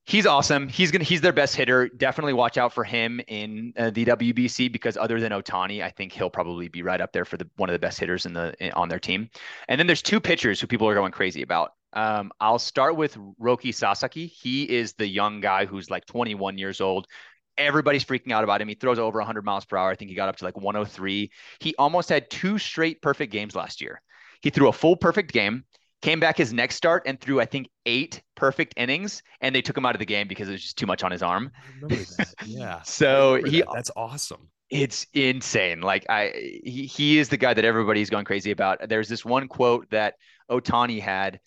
he's 0.06 0.26
awesome. 0.26 0.68
He's 0.68 0.92
gonna 0.92 1.04
he's 1.04 1.22
their 1.22 1.34
best 1.34 1.56
hitter. 1.56 1.90
Definitely 1.90 2.34
watch 2.34 2.58
out 2.58 2.74
for 2.74 2.84
him 2.84 3.22
in 3.28 3.74
uh, 3.78 3.90
the 3.92 4.06
WBC 4.06 4.72
because 4.72 4.98
other 4.98 5.20
than 5.20 5.32
Otani, 5.32 5.84
I 5.84 5.90
think 5.90 6.12
he'll 6.12 6.30
probably 6.30 6.68
be 6.68 6.82
right 6.82 7.02
up 7.02 7.14
there 7.14 7.26
for 7.26 7.38
the 7.38 7.50
one 7.58 7.70
of 7.70 7.74
the 7.74 7.80
best 7.80 8.00
hitters 8.00 8.26
in 8.26 8.34
the 8.34 8.54
in, 8.60 8.72
on 8.74 8.90
their 8.90 9.00
team. 9.00 9.30
And 9.68 9.80
then 9.80 9.88
there's 9.88 10.02
two 10.02 10.20
pitchers 10.20 10.60
who 10.60 10.68
people 10.68 10.88
are 10.88 10.96
going 10.96 11.12
crazy 11.12 11.42
about. 11.42 11.74
Um, 11.94 12.32
I'll 12.40 12.60
start 12.60 12.96
with 12.96 13.18
Roki 13.42 13.74
Sasaki. 13.74 14.28
He 14.28 14.64
is 14.64 14.94
the 14.94 15.08
young 15.08 15.40
guy 15.40 15.66
who's 15.66 15.90
like 15.90 16.06
21 16.06 16.58
years 16.58 16.82
old. 16.82 17.08
Everybody's 17.58 18.06
freaking 18.06 18.32
out 18.32 18.44
about 18.44 18.62
him. 18.62 18.68
He 18.68 18.76
throws 18.76 19.00
over 19.00 19.20
100 19.20 19.44
miles 19.44 19.66
per 19.66 19.76
hour. 19.76 19.90
I 19.90 19.96
think 19.96 20.10
he 20.10 20.16
got 20.16 20.30
up 20.30 20.38
to 20.38 20.46
like 20.46 20.58
103. 20.58 21.32
He 21.60 21.76
almost 21.78 22.10
had 22.10 22.30
two 22.30 22.58
straight 22.58 23.02
perfect 23.02 23.32
games 23.32 23.56
last 23.56 23.82
year. 23.82 24.02
He 24.42 24.50
threw 24.50 24.70
a 24.70 24.74
full 24.74 24.96
perfect 24.96 25.34
game 25.34 25.66
came 26.02 26.20
back 26.20 26.38
his 26.38 26.54
next 26.54 26.76
start 26.76 27.04
and 27.06 27.20
threw 27.20 27.40
I 27.40 27.46
think 27.46 27.70
eight 27.86 28.22
perfect 28.36 28.74
innings, 28.78 29.22
and 29.42 29.54
they 29.54 29.62
took 29.62 29.78
him 29.78 29.86
out 29.86 29.96
of 29.96 30.00
the 30.00 30.06
game 30.06 30.28
because 30.28 30.48
it 30.48 30.54
was 30.54 30.62
just 30.62 30.78
too 30.78 30.86
much 30.86 31.04
on 31.04 31.12
his 31.12 31.22
arm. 31.22 31.52
Yeah. 32.46 32.82
so 32.84 33.42
he 33.44 33.60
that. 33.60 33.68
that's 33.74 33.92
awesome. 33.96 34.50
It's 34.70 35.08
insane. 35.14 35.82
Like 35.82 36.06
I, 36.10 36.62
he, 36.64 36.86
he 36.86 37.18
is 37.18 37.30
the 37.30 37.38
guy 37.38 37.54
that 37.54 37.66
everybody's 37.66 38.10
going 38.10 38.26
crazy 38.26 38.52
about. 38.52 38.88
There's 38.88 39.10
this 39.10 39.26
one 39.26 39.48
quote 39.48 39.90
that 39.90 40.16
Otani 40.50 41.02
had 41.02 41.40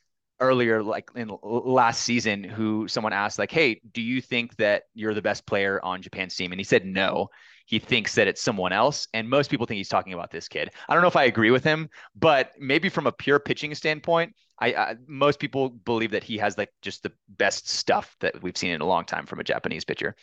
earlier, 0.43 0.83
like 0.83 1.11
in 1.15 1.31
last 1.43 2.03
season, 2.03 2.45
who 2.45 2.89
someone 2.89 3.13
asked, 3.13 3.39
like, 3.39 3.51
"Hey, 3.51 3.81
do 3.93 4.03
you 4.03 4.21
think 4.21 4.57
that 4.57 4.85
you're 4.95 5.15
the 5.15 5.23
best 5.23 5.47
player 5.47 5.81
on 5.83 6.03
Japan's 6.03 6.35
team?" 6.35 6.53
And 6.53 6.61
he 6.61 6.65
said 6.65 6.85
no 6.85 7.31
he 7.67 7.79
thinks 7.79 8.15
that 8.15 8.29
it's 8.29 8.43
someone 8.43 8.73
else. 8.73 9.09
And 9.15 9.29
most 9.29 9.51
people 9.51 9.67
think 9.67 9.79
he's 9.79 9.89
talking 9.89 10.13
about 10.13 10.31
this 10.31 10.49
kid. 10.49 10.71
I 10.89 10.93
don't 10.95 11.03
know 11.03 11.09
if 11.09 11.17
I 11.17 11.25
agree 11.25 11.51
with 11.51 11.65
him, 11.65 11.89
but 12.15 12.51
maybe 12.59 12.89
from 12.89 13.07
a 13.07 13.13
pure 13.13 13.39
pitching 13.39 13.75
standpoint, 13.75 14.35
I, 14.59 14.75
I 14.75 14.97
most 15.07 15.39
people 15.39 15.71
believe 15.71 16.11
that 16.13 16.23
he 16.23 16.39
has 16.39 16.59
like 16.59 16.71
just 16.83 17.03
the 17.03 17.13
best 17.29 17.69
stuff 17.69 18.15
that 18.21 18.43
we've 18.43 18.57
seen 18.57 18.73
in 18.73 18.81
a 18.81 18.87
long 18.87 19.05
time 19.05 19.27
from 19.27 19.41
a 19.41 19.45
Japanese 19.45 19.85
pitcher. 19.85 20.15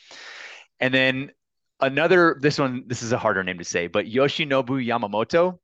And 0.80 0.94
then 0.94 1.32
another, 1.80 2.38
this 2.40 2.60
one, 2.60 2.84
this 2.88 3.02
is 3.02 3.12
a 3.12 3.18
harder 3.18 3.44
name 3.44 3.58
to 3.58 3.66
say, 3.66 3.88
but 3.88 4.06
Yoshinobu 4.06 4.86
Yamamoto, 4.86 5.58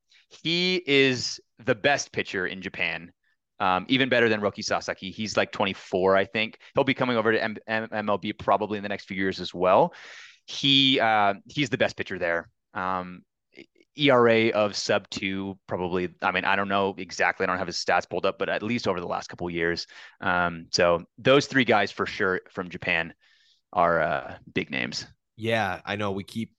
he 0.44 0.82
is 0.88 1.40
the 1.64 1.76
best 1.76 2.12
pitcher 2.12 2.48
in 2.48 2.62
Japan 2.62 3.12
um, 3.60 3.86
even 3.90 4.10
better 4.10 4.30
than 4.30 4.42
Roki 4.42 4.64
Sasaki. 4.64 5.12
He's 5.12 5.38
like 5.38 5.52
24, 5.52 6.16
I 6.16 6.26
think. 6.26 6.60
He'll 6.74 6.84
be 6.84 6.94
coming 6.94 7.18
over 7.18 7.32
to 7.32 7.44
M- 7.44 7.58
M- 7.68 7.90
MLB 7.90 8.38
probably 8.38 8.78
in 8.78 8.84
the 8.84 8.90
next 8.90 9.06
few 9.06 9.18
years 9.18 9.40
as 9.40 9.54
well 9.54 9.94
he 10.46 11.00
uh, 11.00 11.34
he's 11.48 11.70
the 11.70 11.78
best 11.78 11.98
pitcher 11.98 12.20
there. 12.20 12.50
Um, 12.74 13.24
ERA 13.98 14.50
of 14.50 14.76
sub 14.76 15.10
two, 15.10 15.58
probably. 15.68 16.10
I 16.22 16.32
mean, 16.32 16.46
I 16.46 16.56
don't 16.56 16.68
know 16.68 16.94
exactly. 16.98 17.46
I 17.46 17.48
don't 17.48 17.58
have 17.58 17.68
his 17.68 17.78
stats 17.78 18.10
pulled 18.10 18.26
up, 18.26 18.38
but 18.38 18.50
at 18.50 18.62
least 18.62 18.88
over 18.88 19.00
the 19.00 19.08
last 19.08 19.28
couple 19.28 19.50
years. 19.50 19.88
Um, 20.22 20.68
so 20.72 21.06
those 21.18 21.48
three 21.48 21.66
guys 21.66 21.92
for 21.92 22.06
sure 22.06 22.42
from 22.52 22.70
Japan 22.70 23.14
are 23.72 24.02
uh, 24.02 24.36
big 24.54 24.70
names. 24.70 25.08
Yeah, 25.38 25.82
I 25.86 25.96
know. 25.96 26.12
We 26.12 26.24
keep 26.24 26.52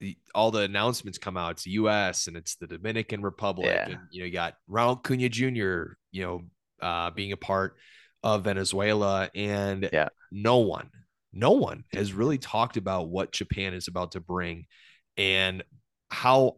the, 0.00 0.16
all 0.34 0.50
the 0.50 0.62
announcements 0.62 1.18
come 1.18 1.36
out. 1.36 1.52
It's 1.52 1.66
U.S. 1.66 2.26
and 2.26 2.36
it's 2.36 2.56
the 2.56 2.66
Dominican 2.66 3.22
Republic, 3.22 3.66
yeah. 3.66 3.84
and 3.86 3.98
you 4.10 4.20
know 4.20 4.26
you 4.26 4.32
got 4.32 4.54
Ronald 4.68 5.02
Acuña 5.02 5.30
Jr. 5.30 5.94
You 6.12 6.22
know, 6.22 6.42
uh, 6.80 7.10
being 7.10 7.32
a 7.32 7.36
part 7.36 7.76
of 8.22 8.44
Venezuela, 8.44 9.30
and 9.34 9.88
yeah. 9.92 10.08
no 10.30 10.58
one, 10.58 10.90
no 11.32 11.52
one 11.52 11.84
has 11.92 12.12
really 12.12 12.38
talked 12.38 12.76
about 12.76 13.08
what 13.08 13.32
Japan 13.32 13.74
is 13.74 13.88
about 13.88 14.12
to 14.12 14.20
bring 14.20 14.66
and 15.16 15.62
how 16.10 16.56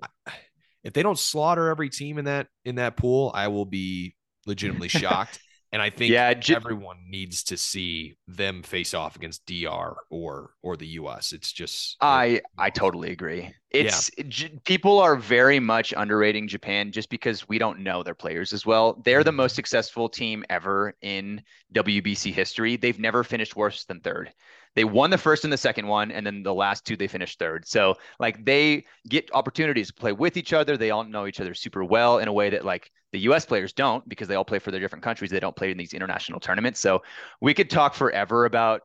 if 0.85 0.93
they 0.93 1.03
don't 1.03 1.19
slaughter 1.19 1.69
every 1.69 1.91
team 1.91 2.19
in 2.19 2.27
that 2.27 2.49
in 2.65 2.77
that 2.77 2.97
pool, 2.97 3.31
I 3.35 3.49
will 3.49 3.67
be 3.67 4.15
legitimately 4.47 4.89
shocked. 4.89 5.39
And 5.71 5.83
I 5.83 5.91
think 5.91 6.13
yeah, 6.13 6.33
j- 6.33 6.55
everyone 6.55 6.97
needs 7.09 7.43
to 7.45 7.57
see 7.57 8.17
them 8.27 8.63
face 8.63 8.95
off 8.95 9.17
against 9.17 9.45
DR 9.47 9.97
or 10.09 10.51
or 10.63 10.77
the 10.77 10.87
US. 10.87 11.33
It's 11.33 11.53
just 11.53 11.97
I 12.01 12.41
I 12.57 12.71
totally 12.71 13.11
agree. 13.11 13.55
It's 13.71 14.11
yeah. 14.17 14.25
j- 14.29 14.61
people 14.65 14.99
are 14.99 15.15
very 15.15 15.61
much 15.61 15.93
underrating 15.95 16.49
Japan 16.49 16.91
just 16.91 17.11
because 17.11 17.47
we 17.49 17.59
don't 17.59 17.81
know 17.81 18.03
their 18.03 18.15
players 18.15 18.55
as 18.55 18.65
well. 18.65 19.03
They're 19.05 19.23
the 19.23 19.31
mm-hmm. 19.31 19.37
most 19.37 19.57
successful 19.57 20.09
team 20.09 20.43
ever 20.49 20.95
in 21.03 21.43
WBC 21.75 22.33
history. 22.33 22.77
They've 22.77 22.99
never 22.99 23.23
finished 23.23 23.55
worse 23.55 23.85
than 23.85 24.01
third. 24.01 24.33
They 24.75 24.85
won 24.85 25.11
the 25.11 25.19
first 25.19 25.45
and 25.45 25.53
the 25.53 25.59
second 25.59 25.87
one, 25.87 26.11
and 26.11 26.27
then 26.27 26.43
the 26.43 26.55
last 26.55 26.85
two 26.85 26.97
they 26.97 27.09
finished 27.09 27.39
third. 27.39 27.67
So 27.67 27.95
like 28.19 28.45
they 28.45 28.85
get 29.09 29.31
opportunities 29.33 29.89
to 29.89 29.95
play 29.95 30.13
with 30.13 30.37
each 30.37 30.53
other. 30.53 30.77
They 30.77 30.91
all 30.91 31.05
know 31.05 31.27
each 31.27 31.41
other 31.41 31.55
super 31.55 31.85
well 31.85 32.19
in 32.19 32.29
a 32.29 32.33
way 32.33 32.51
that 32.51 32.65
like 32.65 32.91
the 33.13 33.21
U.S. 33.21 33.47
players 33.47 33.73
don't 33.73 34.07
because 34.09 34.29
they 34.29 34.35
all 34.35 34.45
play 34.45 34.59
for 34.59 34.71
their 34.71 34.81
different 34.81 35.03
countries. 35.05 35.31
They 35.31 35.41
don't 35.41 35.57
play 35.57 35.71
in 35.71 35.79
these 35.79 35.95
international 35.95 36.41
tournaments. 36.41 36.81
So 36.81 37.03
we 37.41 37.55
could 37.55 37.71
talk 37.71 37.95
forever 37.95 38.45
about 38.45 38.83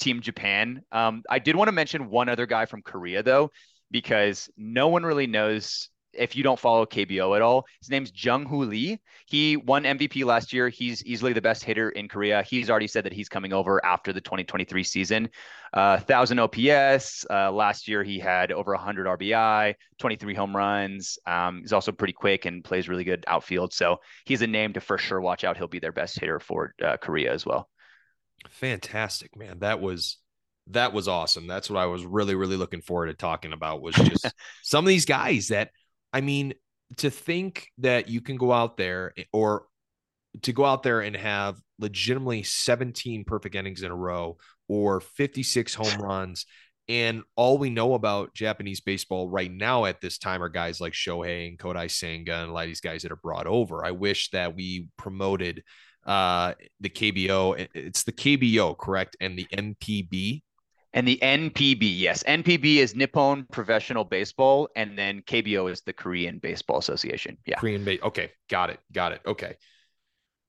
Team 0.00 0.20
Japan. 0.20 0.82
Um, 0.92 1.22
I 1.28 1.38
did 1.38 1.56
want 1.56 1.68
to 1.68 1.72
mention 1.72 2.10
one 2.10 2.28
other 2.28 2.46
guy 2.46 2.66
from 2.66 2.82
Korea 2.82 3.22
though, 3.22 3.50
because 3.90 4.50
no 4.56 4.88
one 4.88 5.04
really 5.04 5.26
knows 5.26 5.90
if 6.18 6.36
you 6.36 6.42
don't 6.42 6.58
follow 6.58 6.86
KBO 6.86 7.36
at 7.36 7.42
all, 7.42 7.66
his 7.80 7.90
name's 7.90 8.12
Jung 8.14 8.44
Hoo 8.46 8.64
Lee. 8.64 9.00
He 9.26 9.56
won 9.56 9.84
MVP 9.84 10.24
last 10.24 10.52
year. 10.52 10.68
He's 10.68 11.04
easily 11.04 11.32
the 11.32 11.40
best 11.40 11.64
hitter 11.64 11.90
in 11.90 12.08
Korea. 12.08 12.42
He's 12.42 12.70
already 12.70 12.86
said 12.86 13.04
that 13.04 13.12
he's 13.12 13.28
coming 13.28 13.52
over 13.52 13.84
after 13.84 14.12
the 14.12 14.20
2023 14.20 14.82
season. 14.84 15.28
Uh, 15.72 15.96
1,000 15.96 16.38
OPS. 16.38 17.26
Uh, 17.28 17.52
last 17.52 17.88
year, 17.88 18.02
he 18.02 18.18
had 18.18 18.52
over 18.52 18.72
100 18.72 19.06
RBI, 19.06 19.74
23 19.98 20.34
home 20.34 20.56
runs. 20.56 21.18
Um, 21.26 21.60
he's 21.60 21.72
also 21.72 21.92
pretty 21.92 22.12
quick 22.12 22.44
and 22.44 22.64
plays 22.64 22.88
really 22.88 23.04
good 23.04 23.24
outfield. 23.26 23.72
So 23.72 23.98
he's 24.24 24.42
a 24.42 24.46
name 24.46 24.72
to 24.74 24.80
for 24.80 24.98
sure 24.98 25.20
watch 25.20 25.44
out. 25.44 25.56
He'll 25.56 25.68
be 25.68 25.80
their 25.80 25.92
best 25.92 26.18
hitter 26.18 26.40
for 26.40 26.74
uh, 26.82 26.96
Korea 26.96 27.32
as 27.32 27.44
well. 27.44 27.68
Fantastic, 28.50 29.36
man. 29.36 29.58
That 29.60 29.80
was 29.80 30.18
that 30.68 30.92
was 30.92 31.08
awesome. 31.08 31.46
That's 31.46 31.70
what 31.70 31.78
I 31.78 31.86
was 31.86 32.04
really, 32.04 32.34
really 32.34 32.56
looking 32.56 32.80
forward 32.80 33.06
to 33.06 33.14
talking 33.14 33.52
about 33.52 33.82
was 33.82 33.94
just 33.94 34.26
some 34.62 34.84
of 34.84 34.88
these 34.88 35.04
guys 35.04 35.48
that, 35.48 35.70
I 36.16 36.22
mean, 36.22 36.54
to 36.96 37.10
think 37.10 37.68
that 37.76 38.08
you 38.08 38.22
can 38.22 38.38
go 38.38 38.50
out 38.50 38.78
there 38.78 39.12
or 39.34 39.66
to 40.40 40.52
go 40.54 40.64
out 40.64 40.82
there 40.82 41.02
and 41.02 41.14
have 41.14 41.60
legitimately 41.78 42.42
17 42.42 43.24
perfect 43.24 43.54
innings 43.54 43.82
in 43.82 43.90
a 43.90 43.94
row 43.94 44.38
or 44.66 45.02
56 45.02 45.74
home 45.74 46.00
runs. 46.00 46.46
And 46.88 47.22
all 47.36 47.58
we 47.58 47.68
know 47.68 47.92
about 47.92 48.32
Japanese 48.32 48.80
baseball 48.80 49.28
right 49.28 49.52
now 49.52 49.84
at 49.84 50.00
this 50.00 50.16
time 50.16 50.42
are 50.42 50.48
guys 50.48 50.80
like 50.80 50.94
Shohei 50.94 51.48
and 51.48 51.58
Kodai 51.58 51.90
Senga 51.90 52.36
and 52.36 52.48
a 52.48 52.52
lot 52.54 52.62
of 52.62 52.68
these 52.68 52.80
guys 52.80 53.02
that 53.02 53.12
are 53.12 53.16
brought 53.16 53.46
over. 53.46 53.84
I 53.84 53.90
wish 53.90 54.30
that 54.30 54.56
we 54.56 54.88
promoted 54.96 55.64
uh, 56.06 56.54
the 56.80 56.88
KBO. 56.88 57.68
It's 57.74 58.04
the 58.04 58.12
KBO, 58.12 58.78
correct? 58.78 59.18
And 59.20 59.38
the 59.38 59.48
NPB. 59.52 60.44
And 60.96 61.06
the 61.06 61.18
NPB, 61.20 61.98
yes. 61.98 62.22
NPB 62.22 62.76
is 62.76 62.96
Nippon 62.96 63.46
Professional 63.52 64.02
Baseball, 64.02 64.70
and 64.76 64.96
then 64.96 65.20
KBO 65.20 65.70
is 65.70 65.82
the 65.82 65.92
Korean 65.92 66.38
Baseball 66.38 66.78
Association. 66.78 67.36
Yeah. 67.44 67.58
Korean 67.58 67.84
base. 67.84 68.00
Okay. 68.02 68.32
Got 68.48 68.70
it. 68.70 68.80
Got 68.90 69.12
it. 69.12 69.20
Okay. 69.26 69.56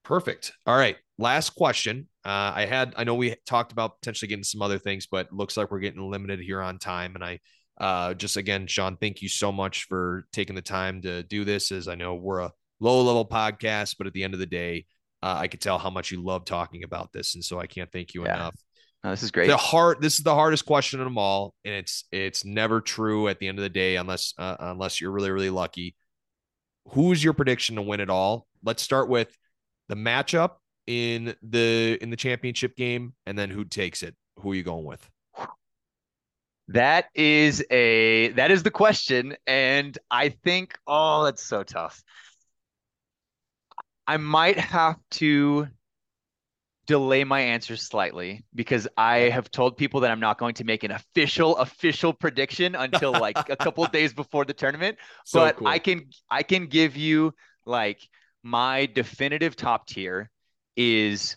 Perfect. 0.05 0.53
All 0.65 0.77
right. 0.77 0.95
Last 1.17 1.49
question. 1.49 2.07
Uh, 2.23 2.53
I 2.55 2.65
had, 2.65 2.93
I 2.95 3.03
know 3.03 3.15
we 3.15 3.35
talked 3.45 3.73
about 3.73 3.99
potentially 3.99 4.29
getting 4.29 4.45
some 4.45 4.61
other 4.61 4.79
things, 4.79 5.05
but 5.05 5.33
looks 5.33 5.57
like 5.57 5.69
we're 5.69 5.79
getting 5.79 6.09
limited 6.09 6.39
here 6.39 6.61
on 6.61 6.79
time. 6.79 7.15
And 7.15 7.25
I 7.25 7.39
uh, 7.77 8.13
just, 8.13 8.37
again, 8.37 8.67
Shawn, 8.67 8.95
thank 8.95 9.21
you 9.21 9.27
so 9.27 9.51
much 9.51 9.83
for 9.83 10.27
taking 10.31 10.55
the 10.55 10.61
time 10.61 11.01
to 11.01 11.23
do 11.23 11.43
this. 11.43 11.73
As 11.73 11.89
I 11.89 11.95
know 11.95 12.15
we're 12.15 12.39
a 12.39 12.53
low 12.79 13.01
level 13.01 13.27
podcast, 13.27 13.95
but 13.97 14.07
at 14.07 14.13
the 14.13 14.23
end 14.23 14.33
of 14.33 14.39
the 14.39 14.45
day, 14.45 14.85
uh, 15.21 15.35
I 15.39 15.49
could 15.49 15.59
tell 15.59 15.77
how 15.77 15.89
much 15.89 16.09
you 16.09 16.23
love 16.23 16.45
talking 16.45 16.85
about 16.85 17.11
this. 17.11 17.35
And 17.35 17.43
so 17.43 17.59
I 17.59 17.67
can't 17.67 17.91
thank 17.91 18.13
you 18.13 18.23
yeah. 18.23 18.35
enough. 18.35 18.55
This 19.03 19.23
is 19.23 19.31
great. 19.31 19.47
The 19.47 19.57
hard. 19.57 20.01
This 20.01 20.17
is 20.17 20.23
the 20.23 20.33
hardest 20.33 20.65
question 20.65 20.99
of 20.99 21.05
them 21.05 21.17
all, 21.17 21.53
and 21.63 21.73
it's 21.73 22.05
it's 22.11 22.43
never 22.43 22.81
true 22.81 23.27
at 23.27 23.39
the 23.39 23.47
end 23.47 23.57
of 23.57 23.63
the 23.63 23.69
day 23.69 23.95
unless 23.95 24.33
uh, 24.37 24.55
unless 24.59 24.99
you're 24.99 25.11
really 25.11 25.31
really 25.31 25.49
lucky. 25.49 25.95
Who's 26.89 27.23
your 27.23 27.33
prediction 27.33 27.75
to 27.75 27.81
win 27.81 27.99
it 27.99 28.09
all? 28.09 28.47
Let's 28.63 28.81
start 28.81 29.09
with 29.09 29.35
the 29.87 29.95
matchup 29.95 30.55
in 30.87 31.35
the 31.41 31.97
in 32.01 32.09
the 32.09 32.15
championship 32.15 32.75
game, 32.75 33.13
and 33.25 33.37
then 33.37 33.49
who 33.49 33.63
takes 33.63 34.03
it. 34.03 34.15
Who 34.39 34.51
are 34.51 34.55
you 34.55 34.63
going 34.63 34.85
with? 34.85 35.07
That 36.69 37.05
is 37.15 37.63
a 37.71 38.29
that 38.29 38.51
is 38.51 38.63
the 38.63 38.71
question, 38.71 39.37
and 39.45 39.97
I 40.11 40.29
think 40.29 40.77
oh, 40.85 41.23
that's 41.23 41.43
so 41.43 41.63
tough. 41.63 42.03
I 44.05 44.17
might 44.17 44.57
have 44.57 44.97
to 45.11 45.67
delay 46.87 47.23
my 47.23 47.41
answer 47.41 47.75
slightly 47.75 48.43
because 48.55 48.87
I 48.97 49.29
have 49.29 49.51
told 49.51 49.77
people 49.77 49.99
that 49.99 50.11
I'm 50.11 50.21
not 50.21 50.39
going 50.39 50.55
to 50.55 50.63
make 50.63 50.83
an 50.83 50.91
official 50.91 51.57
official 51.57 52.13
prediction 52.13 52.75
until 52.75 53.11
like 53.19 53.49
a 53.49 53.55
couple 53.55 53.85
days 53.87 54.13
before 54.13 54.45
the 54.45 54.53
tournament. 54.53 54.97
So 55.25 55.41
but 55.41 55.57
cool. 55.57 55.67
I 55.67 55.79
can 55.79 56.09
I 56.31 56.43
can 56.43 56.67
give 56.67 56.95
you 56.95 57.33
like 57.65 57.99
my 58.41 58.85
definitive 58.87 59.55
top 59.55 59.87
tier 59.87 60.31
is 60.77 61.35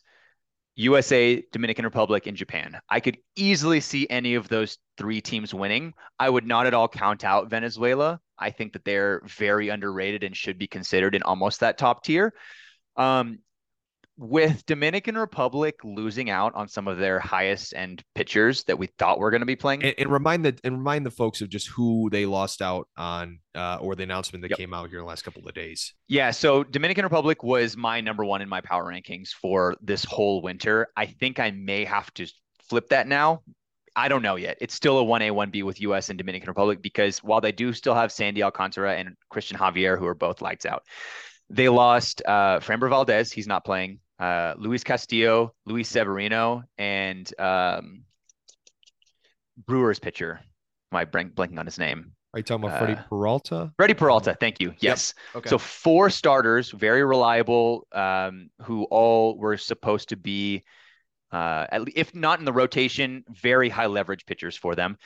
USA, 0.77 1.43
Dominican 1.53 1.85
Republic, 1.85 2.27
and 2.27 2.37
Japan. 2.37 2.79
I 2.89 3.01
could 3.01 3.19
easily 3.37 3.81
see 3.81 4.07
any 4.09 4.37
of 4.37 4.49
those 4.49 4.79
three 4.97 5.21
teams 5.21 5.53
winning. 5.53 5.93
I 6.19 6.31
would 6.31 6.47
not 6.47 6.67
at 6.67 6.75
all 6.75 6.89
count 6.89 7.25
out 7.25 7.51
Venezuela. 7.51 8.21
I 8.39 8.51
think 8.51 8.73
that 8.73 8.85
they're 8.85 9.21
very 9.27 9.69
underrated 9.69 10.23
and 10.23 10.35
should 10.35 10.59
be 10.59 10.67
considered 10.67 11.15
in 11.15 11.23
almost 11.23 11.61
that 11.61 11.77
top 11.77 12.05
tier. 12.05 12.33
Um, 12.97 13.41
with 14.21 14.67
Dominican 14.67 15.17
Republic 15.17 15.77
losing 15.83 16.29
out 16.29 16.55
on 16.55 16.69
some 16.69 16.87
of 16.87 16.99
their 16.99 17.19
highest 17.19 17.73
end 17.75 18.05
pitchers 18.15 18.65
that 18.65 18.79
we 18.79 18.87
thought 18.99 19.19
were 19.19 19.31
going 19.31 19.41
to 19.41 19.47
be 19.47 19.57
playing, 19.57 19.83
and, 19.83 19.95
and, 19.97 20.13
remind 20.13 20.45
the 20.45 20.55
and 20.63 20.77
remind 20.77 21.07
the 21.07 21.11
folks 21.11 21.41
of 21.41 21.49
just 21.49 21.69
who 21.69 22.11
they 22.11 22.27
lost 22.27 22.61
out 22.61 22.87
on, 22.99 23.39
uh, 23.55 23.79
or 23.81 23.97
the 23.97 24.03
announcement 24.03 24.43
that 24.43 24.51
yep. 24.51 24.59
came 24.59 24.75
out 24.75 24.91
here 24.91 24.99
in 24.99 25.05
the 25.05 25.09
last 25.09 25.23
couple 25.23 25.49
of 25.49 25.55
days. 25.55 25.95
Yeah, 26.07 26.33
so 26.33 26.63
Dominican 26.63 27.05
Republic 27.05 27.43
was 27.43 27.79
my 27.79 28.03
number 28.03 28.23
one 28.23 28.43
in 28.43 28.49
my 28.49 28.61
power 28.61 28.85
rankings 28.85 29.31
for 29.31 29.75
this 29.81 30.05
whole 30.05 30.43
winter. 30.43 30.89
I 30.99 31.07
think 31.07 31.41
I 31.41 31.51
may 31.53 31.87
have 31.87 32.13
to 32.15 32.27
flip 32.69 32.91
that 32.91 33.09
now. 33.09 33.43
I 33.97 34.09
don't 34.09 34.23
know 34.23 34.37
yet. 34.37 34.59
It's 34.61 34.75
still 34.75 35.01
a 35.01 35.05
1A, 35.05 35.33
1B 35.33 35.65
with 35.65 35.81
US 35.81 36.11
and 36.11 36.19
Dominican 36.19 36.49
Republic 36.49 36.83
because 36.83 37.25
while 37.25 37.41
they 37.41 37.53
do 37.53 37.73
still 37.73 37.95
have 37.95 38.13
Sandy 38.13 38.43
Alcantara 38.43 38.97
and 38.97 39.17
Cristian 39.33 39.57
Javier, 39.57 39.99
who 39.99 40.07
are 40.07 40.15
both 40.15 40.43
lights 40.43 40.67
out, 40.67 40.85
they 41.49 41.69
lost 41.69 42.23
uh, 42.27 42.61
Framber 42.61 42.89
Valdez. 42.89 43.33
He's 43.33 43.49
not 43.49 43.65
playing. 43.65 43.99
Uh, 44.21 44.55
Luis 44.59 44.85
Castillo, 44.85 45.55
Luis 45.65 45.89
Severino, 45.89 46.63
and 46.77 47.33
um, 47.41 48.03
Brewers 49.67 49.99
pitcher. 49.99 50.41
Am 50.93 50.97
I 50.99 51.07
blank, 51.07 51.35
blanking 51.35 51.59
on 51.59 51.65
his 51.65 51.79
name? 51.79 52.13
Are 52.35 52.39
you 52.39 52.45
talking 52.45 52.65
about 52.65 52.77
uh, 52.77 52.85
Freddie 52.85 53.01
Peralta? 53.09 53.73
Freddie 53.77 53.95
Peralta. 53.95 54.37
Thank 54.39 54.61
you. 54.61 54.75
Yes. 54.79 55.15
Yep. 55.35 55.37
Okay. 55.37 55.51
So 55.51 55.59
four 55.59 56.11
starters, 56.11 56.71
very 56.71 57.03
reliable, 57.03 57.87
um, 57.93 58.51
who 58.63 58.85
all 58.85 59.39
were 59.39 59.57
supposed 59.57 60.11
to 60.11 60.17
be, 60.17 60.65
uh, 61.33 61.67
at, 61.73 61.83
if 61.97 62.15
not 62.15 62.39
in 62.39 62.45
the 62.45 62.53
rotation, 62.53 63.25
very 63.31 63.69
high 63.69 63.87
leverage 63.87 64.27
pitchers 64.27 64.57
for 64.57 64.75
them. 64.75 64.99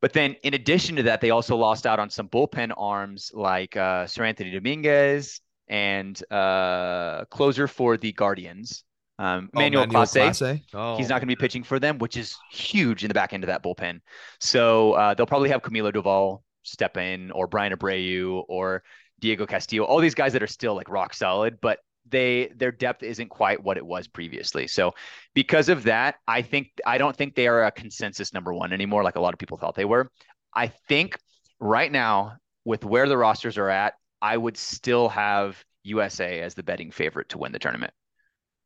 But 0.00 0.12
then, 0.12 0.36
in 0.42 0.54
addition 0.54 0.96
to 0.96 1.04
that, 1.04 1.20
they 1.20 1.30
also 1.30 1.56
lost 1.56 1.86
out 1.86 1.98
on 1.98 2.10
some 2.10 2.28
bullpen 2.28 2.72
arms 2.76 3.30
like 3.34 3.76
uh, 3.76 4.04
Seranthony 4.04 4.52
Dominguez, 4.52 5.40
and 5.68 6.20
uh, 6.32 7.24
closer 7.26 7.68
for 7.68 7.96
the 7.96 8.12
Guardians. 8.12 8.84
Um, 9.20 9.50
oh, 9.54 9.60
Manuel, 9.60 9.86
Manuel 9.86 10.04
Clase, 10.04 10.62
oh, 10.74 10.96
he's 10.96 11.08
not 11.08 11.16
going 11.16 11.28
to 11.28 11.34
be 11.34 11.36
pitching 11.36 11.64
for 11.64 11.80
them, 11.80 11.98
which 11.98 12.16
is 12.16 12.36
huge 12.52 13.02
in 13.02 13.08
the 13.08 13.14
back 13.14 13.32
end 13.32 13.42
of 13.42 13.48
that 13.48 13.64
bullpen. 13.64 14.00
So 14.38 14.92
uh, 14.92 15.14
they'll 15.14 15.26
probably 15.26 15.48
have 15.50 15.62
Camilo 15.62 15.92
Doval 15.92 16.42
step 16.62 16.96
in, 16.96 17.32
or 17.32 17.48
Bryan 17.48 17.72
Abreu, 17.72 18.44
or 18.48 18.84
Diego 19.18 19.44
Castillo. 19.44 19.84
All 19.84 19.98
these 19.98 20.14
guys 20.14 20.32
that 20.34 20.42
are 20.42 20.48
still 20.48 20.74
like 20.74 20.88
rock 20.88 21.14
solid, 21.14 21.60
but 21.60 21.80
they 22.10 22.50
their 22.56 22.72
depth 22.72 23.02
isn't 23.02 23.28
quite 23.28 23.62
what 23.62 23.76
it 23.76 23.84
was 23.84 24.06
previously. 24.06 24.66
So 24.66 24.94
because 25.34 25.68
of 25.68 25.82
that, 25.84 26.16
I 26.26 26.42
think 26.42 26.70
I 26.86 26.98
don't 26.98 27.16
think 27.16 27.34
they 27.34 27.48
are 27.48 27.64
a 27.64 27.70
consensus 27.70 28.32
number 28.32 28.54
one 28.54 28.72
anymore, 28.72 29.02
like 29.02 29.16
a 29.16 29.20
lot 29.20 29.34
of 29.34 29.38
people 29.38 29.58
thought 29.58 29.74
they 29.74 29.84
were. 29.84 30.10
I 30.54 30.68
think 30.88 31.18
right 31.60 31.90
now, 31.90 32.36
with 32.64 32.84
where 32.84 33.08
the 33.08 33.16
rosters 33.16 33.58
are 33.58 33.68
at, 33.68 33.94
I 34.20 34.36
would 34.36 34.56
still 34.56 35.08
have 35.08 35.62
USA 35.84 36.40
as 36.40 36.54
the 36.54 36.62
betting 36.62 36.90
favorite 36.90 37.28
to 37.30 37.38
win 37.38 37.52
the 37.52 37.58
tournament. 37.58 37.92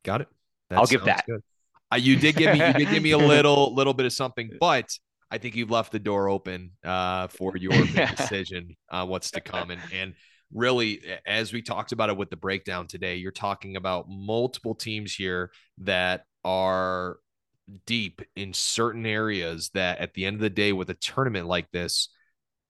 Got 0.05 0.23
it. 0.23 0.29
That 0.71 0.79
I'll 0.79 0.87
give 0.87 1.05
that. 1.05 1.25
Uh, 1.93 1.97
you 1.97 2.17
did 2.17 2.37
give 2.37 2.53
me 2.53 2.67
you 2.67 2.73
did 2.73 2.89
give 2.89 3.03
me 3.03 3.11
a 3.13 3.19
little 3.35 3.75
little 3.75 3.95
bit 3.95 4.07
of 4.07 4.13
something, 4.13 4.51
but 4.59 4.91
I 5.31 5.39
think 5.39 5.57
you've 5.57 5.71
left 5.71 5.93
the 5.93 5.99
door 5.99 6.29
open 6.29 6.73
uh, 6.85 7.29
for 7.29 7.57
your 7.57 7.73
decision 8.17 8.77
on 8.91 9.09
what's 9.09 9.31
to 9.33 9.41
come. 9.41 9.71
And 9.71 9.81
and 9.93 10.15
really, 10.53 11.01
as 11.27 11.53
we 11.53 11.63
talked 11.63 11.93
about 11.93 12.11
it 12.11 12.17
with 12.17 12.31
the 12.31 12.37
breakdown 12.37 12.87
today, 12.87 13.17
you're 13.17 13.31
talking 13.31 13.77
about 13.77 14.07
multiple 14.09 14.75
teams 14.75 15.15
here 15.15 15.51
that 15.79 16.25
are 16.45 17.19
deep 17.87 18.23
in 18.37 18.53
certain 18.53 19.07
areas 19.07 19.71
that 19.75 19.99
at 19.99 20.15
the 20.15 20.25
end 20.25 20.35
of 20.35 20.41
the 20.41 20.51
day 20.51 20.73
with 20.73 20.91
a 20.91 20.95
tournament 20.95 21.47
like 21.47 21.71
this 21.71 22.09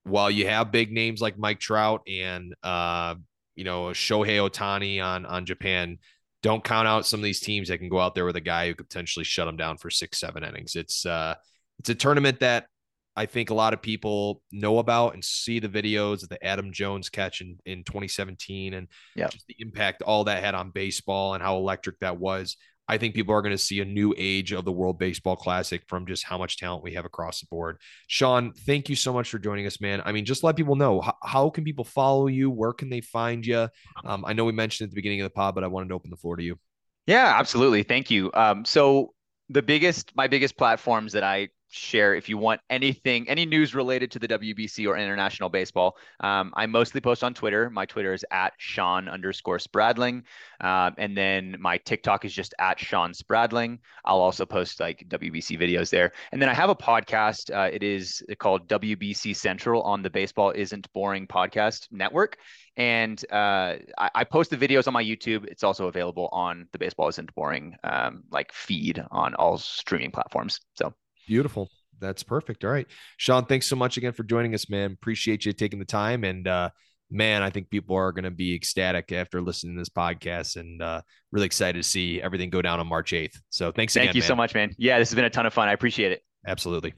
while 0.03 0.29
you 0.29 0.47
have 0.47 0.71
big 0.71 0.91
names 0.91 1.21
like 1.21 1.37
Mike 1.37 1.59
Trout 1.59 2.01
and 2.07 2.53
uh, 2.63 3.15
you 3.55 3.63
know 3.63 3.85
Shohei 3.87 4.49
Ohtani 4.49 5.03
on 5.03 5.25
on 5.25 5.45
Japan, 5.45 5.97
don't 6.41 6.63
count 6.63 6.87
out 6.87 7.05
some 7.05 7.19
of 7.19 7.23
these 7.23 7.39
teams 7.39 7.69
that 7.69 7.77
can 7.77 7.89
go 7.89 7.99
out 7.99 8.15
there 8.15 8.25
with 8.25 8.35
a 8.35 8.41
guy 8.41 8.67
who 8.67 8.75
could 8.75 8.89
potentially 8.89 9.25
shut 9.25 9.45
them 9.45 9.57
down 9.57 9.77
for 9.77 9.89
six, 9.89 10.19
seven 10.19 10.43
innings. 10.43 10.75
It's 10.75 11.05
uh, 11.05 11.35
it's 11.79 11.89
a 11.89 11.95
tournament 11.95 12.39
that 12.41 12.67
I 13.15 13.25
think 13.25 13.49
a 13.49 13.53
lot 13.53 13.73
of 13.73 13.81
people 13.81 14.41
know 14.51 14.79
about 14.79 15.13
and 15.13 15.23
see 15.23 15.59
the 15.59 15.69
videos 15.69 16.23
of 16.23 16.29
the 16.29 16.43
Adam 16.43 16.71
Jones 16.71 17.09
catch 17.09 17.41
in, 17.41 17.57
in 17.65 17.83
2017 17.83 18.73
and 18.73 18.87
yep. 19.15 19.31
just 19.31 19.45
the 19.47 19.55
impact 19.59 20.01
all 20.01 20.23
that 20.23 20.43
had 20.43 20.55
on 20.55 20.71
baseball 20.71 21.33
and 21.33 21.43
how 21.43 21.57
electric 21.57 21.99
that 21.99 22.17
was. 22.17 22.57
I 22.87 22.97
think 22.97 23.15
people 23.15 23.33
are 23.33 23.41
going 23.41 23.55
to 23.55 23.57
see 23.57 23.79
a 23.79 23.85
new 23.85 24.13
age 24.17 24.51
of 24.51 24.65
the 24.65 24.71
World 24.71 24.99
Baseball 24.99 25.35
Classic 25.35 25.81
from 25.87 26.05
just 26.05 26.23
how 26.23 26.37
much 26.37 26.57
talent 26.57 26.83
we 26.83 26.93
have 26.93 27.05
across 27.05 27.39
the 27.39 27.47
board. 27.47 27.77
Shawn, 28.07 28.53
thank 28.65 28.89
you 28.89 28.95
so 28.95 29.13
much 29.13 29.29
for 29.29 29.39
joining 29.39 29.65
us, 29.65 29.79
man. 29.79 30.01
I 30.03 30.11
mean, 30.11 30.25
just 30.25 30.43
let 30.43 30.57
people 30.57 30.75
know 30.75 30.99
how, 30.99 31.15
how 31.23 31.49
can 31.49 31.63
people 31.63 31.85
follow 31.85 32.27
you? 32.27 32.49
Where 32.49 32.73
can 32.73 32.89
they 32.89 33.01
find 33.01 33.45
you? 33.45 33.69
Um, 34.03 34.25
I 34.25 34.33
know 34.33 34.43
we 34.45 34.51
mentioned 34.51 34.87
at 34.87 34.91
the 34.91 34.95
beginning 34.95 35.21
of 35.21 35.25
the 35.25 35.33
pod, 35.33 35.55
but 35.55 35.63
I 35.63 35.67
wanted 35.67 35.89
to 35.89 35.95
open 35.95 36.09
the 36.09 36.17
floor 36.17 36.35
to 36.35 36.43
you. 36.43 36.59
Yeah, 37.07 37.33
absolutely. 37.37 37.83
Thank 37.83 38.11
you. 38.11 38.31
Um, 38.33 38.65
so 38.65 39.13
the 39.49 39.61
biggest, 39.61 40.11
my 40.15 40.27
biggest 40.27 40.57
platforms 40.57 41.13
that 41.13 41.23
I 41.23 41.49
share 41.73 42.13
if 42.13 42.29
you 42.29 42.37
want 42.37 42.61
anything, 42.69 43.27
any 43.27 43.45
news 43.45 43.73
related 43.73 44.11
to 44.11 44.19
the 44.19 44.27
WBC 44.27 44.87
or 44.87 44.95
international 44.95 45.49
baseball. 45.49 45.97
Um, 46.19 46.53
I 46.55 46.65
mostly 46.67 47.01
post 47.01 47.23
on 47.23 47.33
Twitter. 47.33 47.69
My 47.69 47.85
Twitter 47.85 48.13
is 48.13 48.23
at 48.31 48.53
Shawn 48.57 49.09
underscore 49.09 49.59
Spradling. 49.59 50.23
Uh, 50.61 50.91
and 50.97 51.17
then 51.17 51.55
my 51.59 51.77
TikTok 51.77 52.25
is 52.25 52.33
just 52.33 52.53
at 52.59 52.79
Shawn 52.79 53.13
Spradling. 53.13 53.79
I'll 54.05 54.19
also 54.19 54.45
post 54.45 54.79
like 54.79 55.05
WBC 55.09 55.59
videos 55.59 55.89
there. 55.89 56.11
And 56.31 56.41
then 56.41 56.49
I 56.49 56.53
have 56.53 56.69
a 56.69 56.75
podcast. 56.75 57.53
Uh, 57.53 57.69
it 57.73 57.81
is 57.81 58.23
called 58.37 58.67
WBC 58.67 59.35
Central 59.35 59.81
on 59.81 60.03
the 60.03 60.09
Baseball 60.09 60.53
Isn't 60.55 60.91
Boring 60.93 61.27
podcast 61.27 61.87
network. 61.91 62.37
And 62.75 63.23
uh, 63.31 63.77
I, 63.97 64.09
I, 64.15 64.23
post 64.23 64.49
the 64.49 64.57
videos 64.57 64.87
on 64.87 64.93
my 64.93 65.03
YouTube. 65.03 65.45
It's 65.45 65.63
also 65.63 65.87
available 65.87 66.27
on 66.31 66.67
the 66.71 66.79
Baseball 66.79 67.07
Isn't 67.07 67.33
Boring 67.35 67.75
um, 67.83 68.23
like 68.31 68.51
feed 68.51 69.03
on 69.11 69.35
all 69.35 69.59
streaming 69.59 70.09
platforms. 70.09 70.59
So 70.73 70.91
Beautiful. 71.27 71.69
That's 71.99 72.23
perfect. 72.23 72.65
All 72.65 72.71
right. 72.71 72.87
Shawn, 73.17 73.45
thanks 73.45 73.67
so 73.67 73.75
much 73.75 73.97
again 73.97 74.13
for 74.13 74.23
joining 74.23 74.53
us, 74.53 74.69
man. 74.69 74.91
Appreciate 74.91 75.45
you 75.45 75.53
taking 75.53 75.79
the 75.79 75.85
time. 75.85 76.23
And 76.23 76.47
uh, 76.47 76.69
man, 77.09 77.43
I 77.43 77.49
think 77.49 77.69
people 77.69 77.95
are 77.95 78.11
going 78.11 78.25
to 78.25 78.31
be 78.31 78.55
ecstatic 78.55 79.11
after 79.11 79.41
listening 79.41 79.75
to 79.75 79.81
this 79.81 79.89
podcast 79.89 80.57
and 80.57 80.81
uh, 80.81 81.01
really 81.31 81.45
excited 81.45 81.81
to 81.81 81.87
see 81.87 82.21
everything 82.21 82.49
go 82.49 82.61
down 82.61 82.79
on 82.79 82.87
March 82.87 83.11
8th. 83.11 83.37
So 83.49 83.71
thanks 83.71 83.93
Thank 83.93 84.09
again. 84.09 84.15
you 84.17 84.21
man. 84.21 84.27
so 84.27 84.35
much, 84.35 84.53
man. 84.53 84.75
Yeah, 84.77 84.99
this 84.99 85.09
has 85.09 85.15
been 85.15 85.25
a 85.25 85.29
ton 85.29 85.45
of 85.45 85.53
fun. 85.53 85.69
I 85.69 85.73
appreciate 85.73 86.11
it. 86.11 86.23
Absolutely. 86.45 86.91